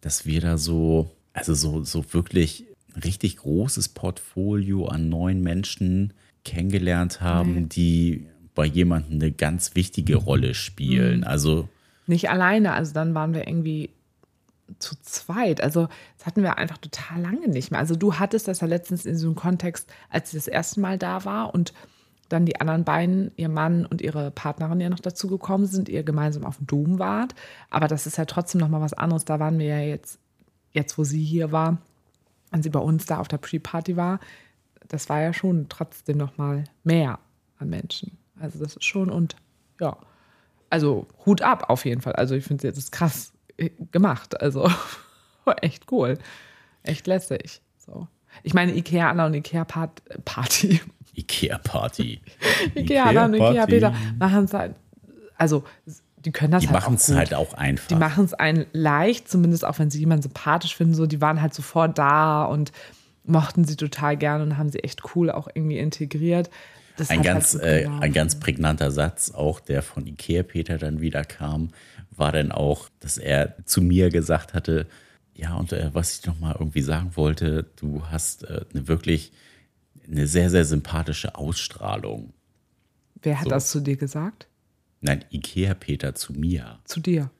dass 0.00 0.24
wir 0.24 0.40
da 0.40 0.56
so, 0.56 1.10
also 1.32 1.54
so, 1.54 1.82
so 1.82 2.04
wirklich 2.12 2.64
ein 2.94 3.02
richtig 3.02 3.38
großes 3.38 3.88
Portfolio 3.88 4.86
an 4.86 5.08
neuen 5.08 5.42
Menschen 5.42 6.12
kennengelernt 6.44 7.20
haben, 7.20 7.68
die 7.68 8.28
bei 8.54 8.66
jemandem 8.66 9.14
eine 9.14 9.32
ganz 9.32 9.74
wichtige 9.74 10.16
Rolle 10.16 10.54
spielen. 10.54 11.24
Also 11.24 11.68
Nicht 12.06 12.30
alleine, 12.30 12.72
also 12.72 12.92
dann 12.92 13.14
waren 13.14 13.34
wir 13.34 13.48
irgendwie 13.48 13.90
zu 14.78 14.96
zweit. 15.02 15.60
Also 15.60 15.88
das 16.16 16.26
hatten 16.26 16.42
wir 16.42 16.58
einfach 16.58 16.78
total 16.78 17.20
lange 17.20 17.48
nicht 17.48 17.70
mehr. 17.70 17.80
Also 17.80 17.96
du 17.96 18.14
hattest 18.14 18.48
das 18.48 18.60
ja 18.60 18.66
letztens 18.66 19.06
in 19.06 19.16
so 19.16 19.28
einem 19.28 19.36
Kontext, 19.36 19.90
als 20.10 20.30
sie 20.30 20.36
das 20.36 20.48
erste 20.48 20.80
Mal 20.80 20.98
da 20.98 21.24
war 21.24 21.54
und 21.54 21.72
dann 22.30 22.46
die 22.46 22.60
anderen 22.60 22.84
beiden, 22.84 23.32
ihr 23.36 23.50
Mann 23.50 23.84
und 23.84 24.00
ihre 24.00 24.30
Partnerin 24.30 24.80
ja 24.80 24.88
noch 24.88 25.00
dazu 25.00 25.28
gekommen 25.28 25.66
sind, 25.66 25.88
ihr 25.88 26.02
gemeinsam 26.02 26.44
auf 26.44 26.56
dem 26.56 26.66
Dom 26.66 26.98
wart. 26.98 27.34
Aber 27.70 27.86
das 27.86 28.06
ist 28.06 28.16
ja 28.16 28.24
trotzdem 28.24 28.60
noch 28.60 28.68
mal 28.68 28.80
was 28.80 28.94
anderes. 28.94 29.24
Da 29.24 29.38
waren 29.38 29.58
wir 29.58 29.66
ja 29.66 29.80
jetzt, 29.80 30.18
jetzt 30.72 30.96
wo 30.96 31.04
sie 31.04 31.22
hier 31.22 31.52
war, 31.52 31.78
und 32.54 32.62
sie 32.62 32.70
bei 32.70 32.80
uns 32.80 33.04
da 33.04 33.18
auf 33.18 33.28
der 33.28 33.38
Pre-Party 33.38 33.96
war, 33.96 34.20
das 34.86 35.08
war 35.08 35.20
ja 35.20 35.32
schon 35.32 35.68
trotzdem 35.68 36.18
noch 36.18 36.38
mal 36.38 36.64
mehr 36.84 37.18
an 37.58 37.68
Menschen. 37.68 38.16
Also 38.38 38.60
das 38.60 38.76
ist 38.76 38.84
schon 38.84 39.10
und 39.10 39.34
ja, 39.80 39.96
also 40.70 41.06
Hut 41.26 41.42
ab 41.42 41.68
auf 41.68 41.84
jeden 41.84 42.00
Fall. 42.00 42.12
Also 42.14 42.36
ich 42.36 42.44
finde 42.44 42.68
es 42.68 42.76
jetzt 42.76 42.92
krass 42.92 43.33
gemacht. 43.90 44.40
Also 44.40 44.70
echt 45.60 45.90
cool, 45.90 46.18
echt 46.82 47.06
lässig. 47.06 47.62
So. 47.78 48.08
Ich 48.42 48.54
meine 48.54 48.74
Ikea 48.74 49.10
Anna 49.10 49.26
und 49.26 49.34
Ikea 49.34 49.64
Part 49.64 50.02
Party. 50.24 50.80
Ikea 51.14 51.58
Party. 51.58 52.20
Ikea 52.74 53.04
Anna 53.04 53.26
und 53.26 53.34
Ikea 53.34 53.66
Peter 53.66 53.94
machen 54.18 54.44
es 54.44 54.54
halt. 54.54 54.74
Also 55.36 55.64
die 56.24 56.32
können 56.32 56.52
das 56.52 56.62
Die 56.62 56.68
halt 56.68 56.74
machen 56.74 56.94
auch 56.94 56.98
es 56.98 57.14
halt 57.14 57.34
auch 57.34 57.54
einfach. 57.54 57.88
Die 57.88 57.94
machen 57.96 58.24
es 58.24 58.34
einen 58.34 58.66
leicht, 58.72 59.28
zumindest 59.28 59.64
auch 59.64 59.78
wenn 59.78 59.90
sie 59.90 60.00
jemanden 60.00 60.22
sympathisch 60.22 60.74
finden. 60.74 60.94
So, 60.94 61.06
die 61.06 61.20
waren 61.20 61.42
halt 61.42 61.54
sofort 61.54 61.98
da 61.98 62.44
und 62.44 62.72
mochten 63.24 63.64
sie 63.64 63.76
total 63.76 64.16
gerne 64.16 64.44
und 64.44 64.58
haben 64.58 64.70
sie 64.70 64.80
echt 64.80 65.02
cool 65.14 65.30
auch 65.30 65.48
irgendwie 65.52 65.78
integriert. 65.78 66.50
Das 66.96 67.10
ein 67.10 67.18
halt 67.18 67.26
ganz, 67.26 67.52
gut 67.52 67.62
äh, 67.62 67.88
ein 68.00 68.12
ganz 68.12 68.38
prägnanter 68.38 68.90
Satz, 68.90 69.30
auch 69.30 69.60
der 69.60 69.82
von 69.82 70.06
Ikea 70.06 70.42
Peter 70.42 70.78
dann 70.78 71.00
wieder 71.00 71.24
kam, 71.24 71.70
war 72.10 72.32
dann 72.32 72.52
auch, 72.52 72.88
dass 73.00 73.18
er 73.18 73.56
zu 73.64 73.82
mir 73.82 74.10
gesagt 74.10 74.54
hatte, 74.54 74.86
ja, 75.34 75.54
und 75.56 75.72
äh, 75.72 75.90
was 75.92 76.18
ich 76.18 76.26
noch 76.26 76.38
mal 76.38 76.54
irgendwie 76.58 76.82
sagen 76.82 77.12
wollte, 77.14 77.66
du 77.76 78.06
hast 78.06 78.44
äh, 78.44 78.64
eine 78.72 78.86
wirklich 78.86 79.32
eine 80.06 80.26
sehr, 80.26 80.50
sehr 80.50 80.64
sympathische 80.64 81.34
Ausstrahlung. 81.34 82.32
Wer 83.22 83.38
hat 83.38 83.44
so. 83.44 83.50
das 83.50 83.70
zu 83.70 83.80
dir 83.80 83.96
gesagt? 83.96 84.46
Nein, 85.00 85.24
Ikea 85.30 85.74
Peter 85.74 86.14
zu 86.14 86.32
mir. 86.34 86.78
Zu 86.84 87.00
dir. 87.00 87.30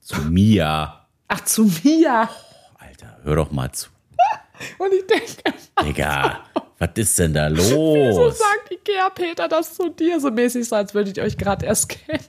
Zu 0.00 0.20
mir. 0.22 1.06
Ach, 1.28 1.44
zu 1.44 1.64
mir. 1.82 2.28
Alter, 2.74 3.18
hör 3.22 3.36
doch 3.36 3.50
mal 3.50 3.72
zu. 3.72 3.90
Und 4.78 4.92
ich 4.92 5.06
denke, 5.06 5.58
Digga, 5.84 6.40
was 6.78 6.90
ist 6.96 7.18
denn 7.18 7.34
da 7.34 7.50
wieso 7.52 7.94
los? 8.16 8.38
sagt 8.38 8.70
Ikea 8.70 9.10
Peter 9.10 9.48
das 9.48 9.74
zu 9.74 9.88
dir? 9.90 10.20
So 10.20 10.30
mäßig 10.30 10.68
so, 10.68 10.76
als 10.76 10.94
würdet 10.94 11.16
ihr 11.16 11.22
euch 11.24 11.36
gerade 11.36 11.66
erst 11.66 11.88
kennen. 11.88 12.20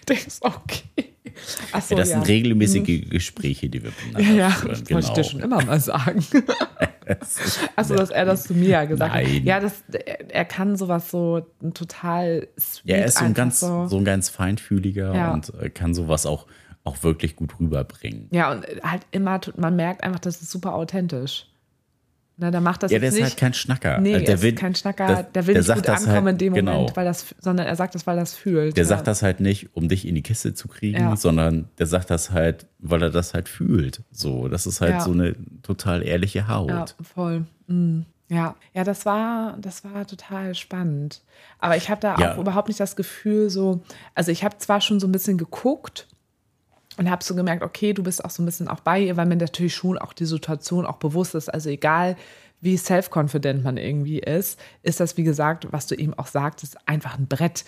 Ich 0.00 0.06
denke, 0.06 0.26
ist 0.26 0.42
okay. 0.42 1.12
Ach 1.72 1.82
so, 1.82 1.94
Ja, 1.94 2.00
das 2.00 2.08
ja. 2.08 2.14
sind 2.16 2.28
regelmäßige 2.28 3.10
Gespräche, 3.10 3.68
die 3.68 3.82
wir 3.82 3.90
Ja, 3.90 4.06
miteinander 4.06 4.34
ja, 4.34 4.50
führen. 4.50 4.70
das 4.70 4.84
Genau. 4.84 4.94
wollte 4.94 5.06
ich 5.08 5.12
dir 5.12 5.24
schon 5.30 5.40
immer 5.40 5.62
mal 5.62 5.80
sagen. 5.80 6.24
Achso, 7.76 7.94
dass 7.94 8.10
er 8.10 8.24
das 8.24 8.44
zu 8.44 8.54
mir 8.54 8.86
gesagt 8.86 9.12
Nein. 9.14 9.26
hat. 9.26 9.44
Ja, 9.44 9.60
das, 9.60 9.84
er, 10.30 10.44
kann 10.46 10.76
sowas 10.76 11.10
so 11.10 11.44
total 11.74 12.48
sweet 12.58 12.86
Ja, 12.86 12.96
er 12.96 13.04
ist 13.06 13.18
so 13.18 13.24
ein 13.26 13.34
ganz, 13.34 13.60
so. 13.60 13.86
so. 13.86 13.98
ein 13.98 14.04
ganz 14.06 14.28
feinfühliger 14.30 15.14
Ja. 15.14 15.32
und 15.34 15.52
äh, 15.60 15.68
kann 15.70 15.94
sowas 15.94 16.24
auch, 16.26 16.46
auch 16.84 17.02
wirklich 17.02 17.36
gut 17.36 17.60
rüberbringen. 17.60 18.28
Ja, 18.32 18.50
und 18.52 18.66
halt 18.82 19.02
immer, 19.10 19.38
man 19.56 19.76
merkt 19.76 20.02
einfach, 20.04 20.20
das 20.20 20.40
ist 20.40 20.50
super 20.50 20.74
authentisch. 20.74 21.46
Na, 22.38 22.50
der 22.50 22.60
macht 22.60 22.82
das 22.82 22.92
Ja, 22.92 22.98
der 22.98 23.08
ist 23.08 23.14
nicht. 23.14 23.24
halt 23.24 23.36
kein 23.38 23.54
Schnacker. 23.54 23.98
Nee, 23.98 24.12
er 24.12 24.20
der 24.20 24.34
ist 24.34 24.42
will, 24.42 24.54
kein 24.54 24.74
Schnacker, 24.74 25.06
das- 25.06 25.32
der 25.32 25.46
will 25.46 25.54
nicht 25.54 25.64
sagt 25.64 25.78
gut 25.80 25.88
das 25.88 26.00
ankommen 26.06 26.26
halt, 26.26 26.32
in 26.34 26.38
dem 26.38 26.52
Moment, 26.52 26.68
genau. 26.88 26.90
weil 26.96 27.04
das, 27.06 27.34
sondern 27.40 27.66
er 27.66 27.76
sagt 27.76 27.94
das, 27.94 28.06
weil 28.06 28.18
er 28.18 28.20
das 28.20 28.34
fühlt. 28.34 28.76
Der 28.76 28.84
ja. 28.84 28.88
sagt 28.88 29.06
das 29.06 29.22
halt 29.22 29.40
nicht, 29.40 29.74
um 29.74 29.88
dich 29.88 30.06
in 30.06 30.14
die 30.14 30.22
Kiste 30.22 30.52
zu 30.52 30.68
kriegen, 30.68 31.00
Ja. 31.00 31.16
sondern 31.16 31.68
der 31.78 31.86
sagt 31.86 32.10
das 32.10 32.32
halt, 32.32 32.66
weil 32.78 33.02
er 33.02 33.10
das 33.10 33.32
halt 33.32 33.48
fühlt. 33.48 34.02
So, 34.12 34.48
das 34.48 34.66
ist 34.66 34.82
halt 34.82 34.92
Ja. 34.92 35.00
so 35.00 35.12
eine 35.12 35.34
total 35.62 36.02
ehrliche 36.02 36.46
Haut. 36.46 36.68
Ja, 36.68 36.84
voll. 37.14 37.46
Mm. 37.68 38.00
Ja, 38.28 38.56
ja, 38.74 38.82
das 38.84 39.06
war, 39.06 39.56
das 39.60 39.84
war 39.84 40.04
total 40.06 40.54
spannend. 40.56 41.22
Aber 41.60 41.76
ich 41.76 41.88
habe 41.90 42.00
da 42.00 42.16
auch 42.16 42.38
überhaupt 42.38 42.66
nicht 42.68 42.80
das 42.80 42.96
Gefühl, 42.96 43.48
so, 43.50 43.82
also 44.16 44.30
ich 44.32 44.42
habe 44.44 44.58
zwar 44.58 44.80
schon 44.80 44.98
so 45.00 45.06
ein 45.06 45.12
bisschen 45.12 45.38
geguckt 45.38 46.08
und 46.96 47.10
habe 47.10 47.22
so 47.22 47.34
gemerkt, 47.34 47.62
okay, 47.62 47.92
du 47.92 48.02
bist 48.02 48.24
auch 48.24 48.30
so 48.30 48.42
ein 48.42 48.46
bisschen 48.46 48.68
auch 48.68 48.80
bei 48.80 49.00
ihr, 49.00 49.16
weil 49.16 49.26
mir 49.26 49.36
natürlich 49.36 49.74
schon 49.74 49.98
auch 49.98 50.12
die 50.12 50.24
Situation 50.24 50.86
auch 50.86 50.96
bewusst 50.96 51.34
ist. 51.34 51.52
Also 51.52 51.68
egal, 51.70 52.16
wie 52.60 52.76
self-confident 52.76 53.62
man 53.62 53.76
irgendwie 53.76 54.18
ist, 54.18 54.58
ist 54.82 55.00
das, 55.00 55.16
wie 55.16 55.24
gesagt, 55.24 55.68
was 55.70 55.86
du 55.86 55.94
eben 55.94 56.14
auch 56.14 56.26
sagtest, 56.26 56.76
einfach 56.86 57.18
ein 57.18 57.26
Brett. 57.26 57.64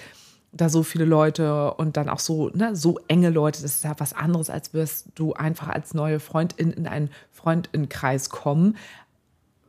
Da 0.51 0.71
so 0.71 0.83
viele 0.83 1.05
Leute 1.05 1.75
und 1.75 1.99
dann 1.99 2.09
auch 2.09 2.21
so, 2.21 2.49
ne, 2.49 2.75
so 2.75 2.99
enge 3.07 3.29
Leute, 3.29 3.61
das 3.61 3.77
ist 3.77 3.85
ja 3.85 3.95
was 3.99 4.15
anderes, 4.15 4.49
als 4.49 4.73
wirst 4.73 5.09
du 5.15 5.35
einfach 5.35 5.69
als 5.69 5.93
neue 5.93 6.21
Freundin 6.21 6.73
in 6.73 6.87
einen 6.87 7.11
Freundinnenkreis 7.33 8.31
kommen 8.31 8.75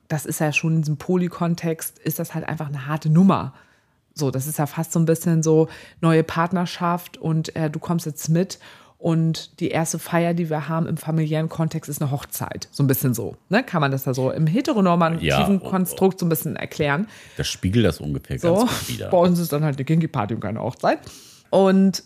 das 0.09 0.25
ist 0.25 0.39
ja 0.39 0.51
schon 0.51 0.75
in 0.75 0.81
diesem 0.81 0.97
Poly-Kontext, 0.97 1.99
ist 1.99 2.19
das 2.19 2.33
halt 2.33 2.43
einfach 2.43 2.67
eine 2.67 2.87
harte 2.87 3.09
Nummer. 3.09 3.53
So, 4.15 4.31
das 4.31 4.47
ist 4.47 4.57
ja 4.57 4.65
fast 4.65 4.91
so 4.91 4.99
ein 4.99 5.05
bisschen 5.05 5.43
so 5.43 5.69
neue 6.01 6.23
Partnerschaft 6.23 7.17
und 7.17 7.55
äh, 7.55 7.69
du 7.69 7.79
kommst 7.79 8.05
jetzt 8.05 8.27
mit 8.27 8.59
und 8.99 9.61
die 9.61 9.69
erste 9.69 9.97
Feier, 9.97 10.33
die 10.33 10.49
wir 10.49 10.67
haben 10.67 10.85
im 10.85 10.97
familiären 10.97 11.47
Kontext, 11.47 11.89
ist 11.89 12.01
eine 12.01 12.11
Hochzeit. 12.11 12.67
So 12.69 12.83
ein 12.83 12.87
bisschen 12.87 13.13
so. 13.13 13.37
Ne? 13.47 13.63
Kann 13.63 13.79
man 13.79 13.91
das 13.91 14.03
da 14.03 14.13
so 14.13 14.29
im 14.29 14.45
heteronormativen 14.45 15.25
Ja. 15.61 15.69
Konstrukt 15.69 16.19
so 16.19 16.25
ein 16.25 16.29
bisschen 16.29 16.57
erklären. 16.57 17.07
Das 17.37 17.47
spiegelt 17.47 17.85
das 17.85 18.01
ungefähr 18.01 18.37
So. 18.37 18.55
ganz 18.55 18.69
gut 18.69 18.89
wieder. 18.89 19.09
Bei 19.09 19.17
uns 19.17 19.39
ist 19.39 19.53
dann 19.53 19.63
halt 19.63 19.77
eine 19.77 19.85
Kinky-Party 19.85 20.33
und 20.33 20.41
keine 20.41 20.61
Hochzeit. 20.61 20.99
Und 21.49 22.03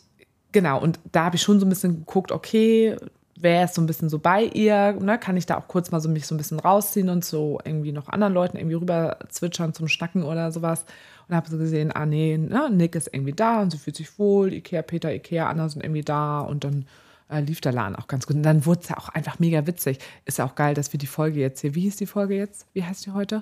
genau, 0.52 0.80
und 0.80 1.00
da 1.12 1.26
habe 1.26 1.36
ich 1.36 1.42
schon 1.42 1.60
so 1.60 1.66
ein 1.66 1.70
bisschen 1.70 2.06
geguckt, 2.06 2.32
okay, 2.32 2.96
wer 3.40 3.66
ist 3.66 3.74
so 3.74 3.82
ein 3.82 3.88
bisschen 3.88 4.10
so 4.10 4.20
bei 4.20 4.44
ihr, 4.44 4.94
ne? 4.94 5.18
kann 5.18 5.36
ich 5.36 5.48
da 5.48 5.58
auch 5.58 5.68
kurz 5.68 5.90
mal 5.90 6.00
so 6.00 6.10
mich 6.10 6.28
so 6.28 6.36
ein 6.36 6.38
bisschen 6.38 6.60
rausziehen 6.60 7.10
und 7.10 7.26
so 7.26 7.60
irgendwie 7.66 7.92
noch 7.92 8.08
anderen 8.08 8.36
Leuten 8.36 8.56
irgendwie 8.56 8.76
rüber 8.76 9.18
zwitschern 9.30 9.74
zum 9.74 9.88
Schnacken 9.88 10.22
oder 10.22 10.52
sowas. 10.52 10.86
Und 11.34 11.38
habe 11.38 11.50
so 11.50 11.58
gesehen, 11.58 11.92
ah 11.92 12.06
nee, 12.06 12.38
ne? 12.38 12.70
Nick 12.72 12.94
ist 12.96 13.10
irgendwie 13.12 13.34
da 13.34 13.62
und 13.64 13.72
sie 13.72 13.80
fühlt 13.80 13.96
sich 13.96 14.20
wohl, 14.20 14.54
Ikea, 14.54 14.84
Peter, 14.84 15.12
Ikea, 15.12 15.50
Anna 15.50 15.68
sind 15.68 15.84
irgendwie 15.84 16.04
da 16.04 16.42
und 16.42 16.64
dann 16.64 16.86
äh, 17.28 17.40
lief 17.42 17.60
der 17.60 17.72
Laden 17.72 17.96
auch 17.96 18.08
ganz 18.08 18.28
gut. 18.28 18.36
Und 18.36 18.44
dann 18.44 18.68
wurde 18.68 18.82
es 18.84 18.90
ja 18.90 18.98
auch 18.98 19.10
einfach 19.10 19.40
mega 19.40 19.66
witzig. 19.66 19.98
Ist 20.26 20.38
ja 20.38 20.46
auch 20.46 20.54
geil, 20.54 20.76
dass 20.76 20.94
wir 20.94 21.00
die 21.00 21.08
Folge 21.08 21.40
jetzt 21.40 21.62
hier, 21.62 21.74
wie 21.74 21.82
hieß 21.82 21.96
die 21.96 22.06
Folge 22.06 22.36
jetzt? 22.36 22.68
Wie 22.74 22.84
heißt 22.84 23.08
die 23.08 23.12
heute? 23.12 23.42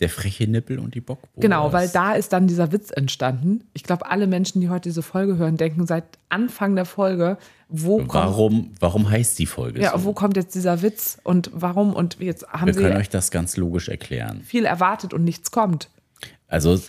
Der 0.00 0.08
freche 0.08 0.48
Nippel 0.48 0.80
und 0.80 0.96
die 0.96 1.00
Bockbohrs. 1.00 1.40
Genau, 1.40 1.72
weil 1.72 1.88
da 1.88 2.14
ist 2.14 2.32
dann 2.32 2.48
dieser 2.48 2.72
Witz 2.72 2.90
entstanden. 2.90 3.62
Ich 3.74 3.84
glaube, 3.84 4.10
alle 4.10 4.26
Menschen, 4.26 4.60
die 4.60 4.68
heute 4.68 4.88
diese 4.88 5.02
Folge 5.02 5.36
hören, 5.36 5.56
denken 5.56 5.86
seit 5.86 6.04
Anfang 6.28 6.74
der 6.74 6.84
Folge, 6.84 7.38
wo 7.68 7.98
kommt, 7.98 8.14
Warum, 8.14 8.70
warum 8.80 9.08
heißt 9.08 9.38
die 9.38 9.46
Folge 9.46 9.80
ja, 9.80 9.96
so? 9.96 10.04
wo 10.04 10.12
kommt 10.14 10.36
jetzt 10.36 10.54
dieser 10.56 10.82
Witz 10.82 11.18
und 11.22 11.50
warum? 11.52 11.94
Und 11.94 12.18
jetzt 12.18 12.48
haben 12.48 12.66
Wir 12.66 12.74
können 12.74 12.94
sie 12.94 12.98
euch 12.98 13.08
das 13.08 13.30
ganz 13.30 13.56
logisch 13.56 13.88
erklären. 13.88 14.42
viel 14.42 14.64
erwartet 14.64 15.14
und 15.14 15.22
nichts 15.22 15.52
kommt. 15.52 15.90
Also 16.46 16.80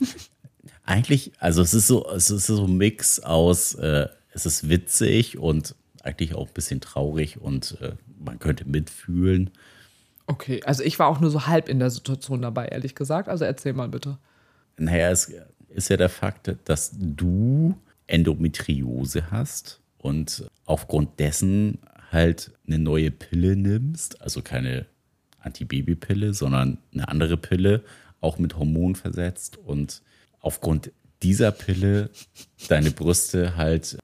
eigentlich, 0.86 1.32
also 1.40 1.62
es 1.62 1.74
ist 1.74 1.88
so, 1.88 2.10
es 2.10 2.30
ist 2.30 2.48
so 2.48 2.66
ein 2.66 2.78
Mix 2.78 3.20
aus, 3.20 3.76
äh, 3.76 4.08
es 4.32 4.46
ist 4.46 4.70
witzig 4.70 5.38
und 5.38 5.76
eigentlich 6.04 6.34
auch 6.34 6.48
ein 6.48 6.54
bisschen 6.54 6.82
traurig 6.82 7.40
und 7.40 7.78
äh, 7.82 7.94
man 8.18 8.40
könnte 8.40 8.66
mitfühlen. 8.66 9.52
Okay, 10.28 10.62
also 10.64 10.84
ich 10.84 11.00
war 11.00 11.08
auch 11.08 11.20
nur 11.20 11.32
so 11.32 11.48
halb 11.48 11.70
in 11.70 11.80
der 11.80 11.90
Situation 11.90 12.42
dabei, 12.42 12.68
ehrlich 12.68 12.96
gesagt. 12.96 13.30
Also 13.30 13.46
erzähl 13.46 13.74
mal 13.74 13.90
bitte. 13.90 14.18
Naja, 14.78 15.10
es 15.10 15.34
ist 15.70 15.90
ja 15.90 15.98
der 15.98 16.10
Fakt, 16.10 16.56
dass 16.66 16.92
du 16.94 17.76
Endometriose 18.08 19.32
hast 19.32 19.82
und 19.98 20.48
aufgrund 20.66 21.20
dessen 21.20 21.80
halt 22.12 22.52
eine 22.66 22.80
neue 22.80 23.12
Pille 23.12 23.56
nimmst, 23.56 24.22
also 24.22 24.42
keine 24.42 24.86
Antibabypille, 25.40 26.34
sondern 26.34 26.80
eine 26.94 27.08
andere 27.08 27.38
Pille, 27.38 27.84
auch 28.22 28.38
mit 28.39 28.57
Hormonen 28.57 28.95
versetzt 28.95 29.57
und 29.57 30.01
aufgrund 30.41 30.91
dieser 31.24 31.51
Pille 31.51 32.09
deine 32.70 32.91
Brüste 32.91 33.57
halt 33.57 33.97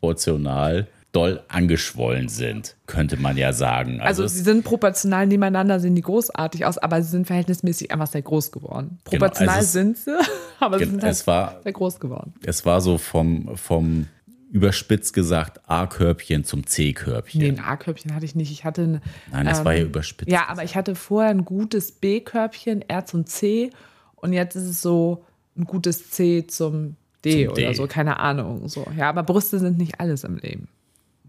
unproportional 0.00 0.86
doll 1.12 1.40
angeschwollen 1.48 2.28
sind, 2.28 2.76
könnte 2.86 3.16
man 3.16 3.36
ja 3.38 3.52
sagen. 3.54 4.00
Also, 4.00 4.24
es- 4.24 4.34
sie 4.34 4.42
sind 4.42 4.64
proportional 4.64 5.26
nebeneinander, 5.26 5.80
sehen 5.80 5.94
die 5.94 6.02
großartig 6.02 6.66
aus, 6.66 6.76
aber 6.76 7.00
sie 7.02 7.08
sind 7.10 7.26
verhältnismäßig 7.26 7.90
einfach 7.90 8.06
sehr 8.08 8.20
groß 8.22 8.52
geworden. 8.52 8.98
Genau, 9.04 9.20
Proportional 9.26 9.54
also 9.56 9.64
es- 9.64 9.72
sind 9.72 9.96
sie, 9.96 10.10
aber 10.60 10.78
sie 10.78 10.84
sind 10.84 11.02
halt 11.02 11.12
es 11.12 11.26
war- 11.26 11.60
sehr 11.62 11.72
groß 11.72 12.00
geworden. 12.00 12.34
es 12.44 12.66
war 12.66 12.80
so 12.82 12.98
vom, 12.98 13.56
vom 13.56 14.08
überspitzt 14.50 15.12
gesagt 15.12 15.60
A-Körbchen 15.68 16.44
zum 16.44 16.66
C-Körbchen. 16.66 17.40
Nee, 17.40 17.48
ein 17.48 17.60
A-Körbchen 17.60 18.14
hatte 18.14 18.24
ich 18.24 18.34
nicht. 18.34 18.50
Ich 18.52 18.64
hatte 18.64 18.82
ein, 18.82 19.00
Nein, 19.32 19.46
das 19.46 19.58
ähm, 19.60 19.64
war 19.64 19.74
ja 19.74 19.84
überspitzt. 19.84 20.30
Ja, 20.30 20.48
aber 20.48 20.64
ich 20.64 20.76
hatte 20.76 20.94
vorher 20.94 21.30
ein 21.30 21.44
gutes 21.44 21.92
B-Körbchen, 21.92 22.82
R 22.88 23.04
zum 23.06 23.26
C 23.26 23.70
und 24.14 24.32
jetzt 24.32 24.54
ist 24.56 24.64
es 24.64 24.80
so 24.82 25.24
ein 25.58 25.64
gutes 25.64 26.10
C 26.10 26.46
zum 26.46 26.96
D 27.24 27.44
Zum 27.46 27.52
oder 27.52 27.62
D. 27.68 27.74
so, 27.74 27.86
keine 27.86 28.18
Ahnung. 28.20 28.68
So. 28.68 28.86
Ja, 28.96 29.08
aber 29.08 29.22
Brüste 29.24 29.58
sind 29.58 29.78
nicht 29.78 30.00
alles 30.00 30.22
im 30.24 30.36
Leben. 30.38 30.68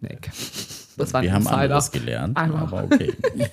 Nick. 0.02 0.30
Das 0.98 1.12
war 1.14 1.22
ein 1.22 1.24
Wir 1.26 1.34
haben 1.34 1.42
Insider. 1.44 1.58
anderes 1.62 1.92
gelernt, 1.92 2.38
Einmal. 2.38 2.62
aber 2.64 2.84
okay. 2.84 3.14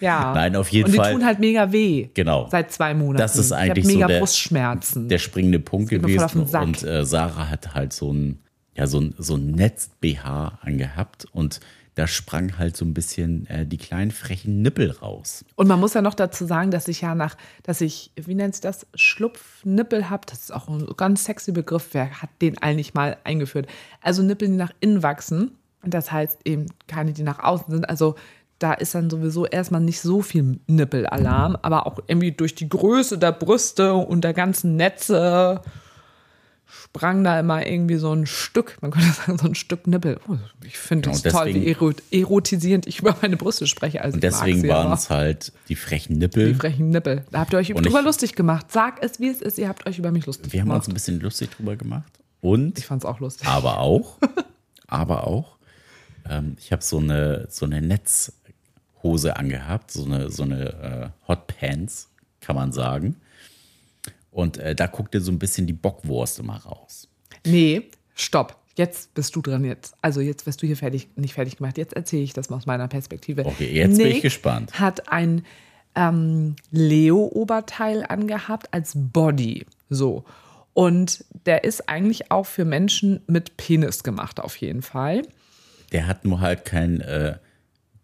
Ja. 0.00 0.32
Nein, 0.34 0.54
auf 0.54 0.68
jeden 0.68 0.86
und 0.86 0.92
die 0.92 0.98
Fall. 0.98 1.12
tun 1.14 1.24
halt 1.24 1.40
mega 1.40 1.72
weh. 1.72 2.08
Genau. 2.14 2.48
Seit 2.50 2.70
zwei 2.70 2.94
Monaten. 2.94 3.18
Das 3.18 3.36
ist 3.36 3.50
eigentlich 3.50 3.84
ich 3.84 3.90
so 3.90 3.96
mega 3.96 4.06
der- 4.06 4.18
Brustschmerzen. 4.20 5.08
Der 5.08 5.18
springende 5.18 5.58
Punkt 5.58 5.90
gewesen. 5.90 6.42
Und 6.54 6.82
äh, 6.84 7.04
Sarah 7.04 7.48
hat 7.48 7.74
halt 7.74 7.92
so 7.92 8.12
ein, 8.12 8.38
ja, 8.74 8.86
so 8.86 9.00
ein, 9.00 9.14
so 9.18 9.36
ein 9.36 9.46
Netz-BH 9.52 10.58
angehabt 10.62 11.26
und 11.32 11.60
da 11.94 12.06
sprang 12.06 12.58
halt 12.58 12.76
so 12.76 12.86
ein 12.86 12.94
bisschen 12.94 13.46
äh, 13.48 13.66
die 13.66 13.76
kleinen 13.76 14.12
frechen 14.12 14.62
Nippel 14.62 14.90
raus. 14.90 15.44
Und 15.56 15.68
man 15.68 15.78
muss 15.78 15.92
ja 15.92 16.00
noch 16.00 16.14
dazu 16.14 16.46
sagen, 16.46 16.70
dass 16.70 16.88
ich 16.88 17.02
ja 17.02 17.14
nach, 17.14 17.36
dass 17.64 17.82
ich, 17.82 18.12
wie 18.16 18.34
nennt 18.34 18.54
sich 18.54 18.62
das, 18.62 18.86
Schlupfnippel 18.94 20.08
habe. 20.08 20.22
Das 20.26 20.40
ist 20.40 20.54
auch 20.54 20.68
ein 20.68 20.86
ganz 20.96 21.24
sexy 21.24 21.52
Begriff. 21.52 21.90
Wer 21.92 22.22
hat 22.22 22.30
den 22.40 22.56
eigentlich 22.58 22.94
mal 22.94 23.18
eingeführt? 23.24 23.66
Also 24.00 24.22
Nippel, 24.22 24.48
die 24.48 24.54
nach 24.54 24.72
innen 24.80 25.02
wachsen. 25.02 25.58
Das 25.84 26.10
heißt 26.10 26.40
eben 26.46 26.66
keine, 26.86 27.12
die 27.12 27.24
nach 27.24 27.40
außen 27.40 27.70
sind. 27.70 27.88
Also 27.88 28.14
da 28.58 28.72
ist 28.72 28.94
dann 28.94 29.10
sowieso 29.10 29.44
erstmal 29.44 29.80
nicht 29.80 30.00
so 30.00 30.22
viel 30.22 30.60
Nippelalarm, 30.66 31.58
aber 31.60 31.86
auch 31.86 31.98
irgendwie 32.06 32.32
durch 32.32 32.54
die 32.54 32.68
Größe 32.68 33.18
der 33.18 33.32
Brüste 33.32 33.94
und 33.94 34.22
der 34.22 34.32
ganzen 34.32 34.76
Netze 34.76 35.60
sprang 36.84 37.22
da 37.24 37.38
immer 37.38 37.66
irgendwie 37.66 37.96
so 37.96 38.12
ein 38.12 38.26
Stück, 38.26 38.78
man 38.80 38.90
könnte 38.90 39.08
sagen, 39.12 39.38
so 39.38 39.46
ein 39.46 39.54
Stück 39.54 39.86
Nippel. 39.86 40.18
Oh, 40.28 40.36
ich 40.64 40.78
finde 40.78 41.10
Genau, 41.10 41.16
es 41.16 41.22
toll, 41.32 41.46
wie 41.48 41.52
deswegen- 41.60 41.66
ero- 41.80 41.94
erotisierend 42.10 42.86
ich 42.86 43.00
über 43.00 43.16
meine 43.20 43.36
Brüste 43.36 43.66
spreche. 43.66 44.00
Also 44.02 44.14
Und 44.16 44.22
deswegen 44.24 44.66
waren 44.68 44.92
es 44.92 45.10
halt 45.10 45.52
die 45.68 45.76
frechen 45.76 46.14
die 46.14 46.20
Nippel. 46.20 46.54
frechen 46.54 46.90
Nippel. 46.90 47.24
Da 47.30 47.40
habt 47.40 47.52
ihr 47.52 47.58
euch 47.58 47.68
drüber 47.68 47.98
ich- 48.00 48.04
lustig 48.04 48.34
gemacht. 48.34 48.66
Sag 48.72 49.02
es, 49.02 49.20
wie 49.20 49.28
es 49.28 49.40
ist. 49.42 49.58
Ihr 49.58 49.68
habt 49.68 49.86
euch 49.86 49.98
über 49.98 50.10
mich 50.10 50.26
lustig 50.26 50.52
Wir 50.52 50.60
haben 50.62 50.70
uns 50.70 50.86
gemacht. 50.86 50.88
ein 50.88 50.94
bisschen 50.94 51.20
lustig 51.20 51.50
drüber 51.50 51.76
gemacht. 51.76 52.10
Und 52.40 52.78
ich 52.78 52.86
fand 52.86 53.02
es 53.02 53.06
auch 53.08 53.20
lustig. 53.20 53.46
aber 53.46 53.78
auch, 53.78 54.16
aber 54.88 55.26
auch, 55.26 55.56
ähm, 56.28 56.56
ich 56.58 56.72
habe 56.72 56.82
so 56.82 56.98
eine, 56.98 57.46
so 57.50 57.66
eine 57.66 57.80
Netzhose 57.82 59.36
angehabt, 59.36 59.90
so 59.90 60.04
eine, 60.04 60.30
so 60.30 60.42
eine 60.42 61.12
äh, 61.24 61.28
Hot 61.28 61.46
Pants, 61.46 62.08
kann 62.40 62.56
man 62.56 62.72
sagen. 62.72 63.16
Und 64.32 64.58
äh, 64.58 64.74
da 64.74 64.86
guckte 64.88 65.20
so 65.20 65.30
ein 65.30 65.38
bisschen 65.38 65.66
die 65.68 65.72
Bockwurst 65.74 66.40
immer 66.40 66.56
raus. 66.56 67.06
Nee, 67.46 67.82
stopp. 68.14 68.56
Jetzt 68.74 69.12
bist 69.12 69.36
du 69.36 69.42
dran 69.42 69.64
jetzt. 69.64 69.94
Also 70.00 70.20
jetzt 70.22 70.46
wirst 70.46 70.62
du 70.62 70.66
hier 70.66 70.78
fertig, 70.78 71.08
nicht 71.16 71.34
fertig 71.34 71.58
gemacht. 71.58 71.76
Jetzt 71.76 71.92
erzähle 71.92 72.22
ich 72.22 72.32
das 72.32 72.48
mal 72.48 72.56
aus 72.56 72.64
meiner 72.66 72.88
Perspektive. 72.88 73.44
Okay, 73.44 73.70
jetzt 73.70 73.98
bin 73.98 74.06
ich 74.06 74.14
Nick 74.14 74.22
gespannt. 74.22 74.80
Hat 74.80 75.12
ein 75.12 75.44
ähm, 75.94 76.56
Leo-Oberteil 76.70 78.04
angehabt 78.08 78.72
als 78.72 78.92
Body. 78.94 79.66
So. 79.90 80.24
Und 80.72 81.24
der 81.44 81.64
ist 81.64 81.88
eigentlich 81.90 82.30
auch 82.30 82.46
für 82.46 82.64
Menschen 82.64 83.20
mit 83.26 83.58
Penis 83.58 84.02
gemacht, 84.02 84.40
auf 84.40 84.56
jeden 84.56 84.80
Fall. 84.80 85.22
Der 85.92 86.06
hat 86.06 86.24
nur 86.24 86.40
halt 86.40 86.64
keinen 86.64 87.02
äh, 87.02 87.36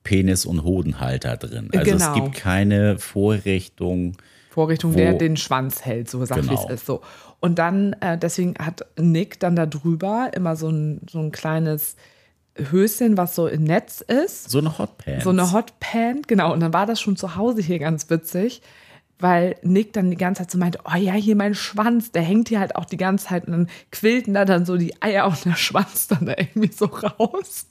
Penis- 0.05 0.45
und 0.45 0.65
Hodenhalter 0.65 1.39
drin. 1.39 1.71
Also 1.75 1.93
Genau. 1.93 2.09
es 2.09 2.15
gibt 2.15 2.35
keine 2.37 2.99
Vorrichtung. 2.99 4.19
Vorrichtung, 4.59 4.93
Wo- 4.95 4.97
der 4.97 5.15
den 5.15 5.37
Schwanz 5.37 5.85
hält, 5.85 6.11
so 6.11 6.21
wie 6.21 6.27
Genau. 6.27 6.53
es 6.69 6.69
ist. 6.81 6.87
So. 6.87 7.01
Und 7.41 7.59
dann, 7.61 7.93
äh, 8.01 8.19
deswegen 8.19 8.55
hat 8.59 8.85
Nick 8.99 9.39
dann 9.39 9.55
da 9.55 9.67
drüber 9.67 10.31
immer 10.35 10.57
so 10.57 10.69
ein, 10.69 11.01
so 11.09 11.21
ein 11.21 11.31
kleines 11.31 11.95
Höschen, 12.57 13.17
was 13.17 13.37
so 13.37 13.47
im 13.47 13.63
Netz 13.63 14.01
ist. 14.01 14.51
So 14.51 14.59
eine 14.59 14.77
Hot 14.79 14.99
Pants. 14.99 15.23
So 15.23 15.31
eine 15.31 15.53
Hot 15.53 15.79
Pan, 15.79 16.23
genau. 16.27 16.53
Und 16.53 16.59
dann 16.61 16.73
war 16.73 16.87
das 16.87 17.01
schon 17.01 17.17
zu 17.17 17.37
Hause 17.37 17.63
hier 17.63 17.79
ganz 17.79 18.11
witzig, 18.11 18.63
weil 19.21 19.55
Nick 19.63 19.93
dann 19.93 20.11
die 20.11 20.17
ganze 20.17 20.43
Zeit 20.43 20.51
so 20.51 20.59
meinte, 20.59 20.81
oh 20.85 20.97
ja, 20.97 21.13
hier 21.13 21.37
mein 21.37 21.55
Schwanz, 21.55 22.11
der 22.11 22.23
hängt 22.23 22.49
hier 22.49 22.59
halt 22.59 22.75
auch 22.75 22.85
die 22.85 22.97
ganze 22.97 23.27
Zeit 23.27 23.47
und 23.47 23.53
dann 23.53 23.69
quillten 23.93 24.35
da 24.35 24.45
dann 24.45 24.65
so 24.67 24.77
die 24.77 25.01
Eier 25.01 25.27
und 25.29 25.45
der 25.45 25.55
Schwanz 25.55 26.09
dann 26.09 26.27
da 26.27 26.35
irgendwie 26.37 26.73
so 26.73 26.85
raus. 26.87 27.67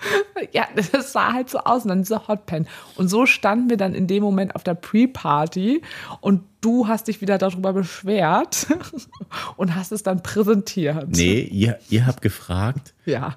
Ja, 0.52 0.68
das 0.76 1.12
sah 1.12 1.32
halt 1.32 1.50
so 1.50 1.58
aus 1.58 1.82
und 1.82 1.88
dann 1.88 2.02
diese 2.02 2.28
Hotpan. 2.28 2.66
Und 2.96 3.08
so 3.08 3.26
standen 3.26 3.68
wir 3.70 3.76
dann 3.76 3.92
in 3.94 4.06
dem 4.06 4.22
Moment 4.22 4.54
auf 4.54 4.62
der 4.62 4.74
Pre-Party 4.74 5.82
und 6.20 6.42
du 6.60 6.86
hast 6.86 7.08
dich 7.08 7.20
wieder 7.20 7.38
darüber 7.38 7.72
beschwert 7.72 8.68
und 9.56 9.74
hast 9.74 9.90
es 9.92 10.02
dann 10.04 10.22
präsentiert. 10.22 11.08
Nee, 11.10 11.40
ihr, 11.40 11.78
ihr 11.90 12.06
habt 12.06 12.22
gefragt, 12.22 12.94
Ja. 13.04 13.36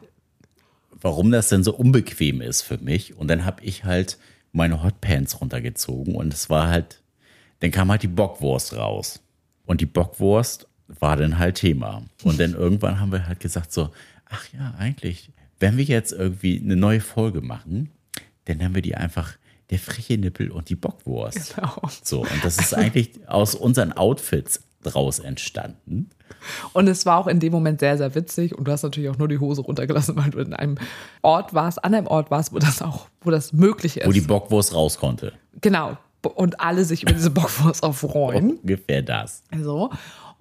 warum 0.92 1.32
das 1.32 1.50
denn 1.50 1.64
so 1.64 1.74
unbequem 1.76 2.40
ist 2.42 2.62
für 2.62 2.78
mich. 2.78 3.18
Und 3.18 3.28
dann 3.30 3.46
habe 3.46 3.64
ich 3.64 3.84
halt 3.84 4.20
meine 4.52 4.84
Hotpants 4.84 5.42
runtergezogen 5.42 6.14
und 6.16 6.34
es 6.34 6.50
war 6.50 6.68
halt, 6.68 7.02
dann 7.62 7.72
kam 7.72 7.90
halt 7.90 8.04
die 8.04 8.08
Bockwurst 8.08 8.76
raus. 8.76 9.22
Und 9.66 9.82
die 9.82 9.86
Bockwurst 9.88 10.68
war 11.00 11.16
dann 11.18 11.40
halt 11.40 11.56
Thema. 11.56 12.04
Und 12.24 12.40
dann 12.40 12.54
irgendwann 12.54 13.00
haben 13.00 13.12
wir 13.12 13.26
halt 13.28 13.40
gesagt 13.40 13.72
so, 13.74 13.90
ach 14.30 14.46
ja, 14.54 14.74
eigentlich, 14.78 15.32
wenn 15.62 15.78
wir 15.78 15.86
jetzt 15.86 16.12
irgendwie 16.12 16.60
eine 16.60 16.76
neue 16.76 17.02
Folge 17.02 17.42
machen, 17.42 17.92
dann 18.46 18.58
nennen 18.58 18.76
wir 18.76 18.82
die 18.82 18.96
einfach 18.96 19.38
der 19.70 19.80
freche 19.80 20.18
Nippel 20.18 20.52
und 20.52 20.70
die 20.70 20.76
Bockwurst. 20.76 21.56
Genau. 21.56 21.82
So, 22.04 22.22
und 22.22 22.44
das 22.44 22.58
ist 22.58 22.74
eigentlich 22.74 23.28
aus 23.28 23.56
unseren 23.56 23.94
Outfits 23.94 24.62
draus 24.84 25.20
entstanden. 25.20 26.10
Und 26.74 26.88
es 26.88 27.06
war 27.06 27.20
auch 27.20 27.28
in 27.28 27.40
dem 27.40 27.52
Moment 27.52 27.80
sehr, 27.80 27.98
sehr 27.98 28.14
witzig. 28.16 28.58
Und 28.58 28.68
du 28.68 28.72
hast 28.72 28.84
natürlich 28.84 29.10
auch 29.10 29.18
nur 29.18 29.28
die 29.28 29.40
Hose 29.40 29.62
runtergelassen, 29.62 30.16
weil 30.18 30.32
du 30.32 30.40
in 30.40 30.54
einem 30.54 30.78
Ort 31.22 31.54
warst, 31.54 31.84
an 31.86 31.94
einem 31.94 32.08
Ort 32.08 32.32
warst, 32.32 32.52
wo 32.52 32.60
das 32.60 32.82
auch, 32.82 33.08
wo 33.22 33.30
das 33.30 33.54
möglich 33.54 33.98
ist. 33.98 34.08
Wo 34.08 34.12
die 34.12 34.22
Bockwurst 34.22 34.74
raus 34.74 34.98
konnte. 34.98 35.34
genau. 35.62 35.98
Und 36.36 36.60
alle 36.60 36.86
sich 36.86 37.02
über 37.02 37.14
diese 37.14 37.32
Bockwurst 37.32 37.82
aufreuen. 37.82 38.60
Ungefähr 38.62 39.02
das. 39.02 39.42
So. 39.60 39.90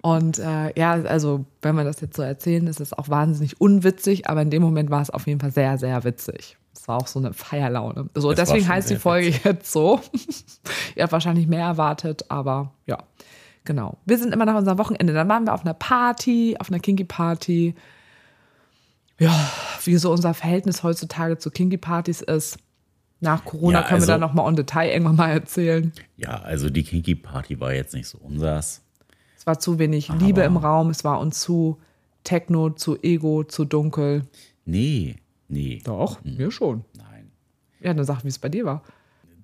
Und 0.01 0.39
äh, 0.39 0.77
ja, 0.79 0.93
also 0.93 1.45
wenn 1.61 1.75
wir 1.75 1.83
das 1.83 2.01
jetzt 2.01 2.15
so 2.15 2.23
erzählen, 2.23 2.65
ist 2.67 2.79
es 2.79 2.91
auch 2.93 3.09
wahnsinnig 3.09 3.61
unwitzig, 3.61 4.27
aber 4.27 4.41
in 4.41 4.49
dem 4.49 4.63
Moment 4.63 4.89
war 4.89 5.01
es 5.01 5.11
auf 5.11 5.27
jeden 5.27 5.39
Fall 5.39 5.51
sehr, 5.51 5.77
sehr 5.77 6.03
witzig. 6.03 6.57
Es 6.73 6.87
war 6.87 6.97
auch 6.97 7.05
so 7.07 7.19
eine 7.19 7.33
Feierlaune. 7.33 8.09
So, 8.15 8.31
Es 8.31 8.37
deswegen 8.37 8.67
heißt 8.67 8.89
die 8.89 8.95
Folge 8.95 9.33
jetzt 9.43 9.71
so. 9.71 10.01
Ihr 10.95 11.03
habt 11.03 11.11
wahrscheinlich 11.13 11.45
mehr 11.47 11.65
erwartet, 11.65 12.25
aber 12.29 12.71
ja, 12.87 12.97
genau. 13.63 13.97
Wir 14.05 14.17
sind 14.17 14.33
immer 14.33 14.45
nach 14.45 14.55
unserem 14.55 14.79
Wochenende. 14.79 15.13
Dann 15.13 15.29
waren 15.29 15.45
wir 15.45 15.53
auf 15.53 15.61
einer 15.61 15.75
Party, 15.75 16.55
auf 16.59 16.69
einer 16.69 16.79
Kinky-Party. 16.79 17.75
Ja, 19.19 19.51
wie 19.83 19.97
so 19.97 20.11
unser 20.11 20.33
Verhältnis 20.33 20.81
heutzutage 20.81 21.37
zu 21.37 21.51
Kinky-Partys 21.51 22.21
ist. 22.21 22.57
Nach 23.19 23.45
Corona 23.45 23.81
Ja, 23.81 23.87
können 23.87 24.01
wir 24.01 24.07
also- 24.09 24.13
da 24.13 24.17
nochmal 24.17 24.47
on 24.47 24.55
Detail 24.55 24.89
irgendwann 24.89 25.15
mal 25.17 25.29
erzählen. 25.29 25.93
Ja, 26.17 26.39
also 26.41 26.71
die 26.71 26.81
Kinky 26.83 27.13
Party 27.13 27.59
war 27.59 27.71
jetzt 27.71 27.93
nicht 27.93 28.07
so 28.07 28.17
unsers. 28.17 28.81
Es 29.41 29.47
war 29.47 29.57
zu 29.57 29.79
wenig 29.79 30.07
Liebe 30.19 30.41
im 30.41 30.55
Raum, 30.55 30.91
es 30.91 31.03
war 31.03 31.19
uns 31.19 31.39
zu 31.39 31.79
Techno, 32.23 32.69
zu 32.69 33.01
Ego, 33.01 33.43
zu 33.43 33.65
dunkel. 33.65 34.27
Nee, 34.65 35.15
nee. 35.47 35.81
Doch, 35.83 36.23
mir 36.23 36.51
schon. 36.51 36.85
Nein. 36.95 37.31
Ja, 37.79 37.91
dann 37.95 38.05
sag, 38.05 38.23
wie 38.23 38.27
es 38.27 38.37
bei 38.37 38.49
dir 38.49 38.65
war. 38.65 38.83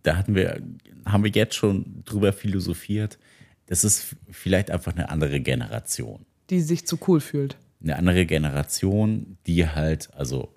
Da 0.03 0.15
hatten 0.15 0.35
wir, 0.35 0.61
haben 1.07 1.23
wir 1.23 1.31
jetzt 1.31 1.55
schon 1.55 2.03
drüber 2.05 2.31
philosophiert. 2.31 3.17
Das 3.65 3.83
ist 3.83 4.15
vielleicht 4.29 4.69
einfach 4.69 4.93
eine 4.93 5.09
andere 5.09 5.39
Generation. 5.39 6.27
Die 6.51 6.61
sich 6.61 6.85
zu 6.85 6.99
cool 7.07 7.19
fühlt. 7.19 7.57
Eine 7.81 7.95
andere 7.95 8.27
Generation, 8.27 9.39
die 9.47 9.67
halt, 9.67 10.13
also 10.13 10.53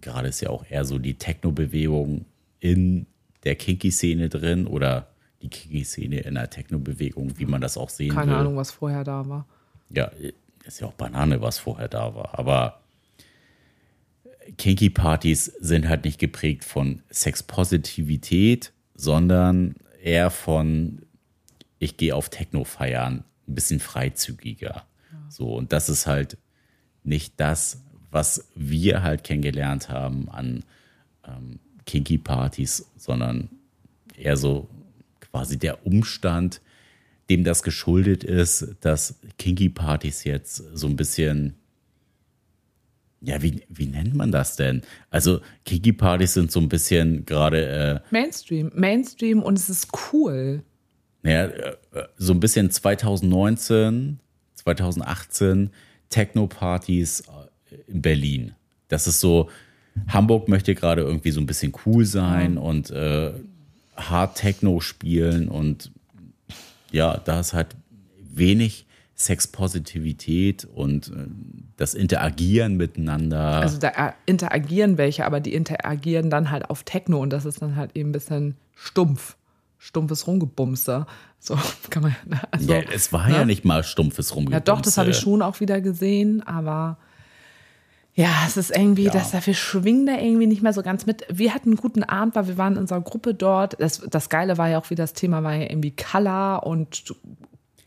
gerade 0.00 0.28
ist 0.28 0.40
ja 0.40 0.50
auch 0.50 0.64
eher 0.70 0.84
so 0.84 1.00
die 1.00 1.14
Techno-Bewegung 1.14 2.26
in 2.60 3.06
der 3.42 3.56
Kinky-Szene 3.56 4.28
drin 4.28 4.68
oder 4.68 5.08
die 5.42 5.48
Kinky-Szene 5.48 6.20
in 6.20 6.34
der 6.34 6.50
Techno-Bewegung, 6.50 7.38
wie 7.38 7.46
man 7.46 7.60
das 7.60 7.76
auch 7.76 7.90
sehen 7.90 8.14
Keine 8.14 8.32
will. 8.32 8.38
Ahnung, 8.38 8.56
was 8.56 8.70
vorher 8.70 9.04
da 9.04 9.28
war. 9.28 9.46
ja, 9.90 10.10
ist 10.64 10.80
ja 10.80 10.86
auch 10.86 10.94
Banane, 10.94 11.40
was 11.40 11.58
vorher 11.58 11.88
da 11.88 12.14
war. 12.14 12.38
Aber 12.38 12.80
Kinky-Partys 14.56 15.46
sind 15.60 15.88
halt 15.88 16.04
nicht 16.04 16.18
geprägt 16.18 16.64
von 16.64 17.02
Sexpositivität, 17.10 18.72
sondern 18.94 19.76
eher 20.02 20.30
von, 20.30 21.02
ich 21.78 21.96
gehe 21.96 22.14
auf 22.14 22.28
Techno 22.28 22.64
feiern, 22.64 23.24
ein 23.46 23.54
bisschen 23.54 23.80
freizügiger. 23.80 24.84
So, 25.28 25.54
und 25.54 25.72
das 25.72 25.88
ist 25.88 26.06
halt 26.06 26.36
nicht 27.04 27.34
das, 27.38 27.82
was 28.10 28.48
wir 28.54 29.02
halt 29.02 29.24
kennengelernt 29.24 29.88
haben 29.88 30.28
an 30.30 30.64
ähm, 31.26 31.58
Kinky-Partys, 31.86 32.90
sondern 32.96 33.48
eher 34.16 34.36
so 34.36 34.68
quasi 35.30 35.58
der 35.58 35.86
Umstand, 35.86 36.60
dem 37.30 37.44
das 37.44 37.62
geschuldet 37.62 38.24
ist, 38.24 38.76
dass 38.80 39.20
Kinky-Partys 39.38 40.24
jetzt 40.24 40.56
so 40.74 40.86
ein 40.86 40.96
bisschen, 40.96 41.54
ja, 43.20 43.42
wie, 43.42 43.62
wie 43.68 43.86
nennt 43.86 44.14
man 44.14 44.32
das 44.32 44.56
denn? 44.56 44.82
Also 45.10 45.40
Kinky-Partys 45.64 46.34
sind 46.34 46.50
so 46.50 46.60
ein 46.60 46.68
bisschen 46.68 47.26
gerade, 47.26 47.66
äh, 47.66 48.00
Mainstream. 48.10 48.72
Mainstream 48.74 49.42
und 49.42 49.58
es 49.58 49.68
ist 49.68 49.88
cool. 50.12 50.62
naja, 51.22 51.46
äh, 51.46 51.76
so 52.16 52.32
ein 52.32 52.40
bisschen 52.40 52.70
2019, 52.70 54.20
2018 54.54 55.70
Techno-Partys 56.08 57.20
äh, 57.20 57.74
in 57.88 58.00
Berlin. 58.00 58.54
Das 58.88 59.06
ist 59.06 59.20
so, 59.20 59.50
Hamburg 60.08 60.48
möchte 60.48 60.74
gerade 60.74 61.02
irgendwie 61.02 61.30
so 61.30 61.40
ein 61.40 61.46
bisschen 61.46 61.72
cool 61.84 62.04
sein 62.04 62.56
und 62.56 62.90
äh, 62.90 63.32
Hard 63.98 64.36
Techno 64.36 64.80
spielen 64.80 65.48
und 65.48 65.90
ja, 66.90 67.18
da 67.18 67.40
ist 67.40 67.52
halt 67.52 67.76
wenig 68.18 68.86
Sexpositivität 69.14 70.64
und 70.64 71.08
äh, 71.08 71.26
das 71.76 71.94
Interagieren 71.94 72.76
miteinander. 72.76 73.60
Also 73.60 73.78
da 73.78 73.88
äh, 73.88 74.12
interagieren 74.26 74.96
welche, 74.96 75.26
aber 75.26 75.40
die 75.40 75.54
interagieren 75.54 76.30
dann 76.30 76.50
halt 76.50 76.70
auf 76.70 76.84
Techno 76.84 77.20
und 77.20 77.30
das 77.30 77.44
ist 77.44 77.60
dann 77.60 77.74
halt 77.76 77.96
eben 77.96 78.10
ein 78.10 78.12
bisschen 78.12 78.56
stumpf. 78.74 79.36
Stumpfes 79.76 80.26
Rumgebumse. 80.26 81.06
So 81.40 81.56
kann 81.90 82.02
man. 82.04 82.16
Also, 82.50 82.72
ja, 82.72 82.80
es 82.92 83.12
war 83.12 83.28
ja 83.28 83.40
ne? 83.40 83.46
nicht 83.46 83.64
mal 83.64 83.82
stumpfes 83.84 84.30
Ja, 84.30 84.34
Rumgebumse. 84.36 84.64
doch, 84.64 84.80
das 84.80 84.98
habe 84.98 85.10
ich 85.10 85.16
schon 85.16 85.42
auch 85.42 85.60
wieder 85.60 85.80
gesehen, 85.80 86.42
aber 86.42 86.98
Ja, 88.18 88.42
es 88.48 88.56
ist 88.56 88.76
irgendwie, 88.76 89.04
ja. 89.04 89.12
dass 89.12 89.32
wir 89.46 89.54
schwingen 89.54 90.06
da 90.06 90.18
irgendwie 90.18 90.48
nicht 90.48 90.60
mehr 90.60 90.72
so 90.72 90.82
ganz 90.82 91.06
mit. 91.06 91.24
Wir 91.30 91.54
hatten 91.54 91.68
einen 91.68 91.76
guten 91.76 92.02
Abend, 92.02 92.34
weil 92.34 92.48
wir 92.48 92.58
waren 92.58 92.72
in 92.72 92.80
unserer 92.80 93.00
Gruppe 93.00 93.32
dort. 93.32 93.76
Das, 93.78 94.00
das 94.10 94.28
Geile 94.28 94.58
war 94.58 94.68
ja 94.68 94.80
auch, 94.80 94.90
wie 94.90 94.96
das 94.96 95.12
Thema 95.12 95.44
war 95.44 95.54
ja 95.54 95.70
irgendwie 95.70 95.92
Color 95.92 96.66
und 96.66 97.14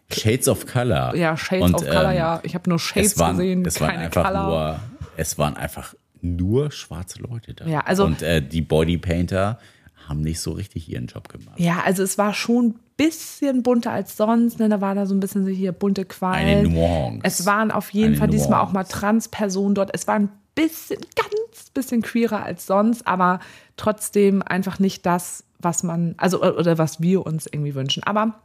Shades 0.09 0.47
of 0.47 0.65
Color. 0.65 1.17
Ja, 1.17 1.35
Shades 1.35 1.65
und, 1.65 1.75
of 1.75 1.81
Color, 1.81 2.11
ähm, 2.11 2.17
ja. 2.17 2.39
Ich 2.43 2.55
habe 2.55 2.69
nur 2.69 2.79
Shades 2.79 3.19
waren, 3.19 3.35
gesehen, 3.35 3.65
es 3.65 3.75
keine 3.75 3.91
waren 3.91 3.99
einfach 4.05 4.25
Color. 4.25 4.47
Nur, 4.47 4.79
es 5.17 5.37
waren 5.37 5.57
einfach 5.57 5.95
nur 6.21 6.71
schwarze 6.71 7.21
Leute 7.21 7.53
da. 7.53 7.65
Ja, 7.65 7.81
also, 7.81 8.05
und 8.05 8.21
äh, 8.21 8.41
die 8.41 8.61
Bodypainter 8.61 9.59
haben 10.07 10.21
nicht 10.21 10.39
so 10.39 10.51
richtig 10.51 10.87
ihren 10.87 11.07
Job 11.07 11.27
gemacht. 11.27 11.59
Ja, 11.59 11.81
also 11.85 12.03
es 12.03 12.17
war 12.17 12.33
schon 12.33 12.75
bisschen 13.01 13.63
bunter 13.63 13.91
als 13.91 14.15
sonst. 14.15 14.59
Ne? 14.59 14.69
Da 14.69 14.81
war 14.81 14.95
da 14.95 15.05
so 15.05 15.15
ein 15.15 15.19
bisschen 15.19 15.43
so 15.43 15.49
hier 15.49 15.71
bunte 15.71 16.05
Qualen. 16.05 16.47
Eine 16.47 16.69
Nuance. 16.69 17.19
Es 17.23 17.45
waren 17.45 17.71
auf 17.71 17.91
jeden 17.91 18.09
Eine 18.09 18.17
Fall 18.17 18.27
diesmal 18.27 18.59
Nuance. 18.59 18.69
auch 18.69 18.73
mal 18.73 18.83
Transpersonen 18.83 19.75
dort. 19.75 19.89
Es 19.93 20.07
war 20.07 20.15
ein 20.15 20.29
bisschen, 20.55 20.99
ganz 21.15 21.69
bisschen 21.73 22.01
queerer 22.01 22.43
als 22.43 22.65
sonst, 22.65 23.07
aber 23.07 23.39
trotzdem 23.77 24.41
einfach 24.43 24.79
nicht 24.79 25.05
das, 25.05 25.43
was 25.59 25.83
man, 25.83 26.15
also 26.17 26.41
oder 26.43 26.77
was 26.77 27.01
wir 27.01 27.25
uns 27.25 27.47
irgendwie 27.47 27.75
wünschen. 27.75 28.03
Aber 28.03 28.35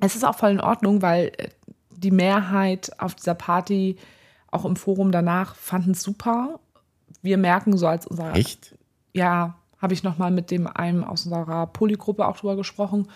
es 0.00 0.14
ist 0.14 0.24
auch 0.24 0.36
voll 0.36 0.50
in 0.50 0.60
Ordnung, 0.60 1.00
weil 1.00 1.32
äh, 1.38 1.48
die 1.90 2.10
Mehrheit 2.10 2.90
auf 3.00 3.14
dieser 3.14 3.34
Party, 3.34 3.96
auch 4.50 4.64
im 4.66 4.76
Forum 4.76 5.12
danach, 5.12 5.54
fanden 5.54 5.92
es 5.92 6.02
super. 6.02 6.60
Wir 7.22 7.38
merken 7.38 7.76
so 7.78 7.86
als 7.86 8.06
unser. 8.06 8.34
Echt? 8.34 8.76
Ja, 9.14 9.56
habe 9.80 9.94
ich 9.94 10.02
nochmal 10.02 10.30
mit 10.30 10.50
dem 10.50 10.66
einen 10.66 11.04
aus 11.04 11.24
unserer 11.24 11.66
Polygruppe 11.66 12.26
auch 12.26 12.36
drüber 12.36 12.56
gesprochen. 12.56 13.08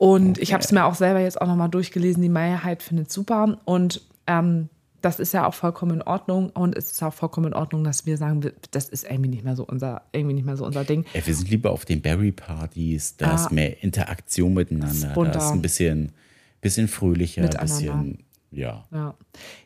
Und 0.00 0.30
Okay. 0.30 0.40
ich 0.40 0.54
habe 0.54 0.64
es 0.64 0.72
mir 0.72 0.86
auch 0.86 0.94
selber 0.94 1.20
jetzt 1.20 1.38
auch 1.42 1.46
nochmal 1.46 1.68
durchgelesen. 1.68 2.22
Die 2.22 2.30
Mehrheit 2.30 2.82
findet 2.82 3.08
es 3.08 3.12
super. 3.14 3.58
Und 3.66 4.00
ähm, 4.26 4.70
das 5.02 5.20
ist 5.20 5.34
ja 5.34 5.46
auch 5.46 5.52
vollkommen 5.52 5.96
in 5.96 6.02
Ordnung. 6.02 6.48
Und 6.48 6.74
es 6.74 6.90
ist 6.90 7.02
auch 7.02 7.12
vollkommen 7.12 7.48
in 7.48 7.52
Ordnung, 7.54 7.84
dass 7.84 8.06
wir 8.06 8.16
sagen, 8.16 8.40
das 8.70 8.88
ist 8.88 9.04
irgendwie 9.04 9.28
nicht 9.28 9.44
mehr 9.44 9.56
so 9.56 9.64
unser, 9.66 10.00
irgendwie 10.12 10.32
nicht 10.34 10.46
mehr 10.46 10.56
so 10.56 10.64
unser 10.64 10.84
Ding. 10.84 11.04
Ey, 11.12 11.26
wir 11.26 11.34
sind 11.34 11.50
lieber 11.50 11.70
auf 11.70 11.84
den 11.84 12.00
Berry-Partys, 12.00 13.18
da 13.18 13.26
Ja. 13.26 13.34
ist 13.34 13.52
mehr 13.52 13.82
Interaktion 13.82 14.54
miteinander, 14.54 15.08
da 15.08 15.14
bunter. 15.14 15.38
ist 15.38 15.50
ein 15.52 15.60
bisschen, 15.60 16.12
bisschen 16.62 16.88
fröhlicher, 16.88 17.42
ein 17.42 17.50
bisschen, 17.60 18.24
ja. 18.50 18.84
Ja, 18.90 19.14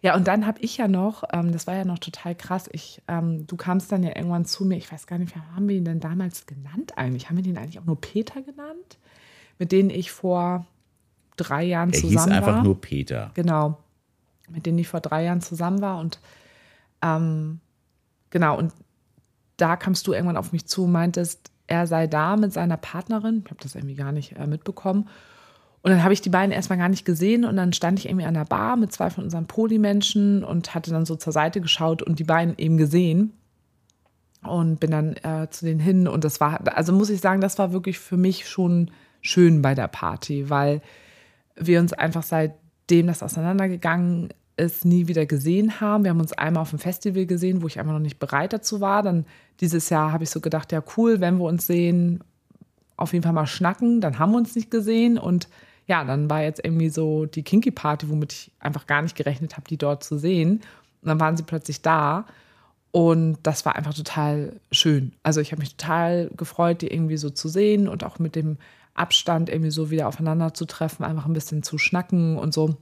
ja 0.03 0.17
und 0.17 0.27
dann 0.27 0.47
habe 0.49 0.59
ich 0.63 0.77
ja 0.79 0.89
noch, 0.89 1.23
ähm, 1.33 1.53
das 1.53 1.69
war 1.69 1.77
ja 1.77 1.85
noch 1.85 2.01
total 2.01 2.35
krass, 2.35 2.69
ich, 2.73 3.01
ähm, 3.07 3.47
du 3.47 3.57
kamst 3.57 3.93
dann 3.93 4.03
ja 4.03 4.17
irgendwann 4.17 4.45
zu 4.47 4.65
mir, 4.65 4.77
ich 4.79 4.91
weiß 4.93 5.07
gar 5.07 5.19
nicht, 5.19 5.33
wie 5.35 5.41
haben 5.55 5.69
wir 5.69 5.77
ihn 5.77 5.85
denn 5.85 6.01
damals 6.01 6.45
genannt 6.47 6.99
eigentlich? 6.99 7.29
Haben 7.31 7.37
wir 7.37 7.45
den 7.45 7.57
eigentlich 7.57 7.79
auch 7.79 7.85
nur 7.87 8.01
Peter 8.01 8.43
genannt? 8.43 8.99
Mit 9.59 9.73
denen 9.73 9.91
ich 9.91 10.11
vor 10.11 10.67
drei 11.37 11.65
Jahren 11.65 11.91
Er 11.93 12.01
hieß 12.01 12.11
zusammen 12.11 12.33
einfach 12.33 12.57
war. 12.57 12.65
nur 12.65 12.81
Peter. 12.81 13.31
Genau. 13.35 13.79
Mit 14.51 14.67
denen 14.67 14.79
ich 14.79 14.89
vor 14.89 15.01
drei 15.01 15.25
Jahren 15.25 15.41
zusammen 15.41 15.81
war. 15.81 15.99
Und 15.99 16.21
ähm, 17.03 17.61
genau, 18.31 18.59
und 18.59 18.73
da 19.57 19.77
kamst 19.77 20.07
du 20.07 20.13
irgendwann 20.13 20.37
auf 20.37 20.53
mich 20.53 20.67
zu 20.67 20.85
und 20.85 20.93
meintest, 20.93 21.51
er 21.67 21.87
sei 21.87 22.07
da 22.07 22.37
mit 22.37 22.53
seiner 22.53 22.77
Partnerin. 22.77 23.43
Ich 23.45 23.51
habe 23.51 23.63
das 23.63 23.75
irgendwie 23.75 23.95
gar 23.95 24.13
nicht 24.13 24.37
äh, 24.37 24.47
mitbekommen. 24.47 25.09
Und 25.83 25.91
dann 25.91 26.03
habe 26.03 26.15
ich 26.15 26.23
die 26.23 26.31
beiden 26.31 26.51
erstmal 26.51 26.79
gar 26.79 26.89
nicht 26.89 27.05
gesehen 27.05 27.45
und 27.45 27.57
dann 27.57 27.75
stand 27.75 27.99
ich 27.99 28.07
irgendwie 28.09 28.25
an 28.25 28.33
der 28.33 28.47
Bar 28.47 28.77
mit 28.77 28.91
zwei 28.93 29.11
von 29.11 29.25
unseren 29.25 29.47
Polymenschen 29.47 30.43
und 30.43 30.75
hatte 30.75 30.91
dann 30.91 31.05
so 31.05 31.15
zur 31.15 31.33
Seite 31.33 31.61
geschaut 31.61 32.03
und 32.03 32.19
die 32.19 32.25
beiden 32.25 32.55
eben 32.57 32.79
gesehen 32.79 33.35
und 34.43 34.81
bin 34.81 34.91
dann 34.91 35.17
äh, 35.17 35.49
zu 35.51 35.67
denen 35.67 35.81
hin 35.81 36.09
und 36.09 36.25
das 36.25 36.41
war, 36.41 36.61
also 36.75 36.95
muss 36.95 37.11
ich 37.11 37.21
sagen, 37.21 37.43
das 37.43 37.59
war 37.59 37.73
wirklich 37.73 37.99
für 37.99 38.17
mich 38.17 38.49
schon 38.49 38.91
schön 39.25 39.63
bei 39.63 39.75
der 39.75 39.89
Party, 39.89 40.51
weil 40.51 40.81
wir 41.57 41.81
uns 41.81 41.93
einfach 41.93 42.23
seitdem 42.23 43.07
das 43.07 43.23
auseinandergegangen 43.23 44.29
ist, 44.57 44.85
nie 44.85 45.09
wieder 45.09 45.27
gesehen 45.27 45.81
haben. 45.81 46.05
Wir 46.05 46.11
haben 46.11 46.21
uns 46.21 46.33
einmal 46.33 46.63
auf 46.63 46.71
dem 46.71 46.79
Festival 46.79 47.27
gesehen, 47.27 47.63
wo 47.63 47.67
ich 47.67 47.81
einfach 47.81 47.93
noch 47.93 47.99
nicht 47.99 48.21
bereit 48.21 48.53
dazu 48.53 48.81
war. 48.81 49.03
Dann 49.03 49.27
dieses 49.61 49.91
Jahr 49.91 50.13
habe 50.13 50.25
ich 50.25 50.31
so 50.31 50.41
gedacht, 50.41 50.71
ja 50.71 50.83
cool, 50.97 51.21
wenn 51.21 51.39
wir 51.39 51.45
uns 51.45 51.67
sehen, 51.67 52.23
auf 52.97 53.13
jeden 53.13 53.25
Fall 53.25 53.33
mal 53.33 53.47
schnacken. 53.47 54.01
Dann 54.01 54.19
haben 54.19 54.33
wir 54.33 54.39
uns 54.39 54.55
nicht 54.55 54.71
gesehen 54.71 55.19
und 55.19 55.49
ja, 55.87 56.05
dann 56.05 56.31
war 56.31 56.43
jetzt 56.43 56.65
irgendwie 56.65 56.89
so 56.89 57.27
die 57.27 57.43
Kinky 57.43 57.71
Party, 57.71 58.09
womit 58.09 58.33
ich 58.33 58.53
einfach 58.61 58.87
gar 58.87 59.03
nicht 59.03 59.17
gerechnet 59.17 59.57
habe, 59.57 59.67
die 59.69 59.77
dort 59.77 60.05
zu 60.05 60.17
sehen. 60.19 60.61
Und 61.03 61.09
dann 61.09 61.21
waren 61.21 61.37
sie 61.37 61.43
plötzlich 61.43 61.83
da 61.83 62.27
und 62.91 63.39
das 63.43 63.67
war 63.67 63.75
einfach 63.75 63.93
total 63.93 64.61
schön. 64.71 65.13
Also 65.23 65.41
ich 65.41 65.51
habe 65.51 65.61
mich 65.61 65.77
total 65.77 66.31
gefreut, 66.37 66.81
die 66.81 66.89
irgendwie 66.89 67.17
so 67.17 67.29
zu 67.29 67.49
sehen 67.49 67.89
und 67.89 68.05
auch 68.05 68.19
mit 68.19 68.37
dem 68.37 68.57
Abstand 68.95 69.49
irgendwie 69.49 69.71
so 69.71 69.91
wieder 69.91 70.09
aufeinander 70.09 70.55
zu 70.55 70.65
treffen, 70.65 71.05
einfach 71.05 71.27
ein 71.27 71.33
bisschen 71.33 71.63
zu 71.63 71.79
schnacken 71.79 72.39
und 72.39 72.55
so. 72.55 72.77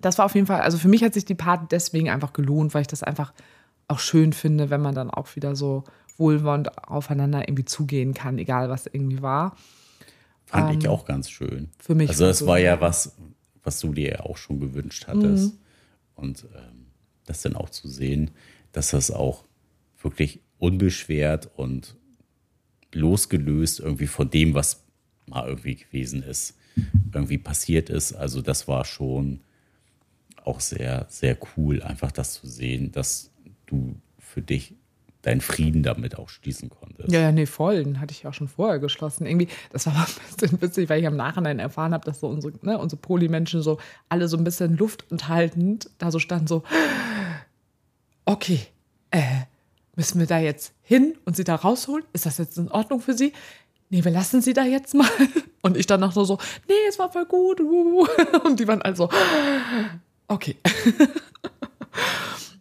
Das 0.00 0.18
war 0.18 0.24
auf 0.24 0.34
jeden 0.34 0.46
Fall, 0.46 0.60
also 0.60 0.78
für 0.78 0.88
mich 0.88 1.02
hat 1.02 1.14
sich 1.14 1.24
die 1.24 1.34
Party 1.34 1.66
deswegen 1.70 2.10
einfach 2.10 2.32
gelohnt, 2.32 2.74
weil 2.74 2.82
ich 2.82 2.86
das 2.88 3.02
einfach 3.02 3.32
auch 3.88 3.98
schön 3.98 4.32
finde, 4.32 4.70
wenn 4.70 4.80
man 4.80 4.94
dann 4.94 5.10
auch 5.10 5.36
wieder 5.36 5.54
so 5.54 5.84
wohlwollend 6.16 6.88
aufeinander 6.88 7.48
irgendwie 7.48 7.64
zugehen 7.64 8.14
kann, 8.14 8.38
egal 8.38 8.68
was 8.68 8.86
irgendwie 8.86 9.22
war. 9.22 9.56
Fand 10.46 10.82
ich 10.82 10.88
auch 10.88 11.04
ganz 11.04 11.28
schön. 11.28 11.70
für 11.78 11.94
mich 11.94 12.08
Also 12.08 12.26
es 12.26 12.38
so, 12.38 12.46
war 12.46 12.58
ja 12.58 12.74
ja. 12.74 12.80
was, 12.80 13.16
was 13.62 13.80
du 13.80 13.92
dir 13.92 14.10
ja 14.10 14.20
auch 14.20 14.36
schon 14.36 14.60
gewünscht 14.60 15.06
hattest. 15.08 15.54
Mhm. 15.54 15.58
Und 16.14 16.46
ähm, 16.54 16.86
das 17.26 17.42
dann 17.42 17.56
auch 17.56 17.68
zu 17.68 17.88
sehen, 17.88 18.30
dass 18.72 18.90
das 18.90 19.10
auch 19.10 19.44
wirklich 20.00 20.40
unbeschwert 20.58 21.50
und 21.56 21.96
losgelöst 22.92 23.80
irgendwie 23.80 24.06
von 24.06 24.30
dem, 24.30 24.54
was 24.54 24.85
mal 25.26 25.46
irgendwie 25.46 25.76
gewesen 25.76 26.22
ist, 26.22 26.56
irgendwie 27.12 27.38
passiert 27.38 27.90
ist. 27.90 28.12
Also 28.12 28.42
das 28.42 28.68
war 28.68 28.84
schon 28.84 29.40
auch 30.44 30.60
sehr, 30.60 31.06
sehr 31.08 31.36
cool, 31.56 31.82
einfach 31.82 32.12
das 32.12 32.34
zu 32.34 32.46
sehen, 32.46 32.92
dass 32.92 33.30
du 33.66 33.96
für 34.18 34.42
dich 34.42 34.74
deinen 35.26 35.40
Frieden 35.40 35.82
damit 35.82 36.16
auch 36.18 36.28
schließen 36.28 36.70
konntest. 36.70 37.10
Ja, 37.10 37.20
ja, 37.20 37.32
nee, 37.32 37.46
voll. 37.46 37.82
Den 37.82 38.00
hatte 38.00 38.12
ich 38.12 38.26
auch 38.28 38.34
schon 38.34 38.46
vorher 38.46 38.78
geschlossen. 38.78 39.26
Irgendwie, 39.26 39.48
das 39.72 39.86
war 39.86 39.94
ein 40.06 40.36
bisschen 40.38 40.62
witzig, 40.62 40.88
weil 40.88 41.00
ich 41.00 41.06
im 41.06 41.16
Nachhinein 41.16 41.58
erfahren 41.58 41.92
habe, 41.92 42.04
dass 42.04 42.20
so 42.20 42.28
unsere, 42.28 42.52
ne, 42.62 42.78
unsere 42.78 43.00
Polymenschen 43.00 43.60
so 43.60 43.78
alle 44.08 44.28
so 44.28 44.36
ein 44.36 44.44
bisschen 44.44 44.76
luftenthaltend 44.76 45.90
da 45.98 46.12
so 46.12 46.20
standen, 46.20 46.46
so, 46.46 46.62
okay, 48.24 48.60
äh, 49.10 49.46
müssen 49.96 50.20
wir 50.20 50.28
da 50.28 50.38
jetzt 50.38 50.74
hin 50.82 51.16
und 51.24 51.34
sie 51.34 51.44
da 51.44 51.56
rausholen? 51.56 52.04
Ist 52.12 52.26
das 52.26 52.38
jetzt 52.38 52.56
in 52.56 52.70
Ordnung 52.70 53.00
für 53.00 53.14
sie? 53.14 53.32
Nee, 53.88 54.04
wir 54.04 54.10
lassen 54.10 54.42
sie 54.42 54.52
da 54.52 54.64
jetzt 54.64 54.94
mal. 54.94 55.08
Und 55.62 55.76
ich 55.76 55.86
dann 55.86 56.00
noch 56.00 56.12
so, 56.12 56.38
nee, 56.68 56.74
es 56.88 56.98
war 56.98 57.10
voll 57.10 57.26
gut. 57.26 57.60
Und 58.44 58.60
die 58.60 58.68
waren 58.68 58.82
also, 58.82 59.08
okay. 60.28 60.56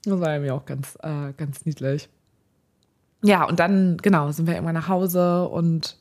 Das 0.06 0.20
war 0.20 0.34
irgendwie 0.34 0.52
auch 0.52 0.66
ganz, 0.66 0.98
äh, 1.02 1.34
ganz 1.36 1.66
niedlich. 1.66 2.10
Ja, 3.24 3.44
und 3.44 3.60
dann, 3.60 3.98
genau, 3.98 4.32
sind 4.32 4.46
wir 4.46 4.54
irgendwann 4.54 4.76
nach 4.76 4.88
Hause 4.88 5.48
und 5.48 5.98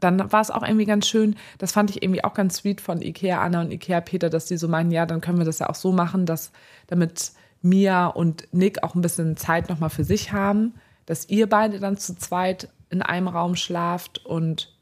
dann 0.00 0.32
war 0.32 0.40
es 0.40 0.50
auch 0.50 0.62
irgendwie 0.62 0.86
ganz 0.86 1.06
schön. 1.06 1.36
Das 1.58 1.72
fand 1.72 1.90
ich 1.90 2.02
irgendwie 2.02 2.24
auch 2.24 2.32
ganz 2.32 2.56
sweet 2.56 2.80
von 2.80 3.02
Ikea 3.02 3.42
Anna 3.42 3.60
und 3.60 3.72
Ikea 3.72 4.00
Peter, 4.00 4.30
dass 4.30 4.46
die 4.46 4.56
so 4.56 4.68
meinen, 4.68 4.90
ja, 4.90 5.04
dann 5.04 5.20
können 5.20 5.38
wir 5.38 5.44
das 5.44 5.58
ja 5.58 5.68
auch 5.68 5.74
so 5.74 5.92
machen, 5.92 6.24
dass 6.24 6.52
damit 6.86 7.32
Mia 7.62 8.06
und 8.06 8.48
Nick 8.52 8.82
auch 8.82 8.94
ein 8.94 9.02
bisschen 9.02 9.36
Zeit 9.36 9.68
nochmal 9.68 9.90
für 9.90 10.04
sich 10.04 10.32
haben, 10.32 10.74
dass 11.04 11.28
ihr 11.28 11.46
beide 11.48 11.78
dann 11.78 11.96
zu 11.98 12.16
zweit 12.16 12.68
in 12.90 13.02
einem 13.02 13.28
Raum 13.28 13.56
schlaft 13.56 14.24
und 14.24 14.74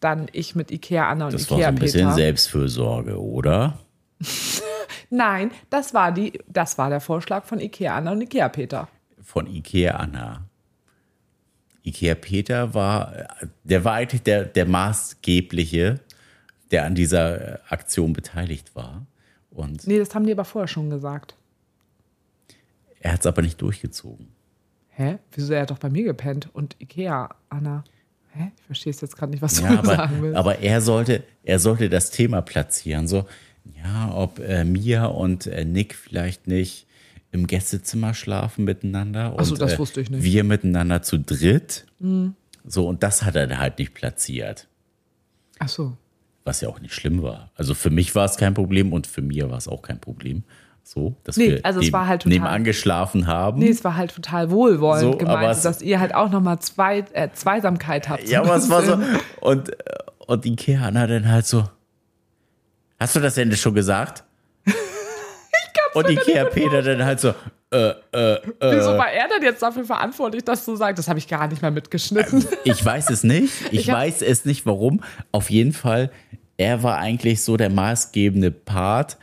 dann 0.00 0.28
ich 0.32 0.54
mit 0.54 0.70
Ikea 0.70 1.08
Anna 1.08 1.26
und 1.26 1.34
Das 1.34 1.42
war 1.42 1.48
so 1.48 1.54
Ikea 1.56 1.68
ein 1.68 1.74
bisschen 1.76 2.00
Peter. 2.02 2.14
Selbstfürsorge, 2.14 3.20
oder? 3.20 3.78
Nein, 5.10 5.50
das 5.70 5.94
war 5.94 6.12
die, 6.12 6.40
das 6.48 6.76
war 6.78 6.90
der 6.90 7.00
Vorschlag 7.00 7.44
von 7.44 7.60
Ikea 7.60 7.96
Anna 7.96 8.12
und 8.12 8.20
Ikea 8.20 8.48
Peter. 8.48 8.88
Von 9.22 9.46
Ikea 9.46 9.96
Anna. 9.96 10.44
Ikea 11.84 12.14
Peter 12.14 12.74
war, 12.74 13.12
der 13.62 13.84
war 13.84 13.94
eigentlich 13.94 14.22
der, 14.22 14.44
der 14.44 14.66
maßgebliche, 14.66 16.00
der 16.70 16.84
an 16.84 16.94
dieser 16.94 17.60
Aktion 17.68 18.12
beteiligt 18.12 18.74
war. 18.74 19.06
Und 19.50 19.86
Nee, 19.86 19.98
das 19.98 20.14
haben 20.14 20.26
die 20.26 20.32
aber 20.32 20.44
vorher 20.44 20.66
schon 20.68 20.90
gesagt. 20.90 21.36
er 23.00 23.12
hat 23.12 23.20
es 23.20 23.26
aber 23.26 23.42
nicht 23.42 23.60
durchgezogen. 23.60 24.33
Hä? 24.96 25.18
Wieso? 25.32 25.52
Er 25.52 25.62
hat 25.62 25.70
doch 25.70 25.78
bei 25.78 25.90
mir 25.90 26.04
gepennt 26.04 26.48
und 26.52 26.76
Ikea, 26.80 27.30
Anna. 27.48 27.84
Hä? 28.32 28.52
Ich 28.56 28.62
verstehe 28.64 28.90
es 28.92 29.00
jetzt 29.00 29.16
gerade 29.16 29.30
nicht, 29.32 29.42
was 29.42 29.54
du 29.54 29.62
Ja, 29.64 29.78
aber, 29.78 29.96
sagen 29.96 30.22
willst. 30.22 30.36
aber 30.36 30.58
er 30.60 30.80
sollte, 30.80 31.24
er 31.42 31.58
sollte 31.58 31.88
das 31.88 32.10
Thema 32.10 32.42
platzieren. 32.42 33.08
So, 33.08 33.26
ja, 33.82 34.12
ob 34.14 34.38
äh, 34.40 34.64
Mia 34.64 35.06
und 35.06 35.46
äh, 35.46 35.64
Nick 35.64 35.94
vielleicht 35.94 36.46
nicht 36.46 36.86
im 37.32 37.46
Gästezimmer 37.48 38.14
schlafen 38.14 38.64
miteinander. 38.64 39.34
Ach 39.36 39.44
so, 39.44 39.54
und, 39.54 39.60
das 39.60 39.74
äh, 39.74 39.78
wusste 39.78 40.00
ich 40.00 40.10
nicht. 40.10 40.20
Mhm. 40.20 40.24
Wir 40.24 40.44
miteinander 40.44 41.02
zu 41.02 41.18
dritt. 41.18 41.86
So, 42.64 42.86
und 42.86 43.02
das 43.02 43.22
hat 43.24 43.34
er 43.34 43.58
halt 43.58 43.78
nicht 43.78 43.94
platziert. 43.94 44.68
Ach 45.58 45.68
so. 45.68 45.96
Was 46.44 46.60
ja 46.60 46.68
auch 46.68 46.80
nicht 46.80 46.94
schlimm 46.94 47.22
war. 47.22 47.50
Also 47.56 47.74
für 47.74 47.90
mich 47.90 48.14
war 48.14 48.24
es 48.26 48.36
kein 48.36 48.54
Problem 48.54 48.92
und 48.92 49.06
für 49.06 49.22
Mia 49.22 49.50
war 49.50 49.58
es 49.58 49.66
auch 49.66 49.82
kein 49.82 50.00
Problem. 50.00 50.44
So, 50.86 51.16
dass 51.24 51.36
Nee, 51.38 51.52
wir 51.52 51.64
also 51.64 51.80
es 51.80 51.92
war 51.94 52.06
halt 52.06 52.22
total- 52.22 52.38
nebenan 52.38 52.62
geschlafen 52.62 53.26
haben. 53.26 53.58
Nee, 53.58 53.70
es 53.70 53.82
war 53.84 53.96
halt 53.96 54.14
total 54.14 54.50
wohlwollend 54.50 55.12
So, 55.12 55.16
gemeint, 55.18 55.50
es- 55.56 55.62
dass 55.62 55.80
ihr 55.80 55.98
halt 55.98 56.14
auch 56.14 56.30
nochmal 56.30 56.58
zwei, 56.58 57.04
äh, 57.14 57.30
Zweisamkeit 57.32 58.08
habt. 58.10 58.28
Ja, 58.28 58.42
aber 58.42 58.56
es 58.56 58.68
war 58.68 58.82
so. 58.82 58.98
Und, 59.40 59.70
äh, 59.70 59.74
und 60.26 60.44
Ikea 60.46 60.82
Anna 60.86 61.06
dann 61.06 61.26
halt 61.30 61.46
so. 61.46 61.64
Hast 63.00 63.16
du 63.16 63.20
das 63.20 63.36
Ende 63.38 63.56
schon 63.56 63.74
gesagt? 63.74 64.24
und 65.94 66.08
Ikea 66.10 66.44
Peter 66.46 66.82
dann 66.82 67.04
halt 67.04 67.20
so. 67.20 67.34
Wieso 67.70 67.78
war 68.98 69.10
er 69.10 69.28
denn 69.28 69.42
jetzt 69.42 69.62
dafür 69.62 69.84
verantwortlich, 69.84 70.44
dass 70.44 70.64
du 70.64 70.76
sagst? 70.76 70.98
Das 70.98 71.08
habe 71.08 71.18
ich 71.18 71.26
gar 71.28 71.46
nicht 71.48 71.60
mehr 71.62 71.70
mitgeschnitten. 71.70 72.46
Ich 72.64 72.84
weiß 72.84 73.10
es 73.10 73.24
nicht. 73.24 73.52
Ich, 73.72 73.80
Ich 73.80 73.88
weiß 73.88 74.22
es 74.22 74.44
nicht, 74.44 74.64
warum. 74.66 75.02
Auf 75.32 75.50
jeden 75.50 75.72
Fall, 75.72 76.10
er 76.56 76.82
war 76.82 76.98
eigentlich 76.98 77.42
so 77.42 77.56
der 77.56 77.70
maßgebende 77.70 78.50
Part, 78.50 79.16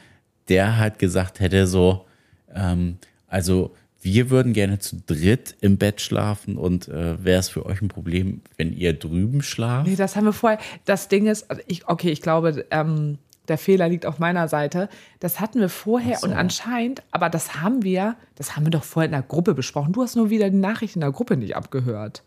der 0.51 0.77
halt 0.77 0.99
gesagt 0.99 1.39
hätte, 1.39 1.65
so, 1.65 2.05
ähm, 2.53 2.97
also 3.27 3.73
wir 4.01 4.29
würden 4.29 4.51
gerne 4.51 4.79
zu 4.79 4.97
dritt 5.05 5.55
im 5.61 5.77
Bett 5.77 6.01
schlafen 6.01 6.57
und 6.57 6.89
äh, 6.89 7.23
wäre 7.23 7.39
es 7.39 7.47
für 7.47 7.65
euch 7.65 7.81
ein 7.81 7.87
Problem, 7.87 8.41
wenn 8.57 8.75
ihr 8.75 8.93
drüben 8.93 9.41
schlaft? 9.41 9.87
Nee, 9.87 9.95
das 9.95 10.17
haben 10.17 10.25
wir 10.25 10.33
vorher. 10.33 10.59
Das 10.83 11.07
Ding 11.07 11.27
ist, 11.27 11.49
also 11.49 11.61
ich, 11.67 11.87
okay, 11.87 12.09
ich 12.09 12.21
glaube, 12.21 12.65
ähm, 12.71 13.17
der 13.47 13.57
Fehler 13.57 13.87
liegt 13.87 14.05
auf 14.05 14.19
meiner 14.19 14.49
Seite. 14.49 14.89
Das 15.19 15.39
hatten 15.39 15.61
wir 15.61 15.69
vorher 15.69 16.17
so. 16.17 16.27
und 16.27 16.33
anscheinend, 16.33 17.01
aber 17.11 17.29
das 17.29 17.61
haben 17.61 17.83
wir, 17.83 18.15
das 18.35 18.55
haben 18.55 18.65
wir 18.65 18.71
doch 18.71 18.83
vorher 18.83 19.05
in 19.05 19.13
der 19.13 19.21
Gruppe 19.21 19.53
besprochen. 19.53 19.93
Du 19.93 20.01
hast 20.01 20.15
nur 20.15 20.29
wieder 20.29 20.49
die 20.49 20.57
Nachricht 20.57 20.95
in 20.95 21.01
der 21.01 21.11
Gruppe 21.11 21.37
nicht 21.37 21.55
abgehört. 21.55 22.23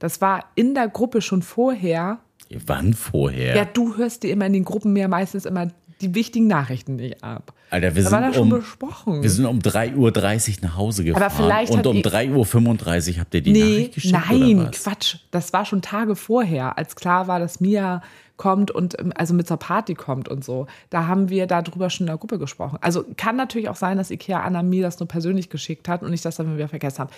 Das 0.00 0.20
war 0.20 0.44
in 0.54 0.74
der 0.74 0.88
Gruppe 0.88 1.22
schon 1.22 1.42
vorher. 1.42 2.18
Wann 2.66 2.92
vorher? 2.92 3.56
Ja, 3.56 3.64
du 3.64 3.96
hörst 3.96 4.22
dir 4.22 4.30
immer 4.30 4.46
in 4.46 4.52
den 4.52 4.64
Gruppen 4.64 4.92
mir 4.92 5.08
meistens 5.08 5.46
immer 5.46 5.68
die 6.04 6.14
wichtigen 6.14 6.46
Nachrichten 6.46 6.96
nicht 6.96 7.22
ab. 7.24 7.52
Alter, 7.70 7.94
wir 7.96 8.04
Da 8.04 8.10
war 8.12 8.18
sind, 8.20 8.28
das 8.28 8.36
schon 8.36 8.52
um, 8.52 8.58
besprochen. 8.58 9.22
wir 9.22 9.30
sind 9.30 9.46
um 9.46 9.58
3.30 9.58 9.96
Uhr 9.96 10.68
nach 10.68 10.76
Hause 10.76 11.04
gefahren. 11.04 11.30
vielleicht 11.34 11.72
und 11.72 11.86
um 11.86 11.96
ihr- 11.96 12.02
3.35 12.02 13.14
Uhr 13.14 13.20
habt 13.20 13.34
ihr 13.34 13.40
die 13.42 13.52
Nee, 13.52 13.60
Nachricht 13.60 13.94
geschickt? 13.94 14.14
nein, 14.30 14.58
oder 14.60 14.68
was? 14.68 14.82
Quatsch. 14.84 15.16
Das 15.30 15.52
war 15.52 15.64
schon 15.64 15.82
Tage 15.82 16.14
vorher, 16.16 16.78
als 16.78 16.94
klar 16.96 17.26
war, 17.28 17.38
dass 17.40 17.60
Mia 17.60 18.02
kommt 18.36 18.70
und 18.72 18.98
ähm, 19.00 19.12
also 19.16 19.32
mit 19.32 19.46
zur 19.46 19.56
Party 19.58 19.94
kommt 19.94 20.28
und 20.28 20.44
so. 20.44 20.66
Da 20.90 21.06
haben 21.06 21.28
wir 21.28 21.46
darüber 21.46 21.88
schon 21.90 22.06
in 22.06 22.08
der 22.08 22.18
Gruppe 22.18 22.38
gesprochen. 22.38 22.78
Also 22.80 23.04
kann 23.16 23.36
natürlich 23.36 23.68
auch 23.68 23.76
sein, 23.76 23.96
dass 23.96 24.10
Ikea 24.10 24.40
Anna 24.40 24.62
mir 24.62 24.82
das 24.82 24.98
nur 24.98 25.06
persönlich 25.08 25.50
geschickt 25.50 25.88
hat 25.88 26.02
und 26.02 26.12
ich 26.12 26.20
das 26.22 26.36
dann 26.36 26.54
wieder 26.54 26.68
vergessen 26.68 26.98
habe. 26.98 27.12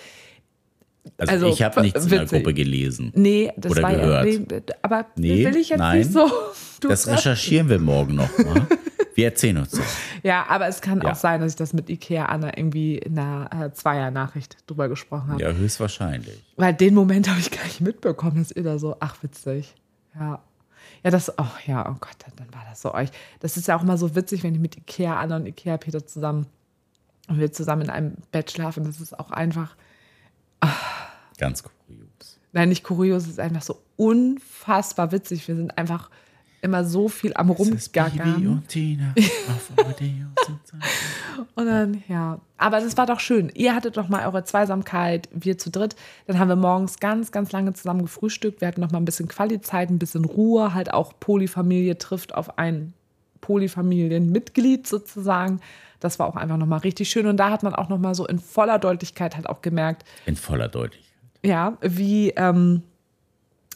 Also, 1.17 1.31
also, 1.33 1.47
ich 1.49 1.61
habe 1.63 1.81
nichts 1.81 2.03
in 2.03 2.09
der 2.09 2.21
witzig. 2.21 2.37
Gruppe 2.43 2.53
gelesen. 2.53 3.11
Nee, 3.15 3.51
das 3.57 3.71
Oder 3.71 3.83
war 3.83 3.91
gehört. 3.93 4.25
ja. 4.25 4.31
Nee, 4.39 4.61
aber 4.81 5.05
Nee, 5.15 5.45
will 5.45 5.55
ich 5.55 5.69
jetzt 5.69 5.79
nein. 5.79 5.99
nicht 5.99 6.11
so. 6.13 6.29
Das 6.81 7.07
recherchieren 7.07 7.69
wir 7.69 7.79
morgen 7.79 8.13
noch 8.15 8.29
mal. 8.37 8.67
Wir 9.15 9.25
erzählen 9.25 9.57
uns 9.57 9.71
das. 9.71 9.97
ja, 10.21 10.45
aber 10.47 10.67
es 10.67 10.79
kann 10.79 11.01
Ja. 11.01 11.11
auch 11.11 11.15
sein, 11.15 11.41
dass 11.41 11.53
ich 11.53 11.55
das 11.55 11.73
mit 11.73 11.89
Ikea 11.89 12.25
Anna 12.27 12.55
irgendwie 12.55 12.99
in 12.99 13.17
einer 13.17 13.49
äh, 13.65 13.73
Zweier-Nachricht 13.73 14.57
drüber 14.67 14.87
gesprochen 14.87 15.29
habe. 15.31 15.41
Ja, 15.41 15.51
höchstwahrscheinlich. 15.53 16.39
Weil 16.55 16.75
den 16.75 16.93
Moment 16.93 17.27
habe 17.29 17.39
ich 17.39 17.49
gar 17.49 17.63
nicht 17.63 17.81
mitbekommen, 17.81 18.37
dass 18.37 18.51
ihr 18.51 18.61
da 18.61 18.77
so, 18.77 18.95
ach 18.99 19.15
witzig. 19.23 19.73
Ja. 20.19 20.43
Ja, 21.03 21.09
das, 21.09 21.33
oh 21.39 21.45
ja, 21.65 21.81
oh 21.89 21.95
Gott, 21.99 22.15
dann, 22.25 22.33
dann 22.37 22.53
war 22.53 22.63
das 22.69 22.81
so 22.81 22.93
euch. 22.93 23.09
Das 23.39 23.57
ist 23.57 23.67
ja 23.67 23.75
auch 23.75 23.83
mal 23.83 23.97
so 23.97 24.15
witzig, 24.15 24.43
wenn 24.43 24.53
ich 24.53 24.59
mit 24.61 24.77
Ikea 24.77 25.19
Anna 25.19 25.37
und 25.37 25.47
Ikea 25.47 25.77
Peter 25.77 26.05
zusammen 26.05 26.45
und 27.27 27.39
wir 27.39 27.51
zusammen 27.51 27.83
in 27.83 27.89
einem 27.89 28.13
Bett 28.31 28.51
schlafen. 28.51 28.83
Das 28.83 29.01
ist 29.01 29.17
auch 29.19 29.31
einfach, 29.31 29.75
Ganz 31.37 31.63
kurios. 31.63 32.39
nein, 32.51 32.69
nicht 32.69 32.83
kurios, 32.83 33.23
es 33.23 33.29
ist 33.29 33.39
einfach 33.39 33.61
so 33.61 33.81
unfassbar 33.95 35.11
witzig. 35.11 35.47
Wir 35.47 35.55
sind 35.55 35.77
einfach 35.77 36.09
immer 36.61 36.83
so 36.83 37.07
viel 37.07 37.33
am 37.35 37.49
Rumgackern. 37.49 38.47
und 38.47 38.67
Tina. 38.67 39.13
Und 41.55 41.65
dann, 41.67 42.03
ja. 42.07 42.39
Aber 42.57 42.79
das 42.79 42.97
war 42.97 43.05
doch 43.05 43.19
schön. 43.19 43.51
Ihr 43.53 43.75
hattet 43.75 43.97
doch 43.97 44.09
mal 44.09 44.25
eure 44.25 44.43
Zweisamkeit, 44.43 45.29
wir 45.31 45.57
zu 45.57 45.69
dritt. 45.69 45.95
Dann 46.25 46.39
haben 46.39 46.47
wir 46.47 46.55
morgens 46.55 46.99
ganz, 46.99 47.31
ganz 47.31 47.51
lange 47.51 47.73
zusammen 47.73 48.01
gefrühstückt. 48.01 48.61
Wir 48.61 48.67
hatten 48.67 48.81
noch 48.81 48.91
mal 48.91 48.97
ein 48.97 49.05
bisschen 49.05 49.27
Qualizeit, 49.27 49.89
ein 49.89 49.99
bisschen 49.99 50.25
Ruhe. 50.25 50.73
Halt 50.73 50.93
auch 50.93 51.13
Polyfamilie 51.19 51.97
trifft 51.97 52.33
auf 52.33 52.57
ein 52.57 52.93
Polyfamilienmitglied 53.41 54.87
sozusagen. 54.87 55.61
Das 55.99 56.19
war 56.19 56.27
auch 56.27 56.35
einfach 56.35 56.57
noch 56.57 56.67
mal 56.67 56.77
richtig 56.77 57.09
schön. 57.09 57.25
Und 57.27 57.37
da 57.37 57.49
hat 57.49 57.63
man 57.63 57.73
auch 57.73 57.89
noch 57.89 57.97
mal 57.97 58.13
so 58.15 58.25
in 58.27 58.39
voller 58.39 58.79
Deutlichkeit 58.79 59.35
halt 59.35 59.47
auch 59.49 59.61
gemerkt, 59.61 60.03
In 60.25 60.35
voller 60.35 60.67
Deutlichkeit. 60.67 61.13
ja, 61.43 61.77
wie 61.81 62.29
ähm, 62.31 62.83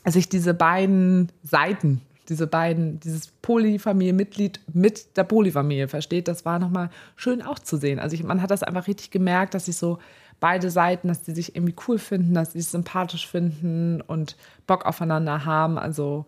sich 0.06 0.30
diese 0.30 0.54
beiden 0.54 1.32
Seiten, 1.44 2.02
diese 2.30 2.48
beiden, 2.48 3.00
dieses 3.00 3.28
Polyfamilienmitglied 3.42 4.60
mit 4.74 5.18
der 5.18 5.24
Polyfamilie 5.24 5.88
versteht, 5.88 6.28
das 6.28 6.46
war 6.46 6.60
nochmal 6.60 6.90
schön 7.16 7.42
auch 7.42 7.60
zu 7.60 7.78
sehen. 7.78 8.00
Also 8.00 8.14
ich, 8.14 8.24
man 8.24 8.42
hat 8.42 8.52
das 8.52 8.64
einfach 8.64 8.88
richtig 8.88 9.12
gemerkt, 9.12 9.54
dass 9.54 9.66
sich 9.66 9.76
so 9.78 9.98
beide 10.40 10.72
Seiten, 10.72 11.08
dass 11.08 11.24
die 11.24 11.34
sich 11.34 11.56
irgendwie 11.56 11.76
cool 11.88 12.00
finden, 12.00 12.34
dass 12.34 12.54
sie 12.54 12.62
sich 12.62 12.72
sympathisch 12.72 13.28
finden 13.28 14.02
und 14.02 14.38
Bock 14.66 14.86
aufeinander 14.86 15.46
haben. 15.46 15.78
Also, 15.78 16.26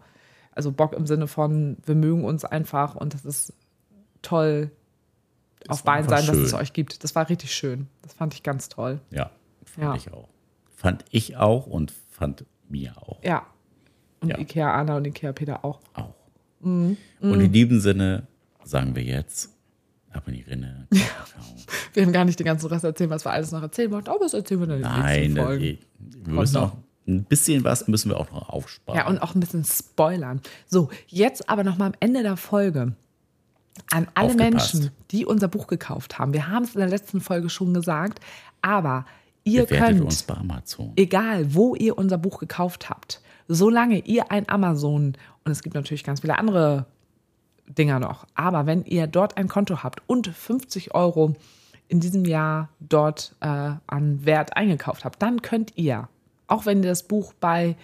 also 0.52 0.72
Bock 0.72 0.94
im 0.94 1.08
Sinne 1.08 1.28
von, 1.28 1.78
wir 1.86 1.96
mögen 1.96 2.26
uns 2.26 2.46
einfach 2.46 2.96
und 2.96 3.14
das 3.14 3.26
ist 3.26 3.54
toll 4.22 4.72
auf 5.70 5.84
beiden 5.84 6.10
Seiten, 6.10 6.28
dass 6.28 6.38
es 6.38 6.50
schön. 6.52 6.60
euch 6.60 6.74
gibt. 6.74 7.04
Das 7.04 7.16
war 7.16 7.30
richtig 7.30 7.54
schön. 7.54 7.88
Das 8.02 8.14
fand 8.14 8.34
ich 8.34 8.44
ganz 8.44 8.70
toll. 8.70 9.00
Ja, 9.12 9.30
fand 9.66 9.84
Ja. 9.88 9.96
ich 9.96 10.12
auch. 10.14 10.30
Fand 10.76 11.06
ich 11.12 11.38
auch 11.38 11.68
und 11.68 11.94
fand 12.10 12.46
mir 12.68 12.94
auch. 12.98 13.24
Ja. 13.24 13.46
Und 14.22 14.30
Ja. 14.30 14.38
Ikea 14.40 14.74
Anna 14.74 14.98
und 14.98 15.06
Ikea 15.08 15.32
Peter 15.34 15.64
auch. 15.64 15.80
auch. 15.94 16.14
Mhm. 16.62 16.98
Und 17.22 17.40
in 17.42 17.52
diesem 17.52 17.80
Sinne 17.80 18.28
sagen 18.64 18.96
wir 18.96 19.04
jetzt, 19.04 19.50
ab 20.12 20.28
in 20.28 20.34
die 20.36 20.42
Rinne. 20.42 20.88
Wir 21.94 22.04
haben 22.06 22.12
gar 22.14 22.26
nicht 22.26 22.40
den 22.40 22.46
ganzen 22.46 22.68
Rest 22.68 22.84
erzählt, 22.84 23.10
was 23.12 23.24
wir 23.26 23.32
alles 23.32 23.52
noch 23.52 23.62
erzählen 23.62 23.92
wollten, 23.92 24.10
aber 24.10 24.20
das 24.22 24.34
erzählen 24.34 24.60
wir 24.62 24.68
dann 24.68 24.78
in 24.78 24.82
Nein, 24.84 25.20
nächsten 25.34 25.38
Folgen. 25.46 25.78
wir 26.00 26.34
müssen 26.34 26.54
noch. 26.56 26.74
auch 26.74 26.78
ein 27.08 27.24
bisschen 27.26 27.64
was 27.64 27.88
müssen 27.88 28.10
wir 28.10 28.18
auch 28.18 28.32
noch 28.32 28.50
aufsparen. 28.50 28.98
Ja, 29.00 29.08
und 29.08 29.20
auch 29.22 29.36
ein 29.36 29.40
bisschen 29.40 29.64
spoilern. 29.66 30.42
So, 30.68 30.90
jetzt 31.08 31.50
aber 31.50 31.64
noch 31.64 31.78
mal 31.78 31.88
am 31.88 31.94
Ende 32.00 32.24
der 32.24 32.36
Folge. 32.38 32.94
An 33.90 34.08
alle 34.14 34.30
Aufgepasst. 34.30 34.76
Menschen, 34.76 34.92
die 35.12 35.26
unser 35.26 35.48
Buch 35.48 35.68
gekauft 35.68 36.20
haben. 36.20 36.34
Wir 36.34 36.48
haben 36.48 36.64
es 36.64 36.76
in 36.76 36.80
der 36.80 36.90
letzten 36.90 37.22
Folge 37.22 37.50
schon 37.50 37.74
gesagt, 37.74 38.20
aber 38.62 39.06
ihr 39.44 39.66
Bewertet 39.66 39.88
könnt, 39.88 40.02
uns 40.06 40.24
bei 40.24 40.36
Amazon. 40.36 40.94
egal 40.96 41.54
wo 41.54 41.76
ihr 41.76 41.98
unser 41.98 42.18
Buch 42.18 42.40
gekauft 42.40 42.90
habt, 42.90 43.22
solange 43.48 44.00
ihr 44.00 44.32
ein 44.32 44.48
Amazon, 44.50 45.18
und 45.44 45.52
es 45.52 45.64
gibt 45.64 45.76
natürlich 45.76 46.04
ganz 46.04 46.22
viele 46.22 46.38
andere 46.38 46.86
Dinger 47.68 48.00
noch, 48.00 48.26
aber 48.36 48.66
wenn 48.66 48.84
ihr 48.86 49.08
dort 49.08 49.38
ein 49.38 49.48
Konto 49.48 49.84
habt 49.84 50.02
und 50.08 50.28
50 50.28 50.94
Euro 50.96 51.36
in 51.88 52.00
diesem 52.00 52.26
Jahr 52.26 52.70
dort 52.80 53.36
äh, 53.42 53.72
an 53.88 54.26
Wert 54.26 54.56
eingekauft 54.56 55.06
habt, 55.06 55.22
dann 55.22 55.42
könnt 55.42 55.74
ihr, 55.78 56.10
auch 56.48 56.66
wenn 56.66 56.84
ihr 56.84 56.90
das 56.90 57.04
Buch 57.04 57.34
bei 57.40 57.76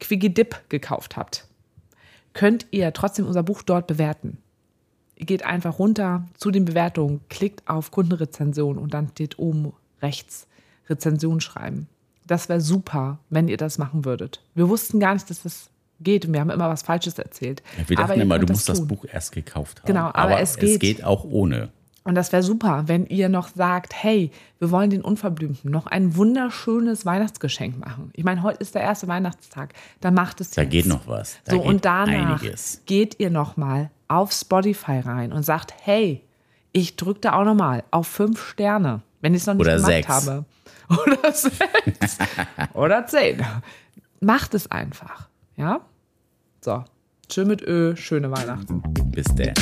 Quigidip 0.00 0.68
gekauft 0.68 1.16
habt, 1.16 1.46
könnt 2.32 2.66
ihr 2.70 2.92
trotzdem 2.92 3.26
unser 3.26 3.42
Buch 3.42 3.62
dort 3.62 3.86
bewerten. 3.86 4.38
Geht 5.18 5.44
einfach 5.44 5.78
runter 5.78 6.24
zu 6.36 6.50
den 6.50 6.64
Bewertungen, 6.64 7.20
klickt 7.28 7.68
auf 7.68 7.90
Kundenrezension 7.90 8.78
und 8.78 8.94
dann 8.94 9.08
steht 9.08 9.38
oben 9.38 9.72
rechts 10.00 10.46
Rezension 10.88 11.40
schreiben. 11.40 11.88
Das 12.26 12.48
wäre 12.48 12.60
super, 12.60 13.18
wenn 13.30 13.48
ihr 13.48 13.56
das 13.56 13.78
machen 13.78 14.04
würdet. 14.04 14.42
Wir 14.54 14.68
wussten 14.68 15.00
gar 15.00 15.14
nicht, 15.14 15.28
dass 15.28 15.42
das 15.42 15.70
geht 16.00 16.24
und 16.26 16.32
wir 16.34 16.40
haben 16.40 16.50
immer 16.50 16.68
was 16.68 16.82
Falsches 16.82 17.18
erzählt. 17.18 17.62
Wir 17.86 17.96
dachten 17.96 18.12
Aber 18.12 18.20
immer, 18.22 18.38
du 18.38 18.46
musst 18.52 18.68
das 18.68 18.78
tun. 18.78 18.88
Buch 18.88 19.04
erst 19.10 19.32
gekauft 19.32 19.80
haben. 19.80 19.86
Genau, 19.86 20.10
aber 20.12 20.38
es 20.40 20.56
geht. 20.56 20.70
es 20.74 20.78
geht 20.78 21.04
auch 21.04 21.24
ohne. 21.24 21.70
Und 22.04 22.14
das 22.14 22.30
wäre 22.32 22.42
super, 22.42 22.84
wenn 22.86 23.04
ihr 23.06 23.28
noch 23.28 23.48
sagt, 23.48 23.92
hey, 23.94 24.30
wir 24.60 24.70
wollen 24.70 24.88
den 24.88 25.02
Unverblümten 25.02 25.70
noch 25.70 25.86
ein 25.86 26.16
wunderschönes 26.16 27.04
Weihnachtsgeschenk 27.04 27.78
machen. 27.78 28.10
Ich 28.14 28.24
meine, 28.24 28.42
heute 28.42 28.60
ist 28.60 28.74
der 28.74 28.82
erste 28.82 29.08
Weihnachtstag. 29.08 29.74
Da 30.00 30.10
macht 30.10 30.40
es 30.40 30.50
Da 30.52 30.62
jetzt. 30.62 30.70
geht 30.70 30.86
noch 30.86 31.06
was. 31.06 31.36
Da 31.44 31.52
so, 31.52 31.60
und 31.62 31.84
danach 31.84 32.38
einiges. 32.38 32.82
geht 32.86 33.18
ihr 33.18 33.30
noch 33.30 33.56
mal 33.58 33.90
auf 34.08 34.32
Spotify 34.32 35.00
rein 35.00 35.32
und 35.32 35.42
sagt, 35.42 35.74
hey, 35.82 36.22
ich 36.72 36.96
drücke 36.96 37.20
da 37.20 37.34
auch 37.34 37.44
noch 37.44 37.54
mal 37.54 37.84
auf 37.90 38.06
fünf 38.06 38.42
Sterne, 38.42 39.02
wenn 39.20 39.34
ich 39.34 39.42
es 39.42 39.46
noch 39.46 39.54
nicht 39.54 39.62
Oder 39.66 39.76
gemacht 39.76 39.92
sechs. 39.92 40.08
habe. 40.08 40.44
Oder 41.06 41.32
sechs. 41.32 42.18
Oder 42.74 43.06
zehn. 43.06 43.44
Macht 44.20 44.54
es 44.54 44.70
einfach. 44.70 45.28
Ja? 45.56 45.80
So. 46.60 46.84
Schön 47.30 47.48
mit 47.48 47.60
Ö, 47.62 47.94
schöne 47.94 48.30
Weihnachten. 48.30 48.82
Bis 49.12 49.26
dann. 49.34 49.54